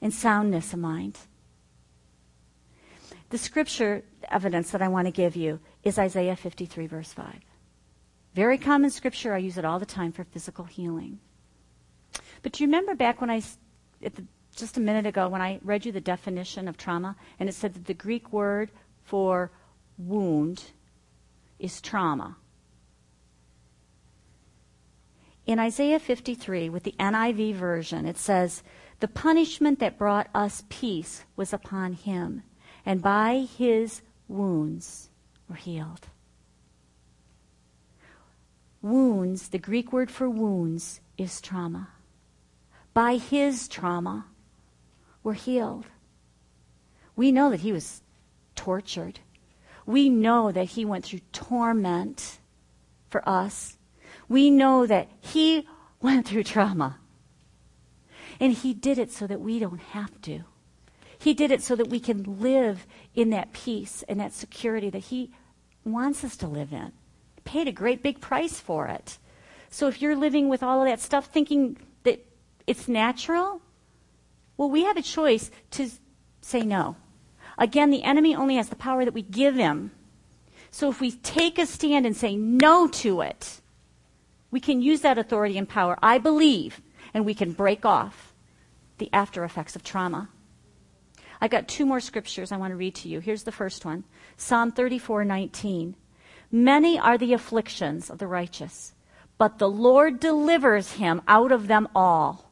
and 0.02 0.14
soundness 0.14 0.72
of 0.72 0.80
mind. 0.80 1.18
The 3.30 3.38
scripture 3.38 4.04
evidence 4.30 4.72
that 4.72 4.82
I 4.82 4.88
want 4.88 5.08
to 5.08 5.12
give 5.12 5.36
you 5.36 5.60
is 5.84 6.00
Isaiah 6.00 6.36
53, 6.36 6.88
verse 6.88 7.12
5. 7.12 7.42
Very 8.36 8.58
common 8.58 8.90
scripture. 8.90 9.34
I 9.34 9.38
use 9.38 9.58
it 9.58 9.64
all 9.64 9.80
the 9.80 9.86
time 9.86 10.12
for 10.12 10.26
physical 10.26 10.66
healing. 10.66 11.20
But 12.44 12.52
do 12.52 12.64
you 12.64 12.68
remember 12.68 12.94
back 12.94 13.22
when 13.22 13.30
I, 13.30 13.42
the, 14.02 14.26
just 14.54 14.76
a 14.76 14.82
minute 14.82 15.06
ago, 15.06 15.30
when 15.30 15.42
I 15.42 15.62
read 15.64 15.86
you 15.86 15.94
the 15.94 16.02
definition 16.02 16.68
of 16.68 16.76
trauma, 16.76 17.16
and 17.40 17.48
it 17.48 17.54
said 17.54 17.74
that 17.76 17.86
the 17.86 17.94
Greek 17.94 18.34
word 18.34 18.72
for 19.06 19.52
wound 19.98 20.66
is 21.60 21.80
trauma. 21.80 22.36
In 25.46 25.58
Isaiah 25.58 26.00
53, 26.00 26.68
with 26.68 26.84
the 26.84 26.96
NIV 27.00 27.56
version, 27.56 28.06
it 28.06 28.18
says, 28.18 28.64
The 29.00 29.08
punishment 29.08 29.80
that 29.80 29.98
brought 29.98 30.28
us 30.36 30.66
peace 30.68 31.24
was 31.38 31.54
upon 31.54 31.94
him, 31.94 32.44
and 32.86 33.02
by 33.02 33.48
his 33.58 34.02
wounds 34.28 35.10
were 35.48 35.56
healed. 35.56 36.10
Wounds, 38.86 39.48
the 39.48 39.58
Greek 39.58 39.92
word 39.92 40.12
for 40.12 40.30
wounds, 40.30 41.02
is 41.18 41.42
trauma. 41.42 41.90
By 42.94 43.16
his 43.16 43.68
trauma, 43.68 44.28
we're 45.24 45.34
healed. 45.34 45.88
We 47.16 47.32
know 47.32 47.50
that 47.50 47.62
he 47.62 47.72
was 47.72 48.04
tortured. 48.54 49.22
We 49.88 50.08
know 50.08 50.52
that 50.52 50.66
he 50.66 50.86
went 50.86 51.04
through 51.04 51.22
torment 51.32 52.38
for 53.10 53.28
us. 53.28 53.76
We 54.30 54.52
know 54.52 54.86
that 54.86 55.10
he 55.20 55.68
went 56.00 56.28
through 56.28 56.44
trauma. 56.44 57.00
And 58.40 58.54
he 58.54 58.76
did 58.76 59.00
it 59.00 59.12
so 59.12 59.26
that 59.26 59.42
we 59.42 59.58
don't 59.58 59.82
have 59.82 60.22
to. 60.22 60.42
He 61.18 61.34
did 61.34 61.50
it 61.50 61.64
so 61.64 61.76
that 61.76 61.90
we 61.90 62.00
can 62.00 62.40
live 62.40 62.86
in 63.16 63.32
that 63.32 63.52
peace 63.52 64.04
and 64.08 64.20
that 64.20 64.34
security 64.34 64.92
that 64.92 65.06
he 65.06 65.32
wants 65.84 66.24
us 66.24 66.38
to 66.38 66.48
live 66.48 66.72
in 66.72 66.92
paid 67.46 67.68
a 67.68 67.72
great 67.72 68.04
big 68.04 68.20
price 68.20 68.60
for 68.60 68.88
it. 68.88 69.18
So 69.70 69.88
if 69.88 70.02
you're 70.02 70.16
living 70.16 70.50
with 70.50 70.64
all 70.64 70.82
of 70.82 70.88
that 70.88 71.00
stuff 71.00 71.28
thinking 71.28 71.78
that 72.04 72.26
it's 72.68 72.88
natural, 72.88 73.62
well, 74.58 74.70
we 74.70 74.84
have 74.84 74.98
a 74.98 75.02
choice 75.02 75.52
to 75.72 75.90
say 76.42 76.62
no. 76.62 76.98
Again, 77.58 77.90
the 77.90 78.04
enemy 78.04 78.36
only 78.36 78.56
has 78.56 78.70
the 78.70 78.76
power 78.76 79.06
that 79.06 79.14
we 79.14 79.22
give 79.22 79.56
him. 79.56 79.92
So 80.72 80.90
if 80.90 81.00
we 81.00 81.12
take 81.12 81.58
a 81.58 81.66
stand 81.66 82.06
and 82.06 82.16
say 82.16 82.36
no 82.36 82.88
to 82.88 83.22
it, 83.22 83.62
we 84.52 84.60
can 84.60 84.82
use 84.82 85.02
that 85.02 85.18
authority 85.18 85.58
and 85.58 85.68
power, 85.68 85.98
I 86.02 86.18
believe, 86.18 86.82
and 87.14 87.26
we 87.26 87.34
can 87.34 87.54
break 87.54 87.86
off 87.86 88.34
the 88.98 89.10
after 89.14 89.44
effects 89.44 89.76
of 89.76 89.84
trauma. 89.84 90.30
I've 91.42 91.52
got 91.52 91.68
two 91.68 91.86
more 91.86 92.00
scriptures 92.00 92.52
I 92.52 92.58
want 92.58 92.72
to 92.72 92.78
read 92.78 92.96
to 92.96 93.10
you. 93.10 93.20
Here's 93.20 93.44
the 93.44 93.52
first 93.52 93.86
one 93.86 94.04
Psalm 94.38 94.72
34 94.72 95.26
19. 95.26 95.96
Many 96.56 96.98
are 96.98 97.18
the 97.18 97.34
afflictions 97.34 98.10
of 98.10 98.18
the 98.18 98.28
righteous, 98.28 98.94
but 99.38 99.58
the 99.58 99.68
Lord 99.68 100.22
delivers 100.22 100.94
him 100.94 101.22
out 101.28 101.52
of 101.52 101.68
them 101.68 101.90
all. 101.94 102.50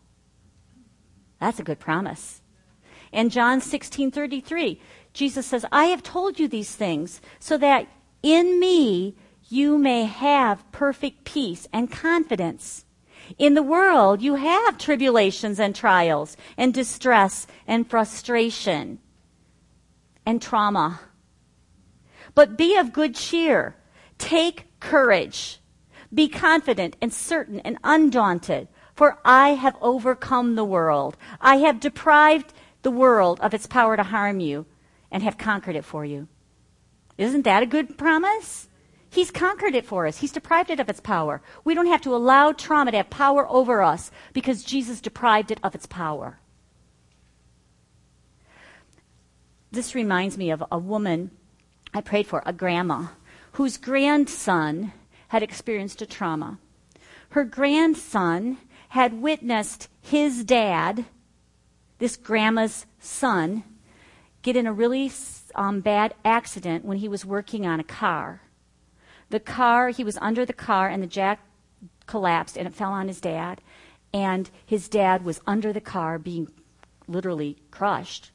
That's 1.39 1.58
a 1.58 1.64
good 1.64 1.80
promise. 1.80 2.41
In 3.14 3.30
John 3.30 3.62
16:33, 3.62 4.82
Jesus 5.14 5.45
says, 5.45 5.66
"I 5.72 5.86
have 5.86 6.04
told 6.04 6.38
you 6.38 6.49
these 6.49 6.76
things 6.76 7.22
so 7.39 7.58
that 7.60 7.88
in 8.22 8.60
me 8.60 9.16
you 9.47 9.78
may 9.78 10.04
have 10.04 10.70
perfect 10.74 11.24
peace 11.24 11.66
and 11.72 11.89
confidence. 11.89 12.84
In 13.38 13.54
the 13.54 13.64
world 13.64 14.22
you 14.22 14.36
have 14.36 14.78
tribulations 14.78 15.62
and 15.62 15.74
trials 15.74 16.36
and 16.58 16.74
distress 16.74 17.47
and 17.66 17.89
frustration 17.89 18.99
and 20.26 20.41
trauma. 20.41 20.99
But 22.36 22.58
be 22.58 22.76
of 22.76 22.91
good 22.91 23.16
cheer. 23.16 23.78
Take 24.24 24.67
courage. 24.80 25.59
Be 26.13 26.30
confident 26.30 26.95
and 27.01 27.11
certain 27.11 27.59
and 27.59 27.78
undaunted, 27.84 28.69
for 28.95 29.19
I 29.26 29.49
have 29.49 29.76
overcome 29.82 30.55
the 30.55 30.63
world. 30.63 31.17
I 31.41 31.57
have 31.57 31.82
deprived 31.82 32.53
the 32.84 32.89
world 32.89 33.41
of 33.41 33.53
its 33.53 33.67
power 33.67 33.97
to 33.97 34.03
harm 34.03 34.39
you 34.39 34.65
and 35.11 35.24
have 35.24 35.38
conquered 35.38 35.76
it 35.76 35.84
for 35.84 36.05
you. 36.05 36.30
Isn't 37.17 37.41
that 37.41 37.63
a 37.63 37.65
good 37.65 37.97
promise? 37.97 38.69
He's 39.09 39.30
conquered 39.30 39.76
it 39.76 39.86
for 39.86 40.07
us. 40.07 40.19
He's 40.19 40.32
deprived 40.32 40.69
it 40.69 40.80
of 40.80 40.88
its 40.88 41.01
power. 41.01 41.41
We 41.65 41.74
don't 41.74 41.88
have 41.88 42.01
to 42.03 42.15
allow 42.15 42.53
trauma 42.53 42.91
to 42.91 42.97
have 42.97 43.09
power 43.09 43.45
over 43.49 43.84
us 43.84 44.09
because 44.32 44.63
Jesus 44.63 45.01
deprived 45.01 45.51
it 45.51 45.59
of 45.61 45.76
its 45.76 45.86
power. 45.86 46.39
This 49.69 49.93
reminds 49.93 50.38
me 50.38 50.49
of 50.49 50.63
a 50.71 50.78
woman 50.78 51.32
I 51.93 51.99
prayed 51.99 52.26
for, 52.26 52.41
a 52.45 52.53
grandma 52.53 53.07
whose 53.54 53.78
grandson 53.78 54.91
had 55.30 55.43
experienced 55.43 56.01
a 56.01 56.06
trauma. 56.06 56.60
Her 57.30 57.43
grandson 57.43 58.58
had 58.89 59.22
witnessed 59.22 59.89
his 60.01 60.43
dad, 60.43 61.06
this 61.97 62.16
grandma's 62.16 62.86
son, 62.99 63.64
get 64.41 64.56
in 64.56 64.68
a 64.68 64.74
really 64.74 65.12
um, 65.56 65.82
bad 65.82 66.14
accident 66.24 66.86
when 66.86 66.97
he 66.97 67.08
was 67.08 67.26
working 67.26 67.66
on 67.66 67.80
a 67.80 67.84
car. 67.84 68.41
The 69.30 69.39
car, 69.39 69.89
he 69.89 70.04
was 70.04 70.18
under 70.18 70.45
the 70.45 70.54
car, 70.54 70.89
and 70.89 71.01
the 71.01 71.08
jack 71.08 71.39
collapsed 72.06 72.58
and 72.58 72.68
it 72.68 72.74
fell 72.74 72.91
on 72.91 73.08
his 73.08 73.22
dad. 73.22 73.62
And 74.14 74.49
his 74.66 74.88
dad 74.88 75.24
was 75.24 75.41
under 75.47 75.74
the 75.74 75.82
car 75.82 76.20
being 76.20 76.49
literally 77.08 77.58
crushed. 77.72 78.32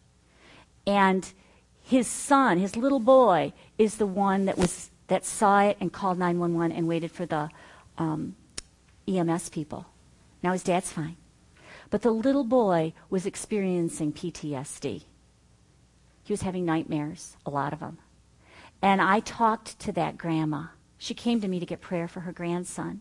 And 0.86 1.32
his 1.80 2.06
son, 2.06 2.58
his 2.58 2.76
little 2.76 3.00
boy, 3.00 3.52
is 3.76 3.96
the 3.96 4.06
one 4.06 4.46
that 4.46 4.58
was 4.58 4.90
that 5.08 5.24
saw 5.24 5.62
it 5.62 5.76
and 5.80 5.92
called 5.92 6.18
911 6.18 6.76
and 6.76 6.86
waited 6.86 7.10
for 7.10 7.26
the 7.26 7.50
um, 7.96 8.36
EMS 9.06 9.48
people. 9.48 9.86
Now 10.42 10.52
his 10.52 10.62
dad's 10.62 10.92
fine. 10.92 11.16
But 11.90 12.02
the 12.02 12.10
little 12.10 12.44
boy 12.44 12.92
was 13.10 13.26
experiencing 13.26 14.12
PTSD. 14.12 15.02
He 16.22 16.32
was 16.32 16.42
having 16.42 16.66
nightmares, 16.66 17.36
a 17.46 17.50
lot 17.50 17.72
of 17.72 17.80
them. 17.80 17.98
And 18.82 19.00
I 19.00 19.20
talked 19.20 19.78
to 19.80 19.92
that 19.92 20.18
grandma. 20.18 20.66
She 20.98 21.14
came 21.14 21.40
to 21.40 21.48
me 21.48 21.58
to 21.58 21.66
get 21.66 21.80
prayer 21.80 22.06
for 22.06 22.20
her 22.20 22.32
grandson. 22.32 23.00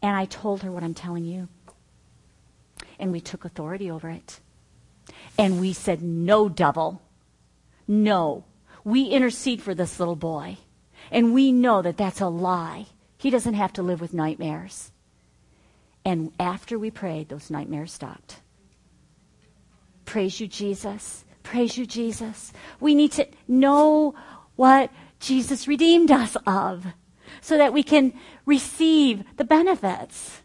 And 0.00 0.16
I 0.16 0.24
told 0.26 0.62
her 0.62 0.70
what 0.70 0.82
I'm 0.82 0.94
telling 0.94 1.24
you. 1.24 1.48
And 2.98 3.12
we 3.12 3.20
took 3.20 3.44
authority 3.44 3.90
over 3.90 4.08
it. 4.08 4.40
And 5.36 5.60
we 5.60 5.72
said, 5.72 6.02
No, 6.02 6.48
devil. 6.48 7.02
No. 7.88 8.44
We 8.84 9.04
intercede 9.04 9.62
for 9.62 9.74
this 9.74 9.98
little 9.98 10.16
boy. 10.16 10.58
And 11.12 11.34
we 11.34 11.52
know 11.52 11.82
that 11.82 11.98
that's 11.98 12.22
a 12.22 12.28
lie. 12.28 12.86
He 13.18 13.28
doesn't 13.30 13.54
have 13.54 13.74
to 13.74 13.82
live 13.82 14.00
with 14.00 14.14
nightmares. 14.14 14.90
And 16.04 16.32
after 16.40 16.78
we 16.78 16.90
prayed, 16.90 17.28
those 17.28 17.50
nightmares 17.50 17.92
stopped. 17.92 18.40
Praise 20.06 20.40
you, 20.40 20.48
Jesus. 20.48 21.24
Praise 21.42 21.76
you, 21.76 21.86
Jesus. 21.86 22.52
We 22.80 22.94
need 22.94 23.12
to 23.12 23.28
know 23.46 24.14
what 24.56 24.90
Jesus 25.20 25.68
redeemed 25.68 26.10
us 26.10 26.36
of 26.46 26.86
so 27.42 27.58
that 27.58 27.74
we 27.74 27.82
can 27.82 28.14
receive 28.46 29.22
the 29.36 29.44
benefits. 29.44 30.40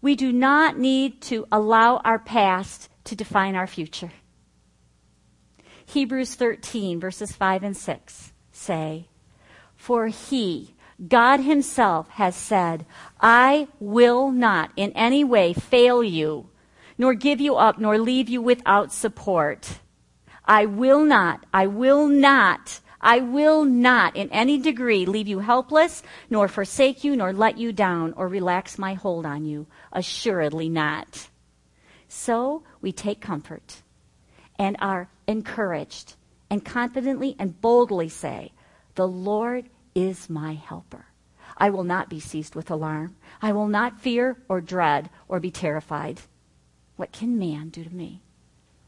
We 0.00 0.14
do 0.14 0.32
not 0.32 0.78
need 0.78 1.20
to 1.22 1.46
allow 1.50 1.96
our 1.98 2.18
past 2.18 2.88
to 3.04 3.16
define 3.16 3.56
our 3.56 3.66
future. 3.66 4.12
Hebrews 5.86 6.36
13, 6.36 7.00
verses 7.00 7.32
5 7.32 7.64
and 7.64 7.76
6 7.76 8.32
say, 8.52 9.08
For 9.86 10.08
he, 10.08 10.74
God 11.06 11.38
Himself, 11.38 12.08
has 12.08 12.34
said, 12.34 12.84
I 13.20 13.68
will 13.78 14.32
not 14.32 14.72
in 14.74 14.90
any 14.96 15.22
way 15.22 15.52
fail 15.52 16.02
you, 16.02 16.48
nor 16.98 17.14
give 17.14 17.40
you 17.40 17.54
up, 17.54 17.78
nor 17.78 17.96
leave 17.96 18.28
you 18.28 18.42
without 18.42 18.92
support. 18.92 19.78
I 20.44 20.66
will 20.66 21.04
not, 21.04 21.46
I 21.54 21.68
will 21.68 22.08
not, 22.08 22.80
I 23.00 23.20
will 23.20 23.64
not 23.64 24.16
in 24.16 24.28
any 24.32 24.58
degree 24.58 25.06
leave 25.06 25.28
you 25.28 25.38
helpless, 25.38 26.02
nor 26.30 26.48
forsake 26.48 27.04
you, 27.04 27.14
nor 27.14 27.32
let 27.32 27.56
you 27.56 27.70
down, 27.70 28.12
or 28.14 28.26
relax 28.26 28.78
my 28.78 28.94
hold 28.94 29.24
on 29.24 29.44
you. 29.44 29.68
Assuredly 29.92 30.68
not. 30.68 31.28
So 32.08 32.64
we 32.80 32.90
take 32.90 33.20
comfort 33.20 33.82
and 34.58 34.76
are 34.80 35.08
encouraged 35.28 36.16
and 36.50 36.64
confidently 36.64 37.36
and 37.38 37.60
boldly 37.60 38.08
say, 38.08 38.50
The 38.96 39.06
Lord 39.06 39.68
is 39.96 40.28
my 40.28 40.52
helper. 40.52 41.06
I 41.56 41.70
will 41.70 41.82
not 41.82 42.10
be 42.10 42.20
seized 42.20 42.54
with 42.54 42.70
alarm. 42.70 43.16
I 43.40 43.52
will 43.52 43.66
not 43.66 43.98
fear 43.98 44.36
or 44.46 44.60
dread 44.60 45.08
or 45.26 45.40
be 45.40 45.50
terrified. 45.50 46.20
What 46.96 47.12
can 47.12 47.38
man 47.38 47.70
do 47.70 47.82
to 47.82 47.94
me? 47.94 48.20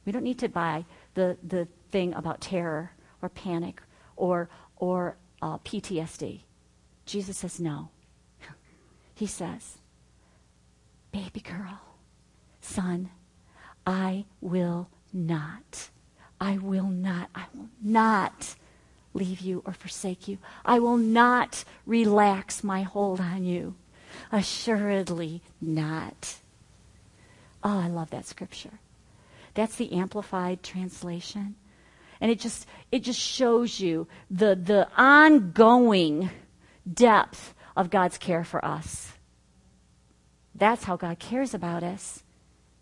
We 0.05 0.13
don't 0.13 0.23
need 0.23 0.39
to 0.41 0.49
buy 0.49 0.85
the, 1.15 1.39
the 1.43 1.67
thing 1.91 2.13
about 2.13 2.43
terror 2.43 2.93
or 3.23 3.31
panic 3.31 3.83
or, 4.17 4.51
or 4.77 5.17
uh, 5.41 5.59
PTSD. 5.59 6.43
Jesus 7.07 7.39
says 7.39 7.59
no. 7.59 7.89
He 9.15 9.27
says, 9.27 9.79
Baby 11.11 11.41
girl, 11.41 11.81
son, 12.61 13.11
I 13.87 14.27
will 14.43 14.91
not. 15.13 15.89
I 16.39 16.59
will 16.59 16.89
not. 16.89 17.31
I 17.35 17.47
will 17.55 17.69
not 17.83 18.55
leave 19.19 19.41
you 19.41 19.63
or 19.67 19.73
forsake 19.73 20.29
you. 20.29 20.39
I 20.65 20.79
will 20.79 20.97
not 20.97 21.65
relax 21.87 22.63
my 22.63 22.83
hold 22.83 23.21
on 23.21 23.45
you. 23.45 23.75
Assuredly 24.33 25.43
not. 25.61 26.37
Oh, 27.63 27.79
I 27.79 27.89
love 27.89 28.11
that 28.11 28.27
scripture. 28.27 28.79
That's 29.55 29.77
the 29.77 29.93
amplified 29.93 30.63
translation. 30.63 31.57
And 32.21 32.31
it 32.31 32.41
just 32.41 32.67
it 32.91 33.01
just 33.01 33.21
shows 33.21 33.81
you 33.81 34.09
the 34.31 34.55
the 34.57 34.89
ongoing 34.97 36.31
depth 36.93 37.55
of 37.77 37.91
God's 37.91 38.19
care 38.19 38.45
for 38.45 38.65
us. 38.65 39.13
That's 40.55 40.85
how 40.85 40.97
God 40.97 41.19
cares 41.19 41.55
about 41.55 41.83
us. 41.83 42.25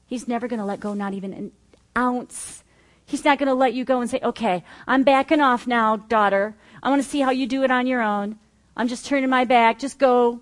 He's 0.06 0.28
never 0.28 0.48
going 0.48 0.60
to 0.60 0.64
let 0.64 0.80
go 0.80 0.94
not 0.94 1.12
even 1.12 1.32
an 1.32 1.52
ounce 1.96 2.62
He's 3.06 3.24
not 3.24 3.38
going 3.38 3.46
to 3.46 3.54
let 3.54 3.72
you 3.72 3.84
go 3.84 4.00
and 4.00 4.10
say, 4.10 4.18
okay, 4.22 4.64
I'm 4.86 5.04
backing 5.04 5.40
off 5.40 5.66
now, 5.66 5.96
daughter. 5.96 6.56
I 6.82 6.90
want 6.90 7.02
to 7.02 7.08
see 7.08 7.20
how 7.20 7.30
you 7.30 7.46
do 7.46 7.62
it 7.62 7.70
on 7.70 7.86
your 7.86 8.02
own. 8.02 8.38
I'm 8.76 8.88
just 8.88 9.06
turning 9.06 9.30
my 9.30 9.44
back. 9.44 9.78
Just 9.78 9.98
go. 9.98 10.40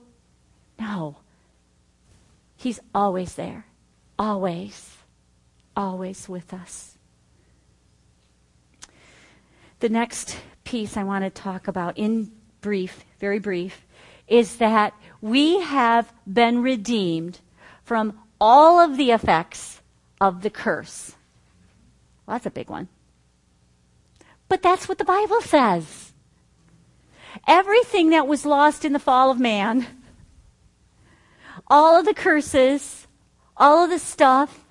No. 0.80 1.18
He's 2.56 2.80
always 2.94 3.34
there. 3.34 3.66
Always. 4.18 4.96
Always 5.76 6.26
with 6.28 6.54
us. 6.54 6.96
The 9.80 9.90
next 9.90 10.38
piece 10.64 10.96
I 10.96 11.04
want 11.04 11.24
to 11.24 11.30
talk 11.30 11.68
about 11.68 11.98
in 11.98 12.32
brief, 12.62 13.04
very 13.20 13.38
brief, 13.38 13.84
is 14.26 14.56
that 14.56 14.94
we 15.20 15.60
have 15.60 16.10
been 16.26 16.62
redeemed 16.62 17.40
from 17.82 18.18
all 18.40 18.80
of 18.80 18.96
the 18.96 19.10
effects 19.10 19.82
of 20.18 20.40
the 20.40 20.48
curse. 20.48 21.14
Well, 22.26 22.34
that's 22.34 22.46
a 22.46 22.50
big 22.50 22.70
one. 22.70 22.88
But 24.48 24.62
that's 24.62 24.88
what 24.88 24.98
the 24.98 25.04
Bible 25.04 25.40
says. 25.40 26.12
Everything 27.46 28.10
that 28.10 28.26
was 28.26 28.46
lost 28.46 28.84
in 28.84 28.92
the 28.92 28.98
fall 28.98 29.30
of 29.30 29.40
man, 29.40 29.86
all 31.68 31.98
of 31.98 32.06
the 32.06 32.14
curses, 32.14 33.06
all 33.56 33.84
of 33.84 33.90
the 33.90 33.98
stuff, 33.98 34.64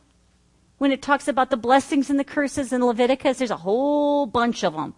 when 0.77 0.91
it 0.91 1.01
talks 1.01 1.27
about 1.27 1.49
the 1.49 1.57
blessings 1.57 2.09
and 2.09 2.19
the 2.19 2.23
curses 2.23 2.73
in 2.73 2.83
Leviticus, 2.83 3.37
there's 3.37 3.51
a 3.51 3.57
whole 3.57 4.25
bunch 4.25 4.63
of 4.63 4.73
them. 4.73 4.93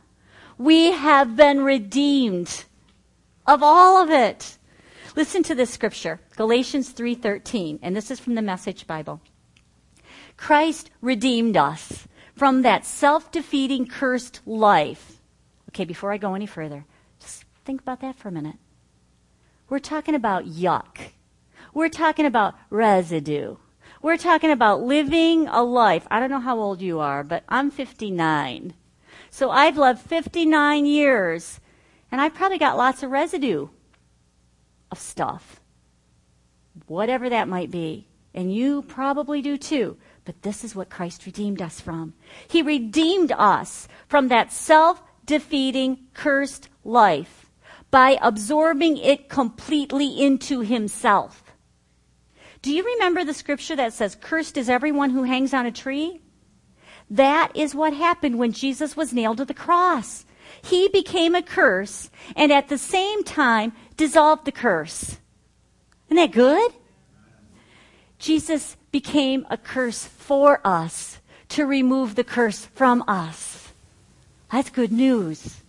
We 0.57 0.91
have 0.91 1.35
been 1.35 1.61
redeemed 1.61 2.65
of 3.45 3.61
all 3.61 4.01
of 4.01 4.09
it. 4.09 4.57
Listen 5.15 5.43
to 5.43 5.55
this 5.55 5.69
scripture, 5.69 6.19
Galatians 6.35 6.89
3:13, 6.91 7.79
and 7.81 7.95
this 7.95 8.09
is 8.09 8.19
from 8.19 8.35
the 8.35 8.41
Message 8.41 8.87
Bible. 8.87 9.21
Christ 10.37 10.91
redeemed 11.01 11.55
us 11.55 12.07
from 12.35 12.61
that 12.63 12.85
self 12.85 13.31
defeating, 13.31 13.87
cursed 13.87 14.41
life. 14.45 15.21
Okay, 15.69 15.85
before 15.85 16.11
I 16.11 16.17
go 16.17 16.33
any 16.35 16.45
further, 16.45 16.85
just 17.19 17.45
think 17.63 17.81
about 17.81 18.01
that 18.01 18.17
for 18.17 18.29
a 18.29 18.31
minute. 18.31 18.57
We're 19.69 19.79
talking 19.79 20.15
about 20.15 20.45
yuck. 20.45 20.97
We're 21.73 21.89
talking 21.89 22.25
about 22.25 22.55
residue. 22.69 23.57
We're 24.01 24.17
talking 24.17 24.51
about 24.51 24.81
living 24.81 25.47
a 25.47 25.63
life. 25.63 26.05
I 26.11 26.19
don't 26.19 26.29
know 26.29 26.39
how 26.39 26.59
old 26.59 26.81
you 26.81 26.99
are, 26.99 27.23
but 27.23 27.43
I'm 27.49 27.71
59. 27.71 28.73
So 29.31 29.49
I've 29.49 29.77
lived 29.77 29.99
59 29.99 30.85
years, 30.85 31.59
and 32.11 32.21
I've 32.21 32.35
probably 32.35 32.57
got 32.57 32.77
lots 32.77 33.03
of 33.03 33.11
residue 33.11 33.67
of 34.91 34.99
stuff, 34.99 35.59
whatever 36.87 37.29
that 37.29 37.47
might 37.47 37.71
be. 37.71 38.07
And 38.33 38.53
you 38.53 38.83
probably 38.83 39.41
do 39.41 39.57
too. 39.57 39.97
But 40.25 40.41
this 40.41 40.63
is 40.63 40.75
what 40.75 40.89
Christ 40.89 41.25
redeemed 41.25 41.61
us 41.61 41.79
from. 41.79 42.13
He 42.47 42.61
redeemed 42.61 43.31
us 43.31 43.87
from 44.07 44.27
that 44.27 44.51
self 44.51 45.01
defeating, 45.25 45.99
cursed 46.13 46.69
life 46.83 47.49
by 47.91 48.17
absorbing 48.21 48.97
it 48.97 49.29
completely 49.29 50.21
into 50.21 50.61
himself. 50.61 51.43
Do 52.61 52.73
you 52.73 52.83
remember 52.83 53.23
the 53.23 53.33
scripture 53.33 53.75
that 53.75 53.93
says, 53.93 54.17
Cursed 54.19 54.57
is 54.57 54.69
everyone 54.69 55.11
who 55.11 55.23
hangs 55.23 55.53
on 55.53 55.67
a 55.67 55.71
tree? 55.71 56.19
That 57.09 57.51
is 57.55 57.75
what 57.75 57.93
happened 57.93 58.39
when 58.39 58.51
Jesus 58.51 58.97
was 58.97 59.13
nailed 59.13 59.37
to 59.37 59.45
the 59.45 59.53
cross. 59.53 60.25
He 60.63 60.87
became 60.89 61.35
a 61.35 61.43
curse 61.43 62.09
and 62.35 62.51
at 62.51 62.67
the 62.67 62.77
same 62.77 63.23
time 63.23 63.73
dissolved 63.97 64.45
the 64.45 64.51
curse. 64.51 65.17
Isn't 66.07 66.17
that 66.17 66.31
good? 66.31 66.71
Jesus 68.17 68.75
became 68.95 69.45
a 69.49 69.57
curse 69.57 70.05
for 70.05 70.61
us 70.63 71.19
to 71.49 71.65
remove 71.65 72.15
the 72.15 72.23
curse 72.23 72.63
from 72.63 73.03
us. 73.09 73.73
That's 74.49 74.69
good 74.69 74.93
news. 74.93 75.59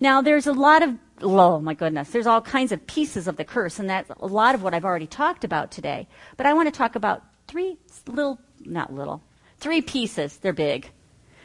Now, 0.00 0.22
there's 0.22 0.46
a 0.46 0.54
lot 0.54 0.82
of, 0.82 0.96
oh 1.20 1.60
my 1.60 1.74
goodness, 1.74 2.08
there's 2.08 2.26
all 2.26 2.40
kinds 2.40 2.72
of 2.72 2.86
pieces 2.86 3.28
of 3.28 3.36
the 3.36 3.44
curse, 3.44 3.78
and 3.78 3.90
that's 3.90 4.10
a 4.20 4.26
lot 4.26 4.54
of 4.54 4.62
what 4.62 4.72
I've 4.72 4.86
already 4.86 5.06
talked 5.06 5.44
about 5.44 5.70
today. 5.70 6.08
But 6.38 6.46
I 6.46 6.54
want 6.54 6.66
to 6.72 6.78
talk 6.78 6.94
about 6.96 7.24
three 7.46 7.76
little, 8.06 8.38
not 8.64 8.90
little, 8.90 9.22
three 9.58 9.82
pieces. 9.82 10.38
They're 10.38 10.54
big. 10.54 10.88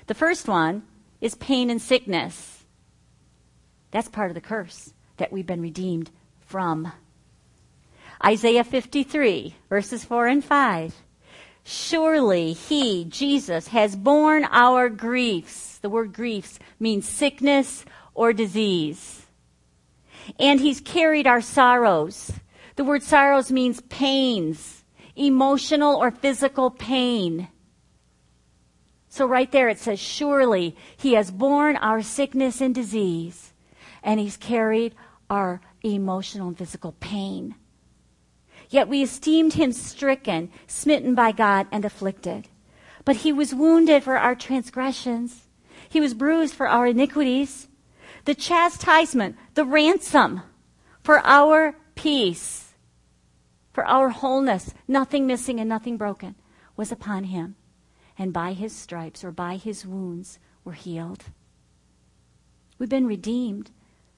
The 0.07 0.13
first 0.13 0.47
one 0.47 0.83
is 1.19 1.35
pain 1.35 1.69
and 1.69 1.81
sickness. 1.81 2.63
That's 3.91 4.07
part 4.07 4.31
of 4.31 4.35
the 4.35 4.39
curse 4.39 4.93
that 5.17 5.33
we've 5.33 5.45
been 5.45 5.61
redeemed 5.61 6.09
from. 6.39 6.93
Isaiah 8.25 8.63
53, 8.63 9.55
verses 9.69 10.05
4 10.05 10.27
and 10.27 10.43
5. 10.43 10.95
Surely 11.65 12.53
he, 12.53 13.05
Jesus, 13.05 13.67
has 13.67 13.95
borne 13.95 14.45
our 14.51 14.89
griefs. 14.89 15.77
The 15.79 15.89
word 15.89 16.13
griefs 16.13 16.59
means 16.79 17.07
sickness 17.07 17.85
or 18.13 18.33
disease. 18.33 19.25
And 20.39 20.59
he's 20.59 20.79
carried 20.79 21.27
our 21.27 21.41
sorrows. 21.41 22.31
The 22.75 22.83
word 22.83 23.03
sorrows 23.03 23.51
means 23.51 23.81
pains, 23.81 24.83
emotional 25.15 25.95
or 25.95 26.11
physical 26.11 26.71
pain. 26.71 27.49
So 29.09 29.27
right 29.27 29.51
there 29.51 29.69
it 29.69 29.79
says, 29.79 29.99
surely 29.99 30.75
he 30.97 31.13
has 31.13 31.29
borne 31.29 31.75
our 31.75 32.01
sickness 32.01 32.61
and 32.61 32.73
disease, 32.73 33.53
and 34.01 34.19
he's 34.19 34.37
carried 34.37 34.95
our 35.29 35.61
emotional 35.83 36.47
and 36.47 36.57
physical 36.57 36.93
pain. 36.99 37.55
Yet 38.73 38.89
we 38.89 39.03
esteemed 39.03 39.53
him 39.53 39.71
stricken, 39.71 40.49
smitten 40.65 41.13
by 41.13 41.31
God, 41.31 41.67
and 41.71 41.85
afflicted. 41.85 42.47
But 43.05 43.17
he 43.17 43.31
was 43.31 43.53
wounded 43.53 44.01
for 44.03 44.17
our 44.17 44.33
transgressions. 44.33 45.47
He 45.87 46.01
was 46.01 46.15
bruised 46.15 46.55
for 46.55 46.67
our 46.67 46.87
iniquities. 46.87 47.67
The 48.25 48.33
chastisement, 48.33 49.35
the 49.53 49.63
ransom 49.63 50.41
for 51.03 51.19
our 51.19 51.75
peace, 51.93 52.73
for 53.73 53.85
our 53.85 54.09
wholeness, 54.09 54.73
nothing 54.87 55.27
missing 55.27 55.59
and 55.59 55.69
nothing 55.69 55.95
broken, 55.95 56.33
was 56.75 56.91
upon 56.91 57.25
him. 57.25 57.55
and 58.17 58.33
by 58.33 58.53
his 58.53 58.75
stripes 58.75 59.23
or 59.23 59.31
by 59.31 59.55
his 59.55 59.85
wounds 59.85 60.39
were 60.63 60.73
healed. 60.73 61.25
We've 62.79 62.89
been 62.89 63.07
redeemed 63.07 63.69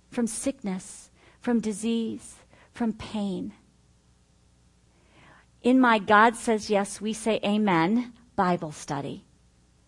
from 0.09 0.27
sickness, 0.27 1.09
from 1.41 1.59
disease, 1.59 2.35
from 2.73 2.93
pain. 2.93 3.53
In 5.65 5.79
my 5.79 5.97
God 5.97 6.35
Says 6.35 6.69
Yes, 6.69 7.01
We 7.01 7.11
Say 7.11 7.39
Amen 7.43 8.13
Bible 8.35 8.71
study, 8.71 9.25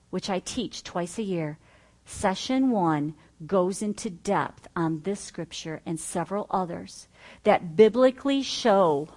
which 0.09 0.27
I 0.27 0.39
teach 0.39 0.83
twice 0.83 1.19
a 1.19 1.23
year, 1.23 1.59
session 2.03 2.71
one 2.71 3.13
goes 3.45 3.83
into 3.83 4.09
depth 4.09 4.67
on 4.75 5.01
this 5.01 5.19
scripture 5.19 5.81
and 5.85 5.99
several 5.99 6.47
others 6.49 7.07
that 7.43 7.75
biblically 7.75 8.41
show, 8.41 9.09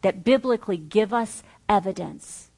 that 0.00 0.24
biblically 0.24 0.78
give 0.78 1.12
us 1.12 1.42
evidence 1.68 2.50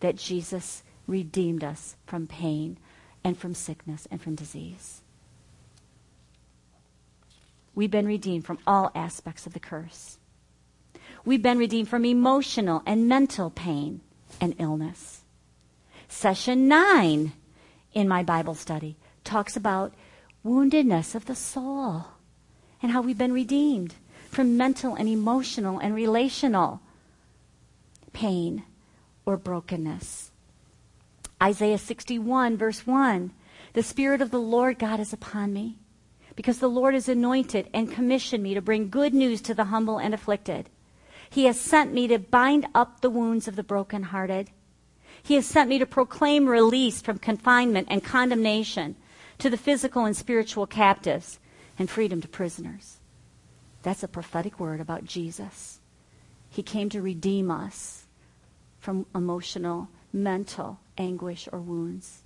that 0.00 0.16
Jesus 0.16 0.82
redeemed 1.06 1.62
us 1.62 1.94
from 2.04 2.26
pain 2.26 2.78
and 3.22 3.38
from 3.38 3.54
sickness 3.54 4.08
and 4.10 4.20
from 4.20 4.34
disease. 4.34 5.02
We've 7.76 7.92
been 7.92 8.06
redeemed 8.06 8.44
from 8.44 8.58
all 8.66 8.90
aspects 8.92 9.46
of 9.46 9.52
the 9.52 9.60
curse. 9.60 10.18
We've 11.24 11.42
been 11.42 11.58
redeemed 11.58 11.88
from 11.88 12.04
emotional 12.04 12.82
and 12.86 13.08
mental 13.08 13.50
pain 13.50 14.00
and 14.40 14.54
illness. 14.58 15.22
Session 16.08 16.68
9 16.68 17.32
in 17.92 18.08
my 18.08 18.22
Bible 18.22 18.54
study 18.54 18.96
talks 19.24 19.56
about 19.56 19.92
woundedness 20.44 21.14
of 21.14 21.26
the 21.26 21.34
soul 21.34 22.06
and 22.82 22.92
how 22.92 23.02
we've 23.02 23.18
been 23.18 23.32
redeemed 23.32 23.94
from 24.30 24.56
mental 24.56 24.94
and 24.94 25.08
emotional 25.08 25.78
and 25.78 25.94
relational 25.94 26.80
pain 28.12 28.62
or 29.26 29.36
brokenness. 29.36 30.30
Isaiah 31.42 31.78
61, 31.78 32.56
verse 32.56 32.86
1 32.86 33.32
The 33.74 33.82
Spirit 33.82 34.22
of 34.22 34.30
the 34.30 34.40
Lord 34.40 34.78
God 34.78 35.00
is 35.00 35.12
upon 35.12 35.52
me 35.52 35.76
because 36.36 36.58
the 36.58 36.70
Lord 36.70 36.94
has 36.94 37.08
anointed 37.08 37.68
and 37.74 37.90
commissioned 37.90 38.42
me 38.42 38.54
to 38.54 38.62
bring 38.62 38.88
good 38.88 39.12
news 39.12 39.40
to 39.42 39.54
the 39.54 39.64
humble 39.64 39.98
and 39.98 40.14
afflicted. 40.14 40.70
He 41.30 41.44
has 41.44 41.60
sent 41.60 41.92
me 41.92 42.08
to 42.08 42.18
bind 42.18 42.66
up 42.74 43.00
the 43.00 43.10
wounds 43.10 43.48
of 43.48 43.56
the 43.56 43.62
brokenhearted. 43.62 44.50
He 45.22 45.34
has 45.34 45.46
sent 45.46 45.68
me 45.68 45.78
to 45.78 45.86
proclaim 45.86 46.46
release 46.46 47.00
from 47.00 47.18
confinement 47.18 47.88
and 47.90 48.02
condemnation 48.02 48.96
to 49.38 49.50
the 49.50 49.56
physical 49.56 50.04
and 50.04 50.16
spiritual 50.16 50.66
captives 50.66 51.38
and 51.78 51.88
freedom 51.88 52.20
to 52.20 52.28
prisoners. 52.28 52.98
That's 53.82 54.02
a 54.02 54.08
prophetic 54.08 54.58
word 54.58 54.80
about 54.80 55.04
Jesus. 55.04 55.80
He 56.50 56.62
came 56.62 56.88
to 56.90 57.02
redeem 57.02 57.50
us 57.50 58.06
from 58.80 59.06
emotional, 59.14 59.88
mental 60.12 60.80
anguish 60.96 61.48
or 61.52 61.60
wounds. 61.60 62.22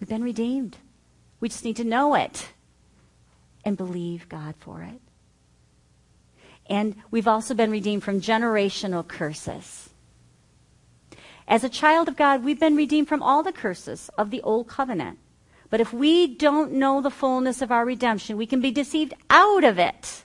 We've 0.00 0.08
been 0.08 0.24
redeemed. 0.24 0.78
We 1.40 1.48
just 1.48 1.64
need 1.64 1.76
to 1.76 1.84
know 1.84 2.14
it 2.14 2.48
and 3.64 3.76
believe 3.76 4.28
God 4.28 4.54
for 4.58 4.82
it. 4.82 5.00
And 6.68 6.96
we've 7.10 7.28
also 7.28 7.54
been 7.54 7.70
redeemed 7.70 8.04
from 8.04 8.20
generational 8.20 9.06
curses. 9.06 9.90
As 11.46 11.64
a 11.64 11.70
child 11.70 12.08
of 12.08 12.16
God, 12.16 12.44
we've 12.44 12.60
been 12.60 12.76
redeemed 12.76 13.08
from 13.08 13.22
all 13.22 13.42
the 13.42 13.52
curses 13.52 14.10
of 14.18 14.30
the 14.30 14.42
old 14.42 14.68
covenant. 14.68 15.18
But 15.70 15.80
if 15.80 15.92
we 15.92 16.26
don't 16.26 16.72
know 16.72 17.00
the 17.00 17.10
fullness 17.10 17.62
of 17.62 17.72
our 17.72 17.84
redemption, 17.84 18.36
we 18.36 18.46
can 18.46 18.60
be 18.60 18.70
deceived 18.70 19.14
out 19.30 19.64
of 19.64 19.78
it. 19.78 20.24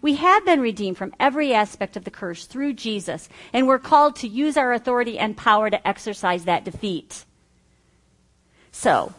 We 0.00 0.16
have 0.16 0.44
been 0.44 0.60
redeemed 0.60 0.98
from 0.98 1.14
every 1.20 1.54
aspect 1.54 1.96
of 1.96 2.04
the 2.04 2.10
curse 2.10 2.46
through 2.46 2.74
Jesus, 2.74 3.28
and 3.52 3.68
we're 3.68 3.78
called 3.78 4.16
to 4.16 4.28
use 4.28 4.56
our 4.56 4.72
authority 4.72 5.16
and 5.16 5.36
power 5.36 5.70
to 5.70 5.86
exercise 5.86 6.44
that 6.44 6.64
defeat. 6.64 7.24
So, 8.72 9.14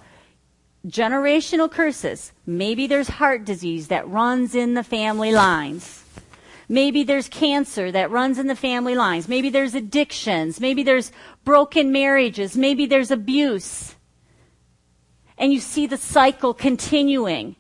generational 0.86 1.72
curses. 1.72 2.34
Maybe 2.46 2.88
there's 2.88 3.08
heart 3.08 3.46
disease 3.46 3.88
that 3.88 4.10
runs 4.10 4.56
in 4.56 4.74
the 4.74 4.84
family 4.84 5.32
lines. 5.32 6.03
Maybe 6.74 7.04
there's 7.04 7.30
cancer 7.30 7.92
that 7.92 8.10
runs 8.10 8.40
in 8.40 8.48
the 8.48 8.56
family 8.56 8.96
lines. 8.96 9.30
Maybe 9.30 9.52
there's 9.52 9.76
addictions. 9.76 10.60
Maybe 10.60 10.82
there's 10.82 11.12
broken 11.46 11.92
marriages. 11.92 12.58
Maybe 12.58 12.88
there's 12.88 13.12
abuse. 13.12 13.94
And 15.38 15.54
you 15.54 15.60
see 15.60 15.86
the 15.86 15.98
cycle 15.98 16.52
continuing. 16.52 17.58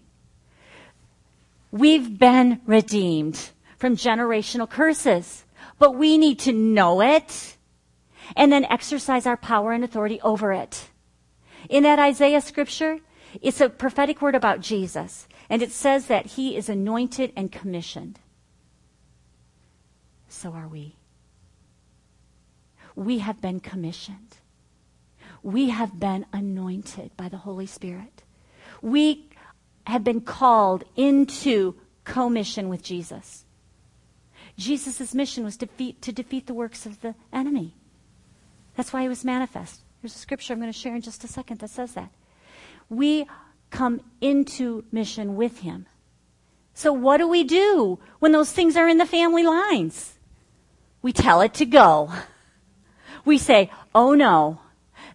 We've 1.69 2.17
been 2.17 2.59
redeemed 2.65 3.51
from 3.77 3.97
generational 3.97 4.67
curses, 4.67 5.45
but 5.77 5.93
we 5.93 6.17
need 6.17 6.39
to 6.39 6.51
know 6.51 6.99
it 6.99 7.57
and 8.35 8.51
then 8.51 8.65
exercise 8.65 9.27
our 9.27 9.37
power 9.37 9.73
and 9.73 9.83
authority 9.83 10.21
over 10.21 10.51
it. 10.53 10.89
In 11.69 11.83
that 11.83 11.99
Isaiah 11.99 12.41
scripture, 12.41 12.97
it's 13.43 13.61
a 13.61 13.69
prophetic 13.69 14.23
word 14.23 14.33
about 14.33 14.61
Jesus, 14.61 15.27
and 15.51 15.61
it 15.61 15.71
says 15.71 16.07
that 16.07 16.25
he 16.25 16.57
is 16.57 16.67
anointed 16.67 17.31
and 17.35 17.51
commissioned. 17.51 18.17
So 20.33 20.51
are 20.53 20.67
we. 20.67 20.95
We 22.95 23.19
have 23.19 23.39
been 23.39 23.59
commissioned. 23.59 24.37
We 25.43 25.69
have 25.69 25.99
been 25.99 26.25
anointed 26.33 27.15
by 27.15 27.29
the 27.29 27.37
Holy 27.37 27.67
Spirit. 27.67 28.23
We 28.81 29.29
have 29.85 30.03
been 30.03 30.21
called 30.21 30.83
into 30.95 31.75
commission 32.03 32.67
with 32.67 32.83
Jesus. 32.83 33.45
Jesus' 34.57 35.13
mission 35.13 35.43
was 35.43 35.55
defeat, 35.55 36.01
to 36.01 36.11
defeat 36.11 36.47
the 36.47 36.53
works 36.53 36.85
of 36.85 37.01
the 37.01 37.15
enemy. 37.31 37.75
That's 38.75 38.91
why 38.91 39.03
he 39.03 39.09
was 39.09 39.23
manifest. 39.23 39.81
There's 40.01 40.15
a 40.15 40.19
scripture 40.19 40.53
I'm 40.53 40.59
going 40.59 40.71
to 40.71 40.77
share 40.77 40.95
in 40.95 41.01
just 41.01 41.23
a 41.23 41.27
second 41.27 41.59
that 41.59 41.69
says 41.69 41.93
that 41.93 42.11
we 42.89 43.27
come 43.69 44.01
into 44.19 44.83
mission 44.91 45.35
with 45.35 45.59
him. 45.59 45.85
So 46.73 46.91
what 46.91 47.17
do 47.17 47.27
we 47.27 47.43
do 47.43 47.99
when 48.19 48.31
those 48.31 48.51
things 48.51 48.75
are 48.75 48.89
in 48.89 48.97
the 48.97 49.05
family 49.05 49.43
lines? 49.43 50.12
We 51.03 51.13
tell 51.13 51.41
it 51.41 51.53
to 51.55 51.65
go. 51.65 52.11
We 53.25 53.37
say, 53.37 53.69
oh 53.93 54.15
no, 54.15 54.59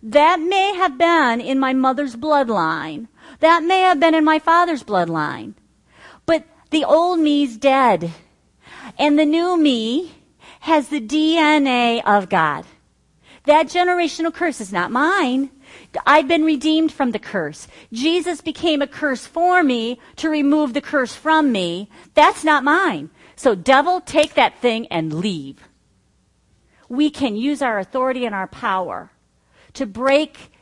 that 0.02 0.38
may 0.38 0.74
have 0.76 0.96
been 0.96 1.40
in 1.40 1.58
my 1.58 1.72
mother's 1.72 2.14
bloodline. 2.14 3.08
That 3.40 3.64
may 3.64 3.80
have 3.80 3.98
been 3.98 4.14
in 4.14 4.24
my 4.24 4.38
father's 4.38 4.84
bloodline. 4.84 5.54
But 6.26 6.44
the 6.70 6.84
old 6.84 7.18
me's 7.18 7.56
dead. 7.56 8.12
And 8.98 9.18
the 9.18 9.24
new 9.24 9.56
me 9.56 10.14
has 10.60 10.88
the 10.88 11.00
DNA 11.00 12.02
of 12.04 12.28
God. 12.28 12.64
That 13.44 13.66
generational 13.66 14.32
curse 14.32 14.60
is 14.60 14.72
not 14.72 14.90
mine. 14.90 15.50
I've 16.06 16.28
been 16.28 16.44
redeemed 16.44 16.92
from 16.92 17.12
the 17.12 17.18
curse. 17.18 17.66
Jesus 17.92 18.40
became 18.40 18.82
a 18.82 18.86
curse 18.86 19.26
for 19.26 19.62
me 19.62 19.98
to 20.16 20.28
remove 20.28 20.74
the 20.74 20.80
curse 20.80 21.14
from 21.14 21.50
me. 21.50 21.88
That's 22.14 22.44
not 22.44 22.64
mine. 22.64 23.10
So 23.36 23.54
devil, 23.54 24.00
take 24.00 24.34
that 24.34 24.60
thing 24.60 24.86
and 24.88 25.14
leave. 25.14 25.67
We 26.88 27.10
can 27.10 27.36
use 27.36 27.62
our 27.62 27.78
authority 27.78 28.24
and 28.24 28.34
our 28.34 28.46
power 28.46 29.10
to 29.74 29.86
break 29.86 30.52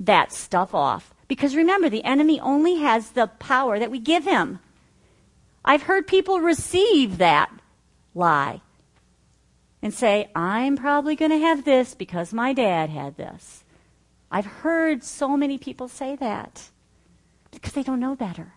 that 0.00 0.32
stuff 0.32 0.74
off. 0.74 1.14
Because 1.26 1.56
remember, 1.56 1.88
the 1.88 2.04
enemy 2.04 2.38
only 2.40 2.76
has 2.76 3.10
the 3.10 3.26
power 3.26 3.78
that 3.78 3.90
we 3.90 3.98
give 3.98 4.24
him. 4.24 4.60
I've 5.64 5.84
heard 5.84 6.06
people 6.06 6.40
receive 6.40 7.18
that 7.18 7.50
lie 8.14 8.60
and 9.80 9.92
say, 9.92 10.30
I'm 10.34 10.76
probably 10.76 11.16
going 11.16 11.30
to 11.30 11.38
have 11.38 11.64
this 11.64 11.94
because 11.94 12.32
my 12.32 12.52
dad 12.52 12.90
had 12.90 13.16
this. 13.16 13.64
I've 14.30 14.46
heard 14.46 15.04
so 15.04 15.36
many 15.36 15.58
people 15.58 15.88
say 15.88 16.16
that 16.16 16.70
because 17.50 17.72
they 17.72 17.82
don't 17.82 18.00
know 18.00 18.16
better. 18.16 18.54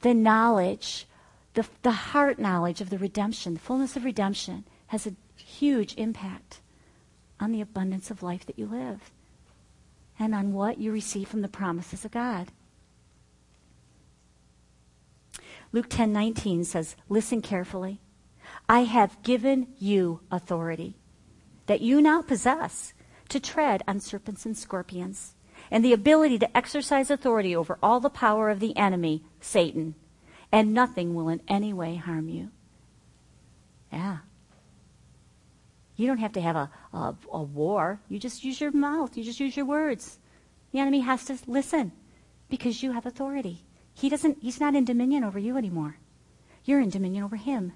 The 0.00 0.14
knowledge, 0.14 1.06
the, 1.54 1.66
the 1.82 1.92
heart 1.92 2.38
knowledge 2.38 2.80
of 2.80 2.90
the 2.90 2.98
redemption, 2.98 3.54
the 3.54 3.60
fullness 3.60 3.96
of 3.96 4.04
redemption, 4.04 4.64
has 4.92 5.06
a 5.06 5.16
huge 5.36 5.94
impact 5.96 6.60
on 7.40 7.50
the 7.50 7.62
abundance 7.62 8.10
of 8.10 8.22
life 8.22 8.44
that 8.44 8.58
you 8.58 8.66
live 8.66 9.10
and 10.18 10.34
on 10.34 10.52
what 10.52 10.76
you 10.76 10.92
receive 10.92 11.26
from 11.26 11.40
the 11.40 11.48
promises 11.48 12.04
of 12.04 12.10
God. 12.10 12.52
Luke 15.72 15.88
10:19 15.88 16.62
says, 16.62 16.94
"Listen 17.08 17.40
carefully. 17.40 18.02
I 18.68 18.80
have 18.80 19.22
given 19.22 19.74
you 19.78 20.20
authority 20.30 20.94
that 21.64 21.80
you 21.80 22.02
now 22.02 22.20
possess 22.20 22.92
to 23.30 23.40
tread 23.40 23.82
on 23.88 23.98
serpents 23.98 24.44
and 24.44 24.54
scorpions, 24.54 25.34
and 25.70 25.82
the 25.82 25.94
ability 25.94 26.38
to 26.40 26.54
exercise 26.54 27.10
authority 27.10 27.56
over 27.56 27.78
all 27.82 27.98
the 27.98 28.10
power 28.10 28.50
of 28.50 28.60
the 28.60 28.76
enemy, 28.76 29.24
Satan, 29.40 29.94
and 30.52 30.74
nothing 30.74 31.14
will 31.14 31.30
in 31.30 31.40
any 31.48 31.72
way 31.72 31.96
harm 31.96 32.28
you. 32.28 32.50
Yeah. 33.90 34.18
You 35.96 36.06
don't 36.06 36.18
have 36.18 36.32
to 36.32 36.40
have 36.40 36.56
a, 36.56 36.70
a, 36.92 37.14
a 37.32 37.42
war. 37.42 38.00
You 38.08 38.18
just 38.18 38.44
use 38.44 38.60
your 38.60 38.72
mouth. 38.72 39.16
You 39.16 39.24
just 39.24 39.40
use 39.40 39.56
your 39.56 39.66
words. 39.66 40.18
The 40.72 40.78
enemy 40.78 41.00
has 41.00 41.24
to 41.26 41.38
listen 41.46 41.92
because 42.48 42.82
you 42.82 42.92
have 42.92 43.06
authority. 43.06 43.64
He 43.94 44.08
doesn't, 44.08 44.38
he's 44.40 44.60
not 44.60 44.74
in 44.74 44.84
dominion 44.84 45.22
over 45.22 45.38
you 45.38 45.56
anymore. 45.56 45.96
You're 46.64 46.80
in 46.80 46.90
dominion 46.90 47.24
over 47.24 47.36
him. 47.36 47.72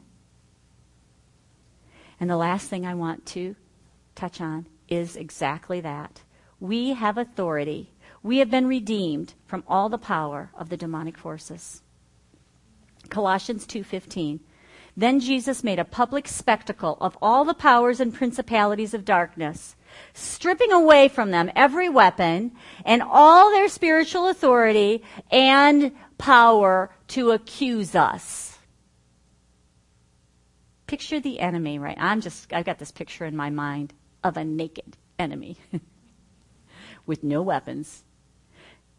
And 2.18 2.30
the 2.30 2.36
last 2.36 2.68
thing 2.68 2.86
I 2.86 2.94
want 2.94 3.26
to 3.26 3.54
touch 4.14 4.40
on 4.40 4.66
is 4.88 5.16
exactly 5.16 5.80
that. 5.82 6.22
We 6.58 6.94
have 6.94 7.18
authority. 7.18 7.92
We 8.22 8.38
have 8.38 8.50
been 8.50 8.66
redeemed 8.66 9.34
from 9.46 9.62
all 9.68 9.88
the 9.88 9.98
power 9.98 10.50
of 10.54 10.70
the 10.70 10.76
demonic 10.76 11.18
forces. 11.18 11.82
Colossians 13.10 13.66
2:15 13.66 14.40
Then 14.96 15.20
Jesus 15.20 15.62
made 15.62 15.78
a 15.78 15.84
public 15.84 16.26
spectacle 16.26 16.96
of 17.02 17.18
all 17.20 17.44
the 17.44 17.52
powers 17.52 18.00
and 18.00 18.14
principalities 18.14 18.94
of 18.94 19.04
darkness, 19.04 19.76
stripping 20.14 20.72
away 20.72 21.08
from 21.08 21.30
them 21.30 21.50
every 21.54 21.90
weapon 21.90 22.52
and 22.84 23.02
all 23.02 23.50
their 23.50 23.68
spiritual 23.68 24.28
authority 24.28 25.02
and 25.30 25.92
power 26.16 26.90
to 27.08 27.32
accuse 27.32 27.94
us. 27.94 28.58
Picture 30.86 31.20
the 31.20 31.40
enemy, 31.40 31.78
right? 31.78 31.96
I'm 32.00 32.22
just 32.22 32.52
I've 32.52 32.64
got 32.64 32.78
this 32.78 32.92
picture 32.92 33.26
in 33.26 33.36
my 33.36 33.50
mind 33.50 33.92
of 34.24 34.38
a 34.38 34.44
naked 34.44 34.96
enemy 35.18 35.58
with 37.06 37.22
no 37.22 37.42
weapons, 37.42 38.02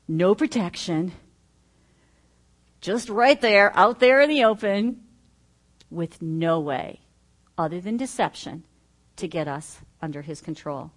no 0.08 0.36
protection, 0.36 1.14
just 2.82 3.10
right 3.10 3.40
there, 3.42 3.76
out 3.76 4.00
there 4.00 4.22
in 4.22 4.30
the 4.30 4.44
open, 4.44 5.07
with 5.90 6.22
no 6.22 6.60
way 6.60 7.00
other 7.58 7.82
than 7.82 7.98
deception 7.98 8.64
to 9.16 9.28
get 9.28 9.48
us 9.48 9.80
under 10.02 10.22
his 10.22 10.42
control. 10.42 10.92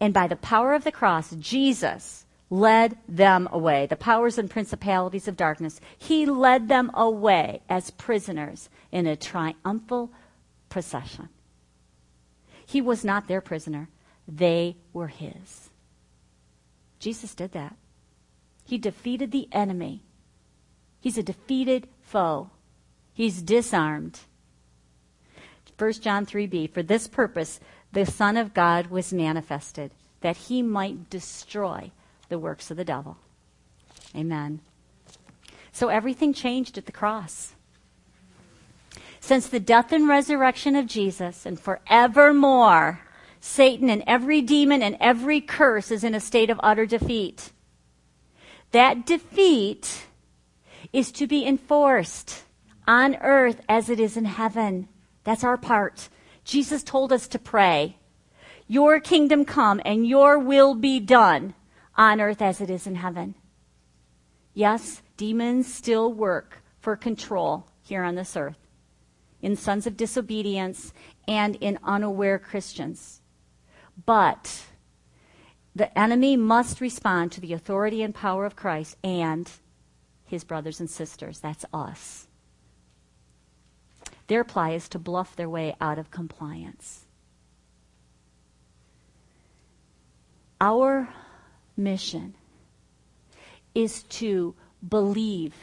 And 0.00 0.12
by 0.12 0.26
the 0.26 0.36
power 0.36 0.74
of 0.74 0.84
the 0.84 0.92
cross, 0.92 1.30
Jesus 1.38 2.26
led 2.50 2.96
them 3.08 3.48
away. 3.50 3.86
The 3.86 3.96
powers 3.96 4.38
and 4.38 4.50
principalities 4.50 5.26
of 5.28 5.36
darkness, 5.36 5.80
he 5.98 6.26
led 6.26 6.68
them 6.68 6.90
away 6.94 7.60
as 7.68 7.90
prisoners 7.92 8.68
in 8.92 9.06
a 9.06 9.16
triumphal 9.16 10.10
procession. 10.68 11.28
He 12.66 12.80
was 12.80 13.04
not 13.04 13.28
their 13.28 13.40
prisoner, 13.40 13.88
they 14.28 14.76
were 14.92 15.06
his. 15.08 15.70
Jesus 16.98 17.34
did 17.34 17.52
that. 17.52 17.76
He 18.64 18.78
defeated 18.78 19.30
the 19.30 19.48
enemy. 19.52 20.02
He's 21.00 21.18
a 21.18 21.22
defeated 21.22 21.86
foe. 22.02 22.50
He's 23.16 23.40
disarmed. 23.40 24.20
1 25.78 25.92
John 25.94 26.26
3b 26.26 26.70
For 26.70 26.82
this 26.82 27.08
purpose 27.08 27.60
the 27.90 28.04
Son 28.04 28.36
of 28.36 28.52
God 28.52 28.88
was 28.88 29.10
manifested, 29.10 29.90
that 30.20 30.36
he 30.36 30.60
might 30.60 31.08
destroy 31.08 31.92
the 32.28 32.38
works 32.38 32.70
of 32.70 32.76
the 32.76 32.84
devil. 32.84 33.16
Amen. 34.14 34.60
So 35.72 35.88
everything 35.88 36.34
changed 36.34 36.76
at 36.76 36.84
the 36.84 36.92
cross. 36.92 37.54
Since 39.18 39.48
the 39.48 39.60
death 39.60 39.92
and 39.92 40.06
resurrection 40.06 40.76
of 40.76 40.86
Jesus, 40.86 41.46
and 41.46 41.58
forevermore, 41.58 43.00
Satan 43.40 43.88
and 43.88 44.04
every 44.06 44.42
demon 44.42 44.82
and 44.82 44.94
every 45.00 45.40
curse 45.40 45.90
is 45.90 46.04
in 46.04 46.14
a 46.14 46.20
state 46.20 46.50
of 46.50 46.60
utter 46.62 46.84
defeat. 46.84 47.50
That 48.72 49.06
defeat 49.06 50.04
is 50.92 51.10
to 51.12 51.26
be 51.26 51.46
enforced 51.46 52.42
on 52.86 53.16
earth 53.16 53.60
as 53.68 53.88
it 53.88 54.00
is 54.00 54.16
in 54.16 54.24
heaven. 54.24 54.88
That's 55.24 55.44
our 55.44 55.56
part. 55.56 56.08
Jesus 56.44 56.82
told 56.82 57.12
us 57.12 57.26
to 57.28 57.38
pray, 57.38 57.96
Your 58.68 59.00
kingdom 59.00 59.44
come 59.44 59.80
and 59.84 60.06
your 60.06 60.38
will 60.38 60.74
be 60.74 61.00
done 61.00 61.54
on 61.96 62.20
earth 62.20 62.40
as 62.40 62.60
it 62.60 62.70
is 62.70 62.86
in 62.86 62.96
heaven. 62.96 63.34
Yes, 64.54 65.02
demons 65.16 65.72
still 65.72 66.12
work 66.12 66.62
for 66.78 66.96
control 66.96 67.66
here 67.82 68.02
on 68.02 68.14
this 68.14 68.36
earth 68.36 68.58
in 69.42 69.56
sons 69.56 69.86
of 69.86 69.96
disobedience 69.96 70.92
and 71.28 71.56
in 71.56 71.78
unaware 71.84 72.38
Christians. 72.38 73.20
But 74.04 74.64
the 75.74 75.96
enemy 75.98 76.36
must 76.36 76.80
respond 76.80 77.32
to 77.32 77.40
the 77.40 77.52
authority 77.52 78.02
and 78.02 78.14
power 78.14 78.46
of 78.46 78.56
Christ 78.56 78.96
and 79.04 79.50
his 80.24 80.42
brothers 80.42 80.80
and 80.80 80.88
sisters. 80.88 81.40
That's 81.40 81.64
us. 81.72 82.25
Their 84.26 84.44
ply 84.44 84.70
is 84.70 84.88
to 84.90 84.98
bluff 84.98 85.36
their 85.36 85.48
way 85.48 85.74
out 85.80 85.98
of 85.98 86.10
compliance. 86.10 87.04
Our 90.60 91.08
mission 91.76 92.34
is 93.74 94.02
to 94.04 94.54
believe 94.86 95.54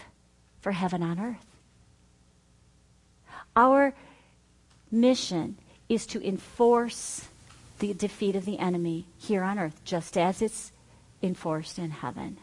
for 0.62 0.72
heaven 0.72 1.02
on 1.02 1.20
earth. 1.20 1.46
Our 3.56 3.94
mission 4.92 5.58
is 5.90 6.06
to 6.08 6.26
enforce 6.26 7.28
the 7.80 7.94
defeat 7.94 8.36
of 8.36 8.46
the 8.46 8.60
enemy 8.60 9.06
here 9.18 9.44
on 9.44 9.60
earth, 9.60 9.82
just 9.84 10.18
as 10.18 10.42
it's 10.42 10.72
enforced 11.22 11.78
in 11.78 11.92
heaven. 11.92 12.38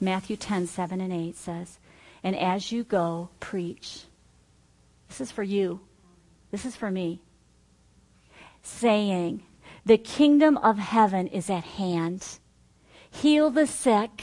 Matthew 0.00 0.36
10, 0.36 0.66
7 0.66 1.00
and 1.00 1.12
8 1.12 1.36
says, 1.36 1.78
And 2.22 2.36
as 2.36 2.70
you 2.70 2.84
go, 2.84 3.30
preach. 3.40 4.02
This 5.08 5.20
is 5.20 5.30
for 5.30 5.42
you. 5.42 5.80
This 6.50 6.64
is 6.64 6.76
for 6.76 6.90
me. 6.90 7.22
Saying, 8.62 9.42
The 9.84 9.98
kingdom 9.98 10.56
of 10.58 10.78
heaven 10.78 11.26
is 11.28 11.50
at 11.50 11.64
hand. 11.64 12.38
Heal 13.10 13.50
the 13.50 13.66
sick, 13.66 14.22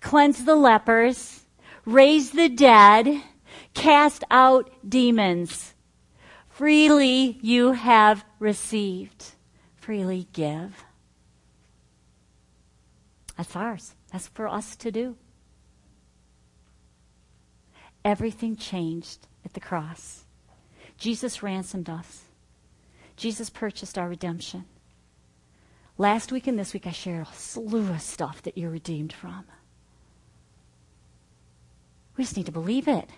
cleanse 0.00 0.44
the 0.44 0.56
lepers, 0.56 1.46
raise 1.84 2.30
the 2.30 2.48
dead, 2.48 3.22
cast 3.74 4.24
out 4.30 4.70
demons. 4.88 5.74
Freely 6.48 7.38
you 7.40 7.72
have 7.72 8.24
received, 8.40 9.26
freely 9.76 10.26
give. 10.32 10.84
That's 13.36 13.54
ours. 13.54 13.94
That's 14.10 14.26
for 14.26 14.48
us 14.48 14.74
to 14.76 14.90
do. 14.90 15.16
Everything 18.04 18.56
changed 18.56 19.27
at 19.48 19.54
the 19.54 19.60
cross. 19.60 20.24
Jesus 20.98 21.42
ransomed 21.42 21.88
us. 21.88 22.24
Jesus 23.16 23.48
purchased 23.48 23.96
our 23.96 24.06
redemption. 24.06 24.66
Last 25.96 26.30
week 26.30 26.46
and 26.46 26.58
this 26.58 26.74
week, 26.74 26.86
I 26.86 26.92
shared 26.92 27.26
a 27.26 27.32
slew 27.32 27.90
of 27.90 28.02
stuff 28.02 28.42
that 28.42 28.58
you're 28.58 28.70
redeemed 28.70 29.12
from. 29.12 29.46
We 32.16 32.24
just 32.24 32.36
need 32.36 32.46
to 32.46 32.52
believe 32.52 32.88
it. 32.88 33.08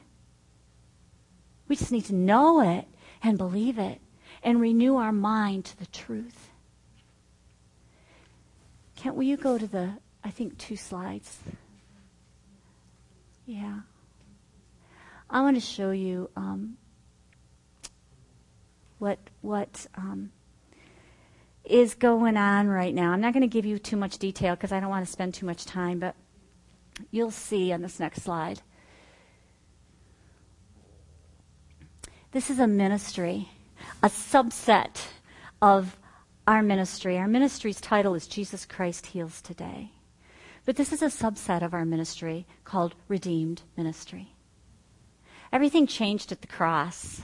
We 1.67 1.75
just 1.75 1.91
need 1.91 2.05
to 2.07 2.15
know 2.15 2.61
it 2.61 2.87
and 3.23 3.37
believe 3.37 3.79
it 3.79 4.01
and 4.45 4.61
renew 4.61 4.97
our 4.97 5.13
mind 5.13 5.65
to 5.65 5.79
the 5.79 5.87
truth. 5.87 6.51
Can't 8.95 9.17
will 9.17 9.25
you 9.25 9.37
go 9.37 9.59
to 9.59 9.67
the 9.67 9.95
I 10.23 10.31
think 10.31 10.59
two 10.59 10.77
slides? 10.77 11.39
Yeah. 13.47 13.81
I 15.33 15.43
want 15.43 15.57
to 15.57 15.61
show 15.61 15.93
you 15.93 16.29
um, 16.35 16.77
what 18.99 19.19
what 19.43 19.87
um, 19.97 20.33
is 21.65 21.95
going 21.95 22.37
on 22.37 22.67
right 22.67 22.93
now. 22.93 23.13
I'm 23.13 23.21
not 23.21 23.33
going 23.33 23.43
to 23.43 23.47
give 23.47 23.65
you 23.65 23.79
too 23.79 23.97
much 23.97 24.19
detail 24.19 24.57
because 24.57 24.73
I 24.73 24.81
don't 24.81 24.91
want 24.91 25.07
to 25.07 25.13
spend 25.13 25.35
too 25.35 25.47
much 25.47 25.65
time, 25.65 26.01
but 26.01 26.17
you'll 27.13 27.31
see 27.31 27.73
on 27.73 27.81
this 27.81 28.01
next 28.01 28.23
slide. 28.23 28.61
This 32.33 32.51
is 32.51 32.59
a 32.59 32.67
ministry, 32.67 33.49
a 34.03 34.09
subset 34.09 35.05
of 35.63 35.97
our 36.47 36.63
ministry. 36.63 37.19
Our 37.19 37.29
ministry's 37.29 37.81
title 37.81 38.15
is 38.15 38.27
Jesus 38.27 38.67
Christ 38.67 39.07
Heals 39.07 39.41
Today. 39.41 39.93
But 40.65 40.77
this 40.77 40.93
is 40.93 41.03
a 41.03 41.07
subset 41.07 41.63
of 41.63 41.73
our 41.73 41.85
ministry 41.85 42.47
called 42.65 42.95
Redeemed 43.09 43.63
Ministry. 43.77 44.35
Everything 45.53 45.87
changed 45.87 46.31
at 46.33 46.41
the 46.41 46.47
cross. 46.47 47.23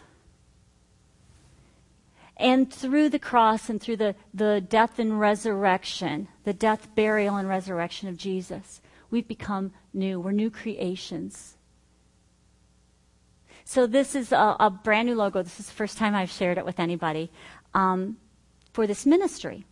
And 2.36 2.72
through 2.72 3.08
the 3.08 3.18
cross 3.18 3.70
and 3.70 3.80
through 3.80 3.96
the, 3.96 4.14
the 4.34 4.60
death 4.60 4.98
and 4.98 5.18
resurrection, 5.18 6.28
the 6.44 6.52
death, 6.52 6.94
burial, 6.94 7.36
and 7.36 7.48
resurrection 7.48 8.08
of 8.08 8.16
Jesus, 8.16 8.82
we've 9.10 9.26
become 9.26 9.72
new. 9.94 10.20
We're 10.20 10.32
new 10.32 10.50
creations. 10.50 11.56
So 13.64 13.86
this 13.86 14.14
is 14.14 14.32
a, 14.32 14.56
a, 14.60 14.70
brand 14.70 15.08
new 15.08 15.14
logo. 15.14 15.42
This 15.42 15.58
is 15.58 15.66
the 15.66 15.72
first 15.72 15.98
time 15.98 16.14
I've 16.14 16.30
shared 16.30 16.58
it 16.58 16.64
with 16.64 16.78
anybody 16.78 17.32
um, 17.74 18.16
for 18.72 18.86
this 18.86 19.06
ministry. 19.06 19.64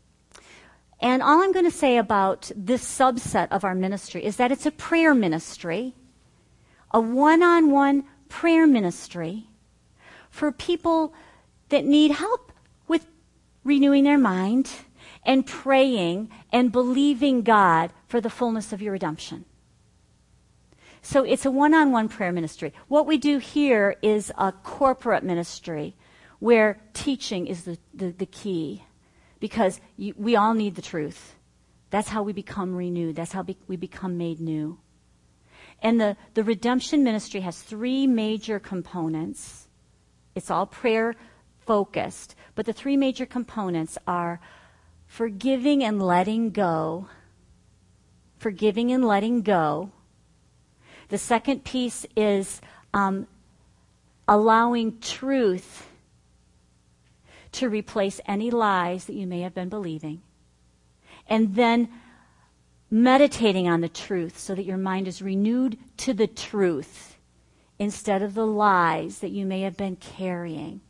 And 1.00 1.22
all 1.22 1.42
I'm 1.42 1.52
going 1.52 1.64
to 1.64 1.70
say 1.70 1.98
about 1.98 2.50
this 2.56 2.82
subset 2.82 3.48
of 3.50 3.62
our 3.62 3.74
ministry 3.74 4.24
is 4.24 4.36
that 4.36 4.50
it's 4.50 4.66
a 4.66 4.70
prayer 4.70 5.14
ministry, 5.14 5.94
a 6.92 7.00
one 7.00 7.42
on 7.42 7.70
one 7.70 8.04
prayer 8.34 8.66
ministry 8.66 9.46
for 10.28 10.50
people 10.50 11.14
that 11.68 11.84
need 11.84 12.10
help 12.10 12.50
with 12.88 13.06
renewing 13.62 14.02
their 14.02 14.18
mind 14.18 14.68
and 15.24 15.46
praying 15.46 16.28
and 16.52 16.72
believing 16.72 17.42
God 17.42 17.92
for 18.08 18.20
the 18.20 18.28
fullness 18.28 18.72
of 18.72 18.82
your 18.82 18.92
redemption. 18.92 19.44
So 21.00 21.22
it's 21.22 21.46
a 21.46 21.50
one 21.52 21.74
on 21.74 21.92
one 21.92 22.08
prayer 22.08 22.32
ministry. 22.32 22.72
What 22.88 23.06
we 23.06 23.18
do 23.18 23.38
here 23.38 23.94
is 24.02 24.32
a 24.36 24.50
corporate 24.50 25.22
ministry 25.22 25.94
where 26.40 26.80
teaching 26.92 27.46
is 27.46 27.62
the, 27.62 27.78
the, 27.94 28.10
the 28.10 28.26
key 28.26 28.82
because 29.38 29.80
you, 29.96 30.12
we 30.18 30.34
all 30.34 30.54
need 30.54 30.74
the 30.74 30.82
truth. 30.82 31.36
That's 31.90 32.08
how 32.08 32.24
we 32.24 32.32
become 32.32 32.74
renewed. 32.74 33.14
That's 33.14 33.30
how 33.30 33.44
be, 33.44 33.56
we 33.68 33.76
become 33.76 34.18
made 34.18 34.40
new. 34.40 34.78
And 35.84 36.00
the, 36.00 36.16
the 36.32 36.42
redemption 36.42 37.04
ministry 37.04 37.40
has 37.40 37.60
three 37.60 38.06
major 38.06 38.58
components. 38.58 39.68
It's 40.34 40.50
all 40.50 40.64
prayer 40.64 41.14
focused, 41.66 42.34
but 42.54 42.64
the 42.64 42.72
three 42.72 42.96
major 42.96 43.26
components 43.26 43.98
are 44.06 44.40
forgiving 45.06 45.84
and 45.84 46.02
letting 46.02 46.50
go, 46.50 47.08
forgiving 48.38 48.92
and 48.92 49.04
letting 49.04 49.42
go. 49.42 49.92
The 51.10 51.18
second 51.18 51.64
piece 51.64 52.06
is 52.16 52.62
um, 52.94 53.26
allowing 54.26 54.98
truth 55.00 55.86
to 57.52 57.68
replace 57.68 58.22
any 58.26 58.50
lies 58.50 59.04
that 59.04 59.14
you 59.14 59.26
may 59.26 59.40
have 59.42 59.54
been 59.54 59.68
believing. 59.68 60.22
And 61.28 61.54
then 61.54 61.90
meditating 62.90 63.68
on 63.68 63.80
the 63.80 63.88
truth 63.88 64.38
so 64.38 64.54
that 64.54 64.64
your 64.64 64.76
mind 64.76 65.08
is 65.08 65.22
renewed 65.22 65.78
to 65.96 66.12
the 66.12 66.26
truth 66.26 67.16
instead 67.78 68.22
of 68.22 68.34
the 68.34 68.46
lies 68.46 69.18
that 69.18 69.30
you 69.30 69.44
may 69.44 69.62
have 69.62 69.76
been 69.76 69.96
carrying 69.96 70.80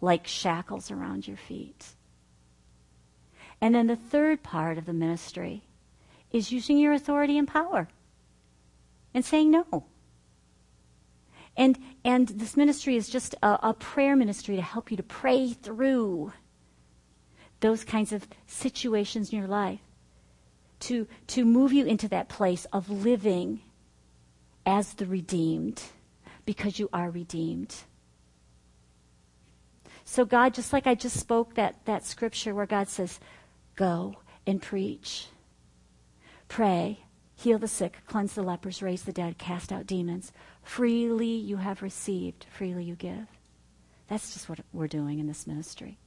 like 0.00 0.26
shackles 0.26 0.90
around 0.90 1.26
your 1.26 1.36
feet. 1.36 1.86
And 3.60 3.74
then 3.74 3.88
the 3.88 3.96
third 3.96 4.42
part 4.42 4.78
of 4.78 4.86
the 4.86 4.92
ministry 4.92 5.64
is 6.30 6.52
using 6.52 6.78
your 6.78 6.92
authority 6.92 7.38
and 7.38 7.48
power 7.48 7.88
and 9.12 9.24
saying 9.24 9.50
no. 9.50 9.86
And, 11.56 11.76
and 12.04 12.28
this 12.28 12.56
ministry 12.56 12.94
is 12.94 13.08
just 13.08 13.34
a, 13.42 13.58
a 13.62 13.74
prayer 13.74 14.14
ministry 14.14 14.54
to 14.54 14.62
help 14.62 14.92
you 14.92 14.96
to 14.96 15.02
pray 15.02 15.52
through 15.52 16.32
those 17.60 17.82
kinds 17.82 18.12
of 18.12 18.28
situations 18.46 19.32
in 19.32 19.38
your 19.40 19.48
life, 19.48 19.80
to, 20.80 21.06
to 21.28 21.44
move 21.44 21.72
you 21.72 21.86
into 21.86 22.08
that 22.08 22.28
place 22.28 22.66
of 22.72 22.90
living 22.90 23.60
as 24.64 24.94
the 24.94 25.06
redeemed, 25.06 25.82
because 26.44 26.78
you 26.78 26.88
are 26.92 27.10
redeemed. 27.10 27.74
So, 30.04 30.24
God, 30.24 30.54
just 30.54 30.72
like 30.72 30.86
I 30.86 30.94
just 30.94 31.18
spoke 31.18 31.54
that, 31.54 31.84
that 31.84 32.04
scripture 32.04 32.54
where 32.54 32.66
God 32.66 32.88
says, 32.88 33.20
Go 33.76 34.16
and 34.46 34.60
preach, 34.60 35.26
pray, 36.48 37.00
heal 37.36 37.58
the 37.58 37.68
sick, 37.68 37.98
cleanse 38.06 38.34
the 38.34 38.42
lepers, 38.42 38.82
raise 38.82 39.02
the 39.02 39.12
dead, 39.12 39.38
cast 39.38 39.70
out 39.72 39.86
demons. 39.86 40.32
Freely 40.62 41.26
you 41.26 41.58
have 41.58 41.82
received, 41.82 42.46
freely 42.50 42.84
you 42.84 42.94
give. 42.94 43.26
That's 44.08 44.32
just 44.32 44.48
what 44.48 44.60
we're 44.72 44.88
doing 44.88 45.18
in 45.18 45.26
this 45.26 45.46
ministry. 45.46 45.98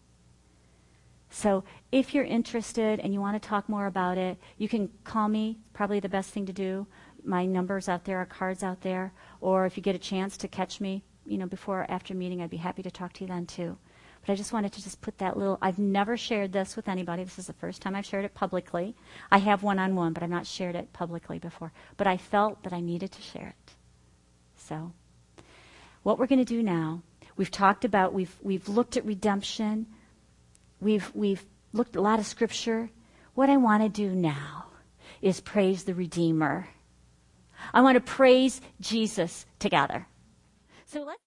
So 1.31 1.63
if 1.93 2.13
you're 2.13 2.25
interested 2.25 2.99
and 2.99 3.13
you 3.13 3.21
want 3.21 3.41
to 3.41 3.49
talk 3.49 3.69
more 3.69 3.87
about 3.87 4.17
it, 4.17 4.37
you 4.57 4.67
can 4.67 4.89
call 5.05 5.29
me. 5.29 5.57
Probably 5.73 6.01
the 6.01 6.09
best 6.09 6.31
thing 6.31 6.45
to 6.45 6.53
do. 6.53 6.85
My 7.23 7.45
numbers 7.45 7.87
out 7.87 8.03
there, 8.03 8.17
our 8.17 8.25
cards 8.25 8.63
out 8.63 8.81
there. 8.81 9.13
Or 9.39 9.65
if 9.65 9.77
you 9.77 9.81
get 9.81 9.95
a 9.95 9.99
chance 9.99 10.35
to 10.37 10.49
catch 10.49 10.81
me, 10.81 11.03
you 11.25 11.37
know, 11.37 11.45
before 11.45 11.81
or 11.81 11.89
after 11.89 12.13
meeting, 12.13 12.41
I'd 12.41 12.49
be 12.49 12.57
happy 12.57 12.83
to 12.83 12.91
talk 12.91 13.13
to 13.13 13.21
you 13.21 13.27
then 13.27 13.45
too. 13.45 13.77
But 14.25 14.33
I 14.33 14.35
just 14.35 14.51
wanted 14.51 14.73
to 14.73 14.83
just 14.83 14.99
put 14.99 15.17
that 15.19 15.37
little. 15.37 15.57
I've 15.61 15.79
never 15.79 16.17
shared 16.17 16.51
this 16.51 16.75
with 16.75 16.89
anybody. 16.89 17.23
This 17.23 17.39
is 17.39 17.47
the 17.47 17.53
first 17.53 17.81
time 17.81 17.95
I've 17.95 18.05
shared 18.05 18.25
it 18.25 18.33
publicly. 18.33 18.93
I 19.31 19.37
have 19.37 19.63
one 19.63 19.79
on 19.79 19.95
one, 19.95 20.11
but 20.11 20.23
I've 20.23 20.29
not 20.29 20.45
shared 20.45 20.75
it 20.75 20.91
publicly 20.91 21.39
before. 21.39 21.71
But 21.95 22.07
I 22.07 22.17
felt 22.17 22.61
that 22.63 22.73
I 22.73 22.81
needed 22.81 23.13
to 23.13 23.21
share 23.21 23.47
it. 23.47 23.73
So, 24.57 24.91
what 26.03 26.19
we're 26.19 26.27
going 26.27 26.43
to 26.43 26.45
do 26.45 26.61
now, 26.61 27.01
we've 27.37 27.49
talked 27.49 27.85
about, 27.85 28.13
we've, 28.13 28.37
we've 28.43 28.67
looked 28.67 28.97
at 28.97 29.05
redemption, 29.05 29.87
we've, 30.81 31.09
we've 31.13 31.45
looked 31.71 31.95
at 31.95 31.99
a 31.99 32.01
lot 32.01 32.19
of 32.19 32.25
scripture. 32.25 32.89
What 33.33 33.49
I 33.49 33.57
want 33.57 33.83
to 33.83 33.89
do 33.89 34.13
now 34.13 34.65
is 35.21 35.39
praise 35.39 35.83
the 35.85 35.93
Redeemer. 35.93 36.67
I 37.73 37.81
want 37.81 37.95
to 37.95 38.01
praise 38.01 38.59
Jesus 38.81 39.45
together. 39.59 40.07
So 40.85 41.03
let's 41.03 41.21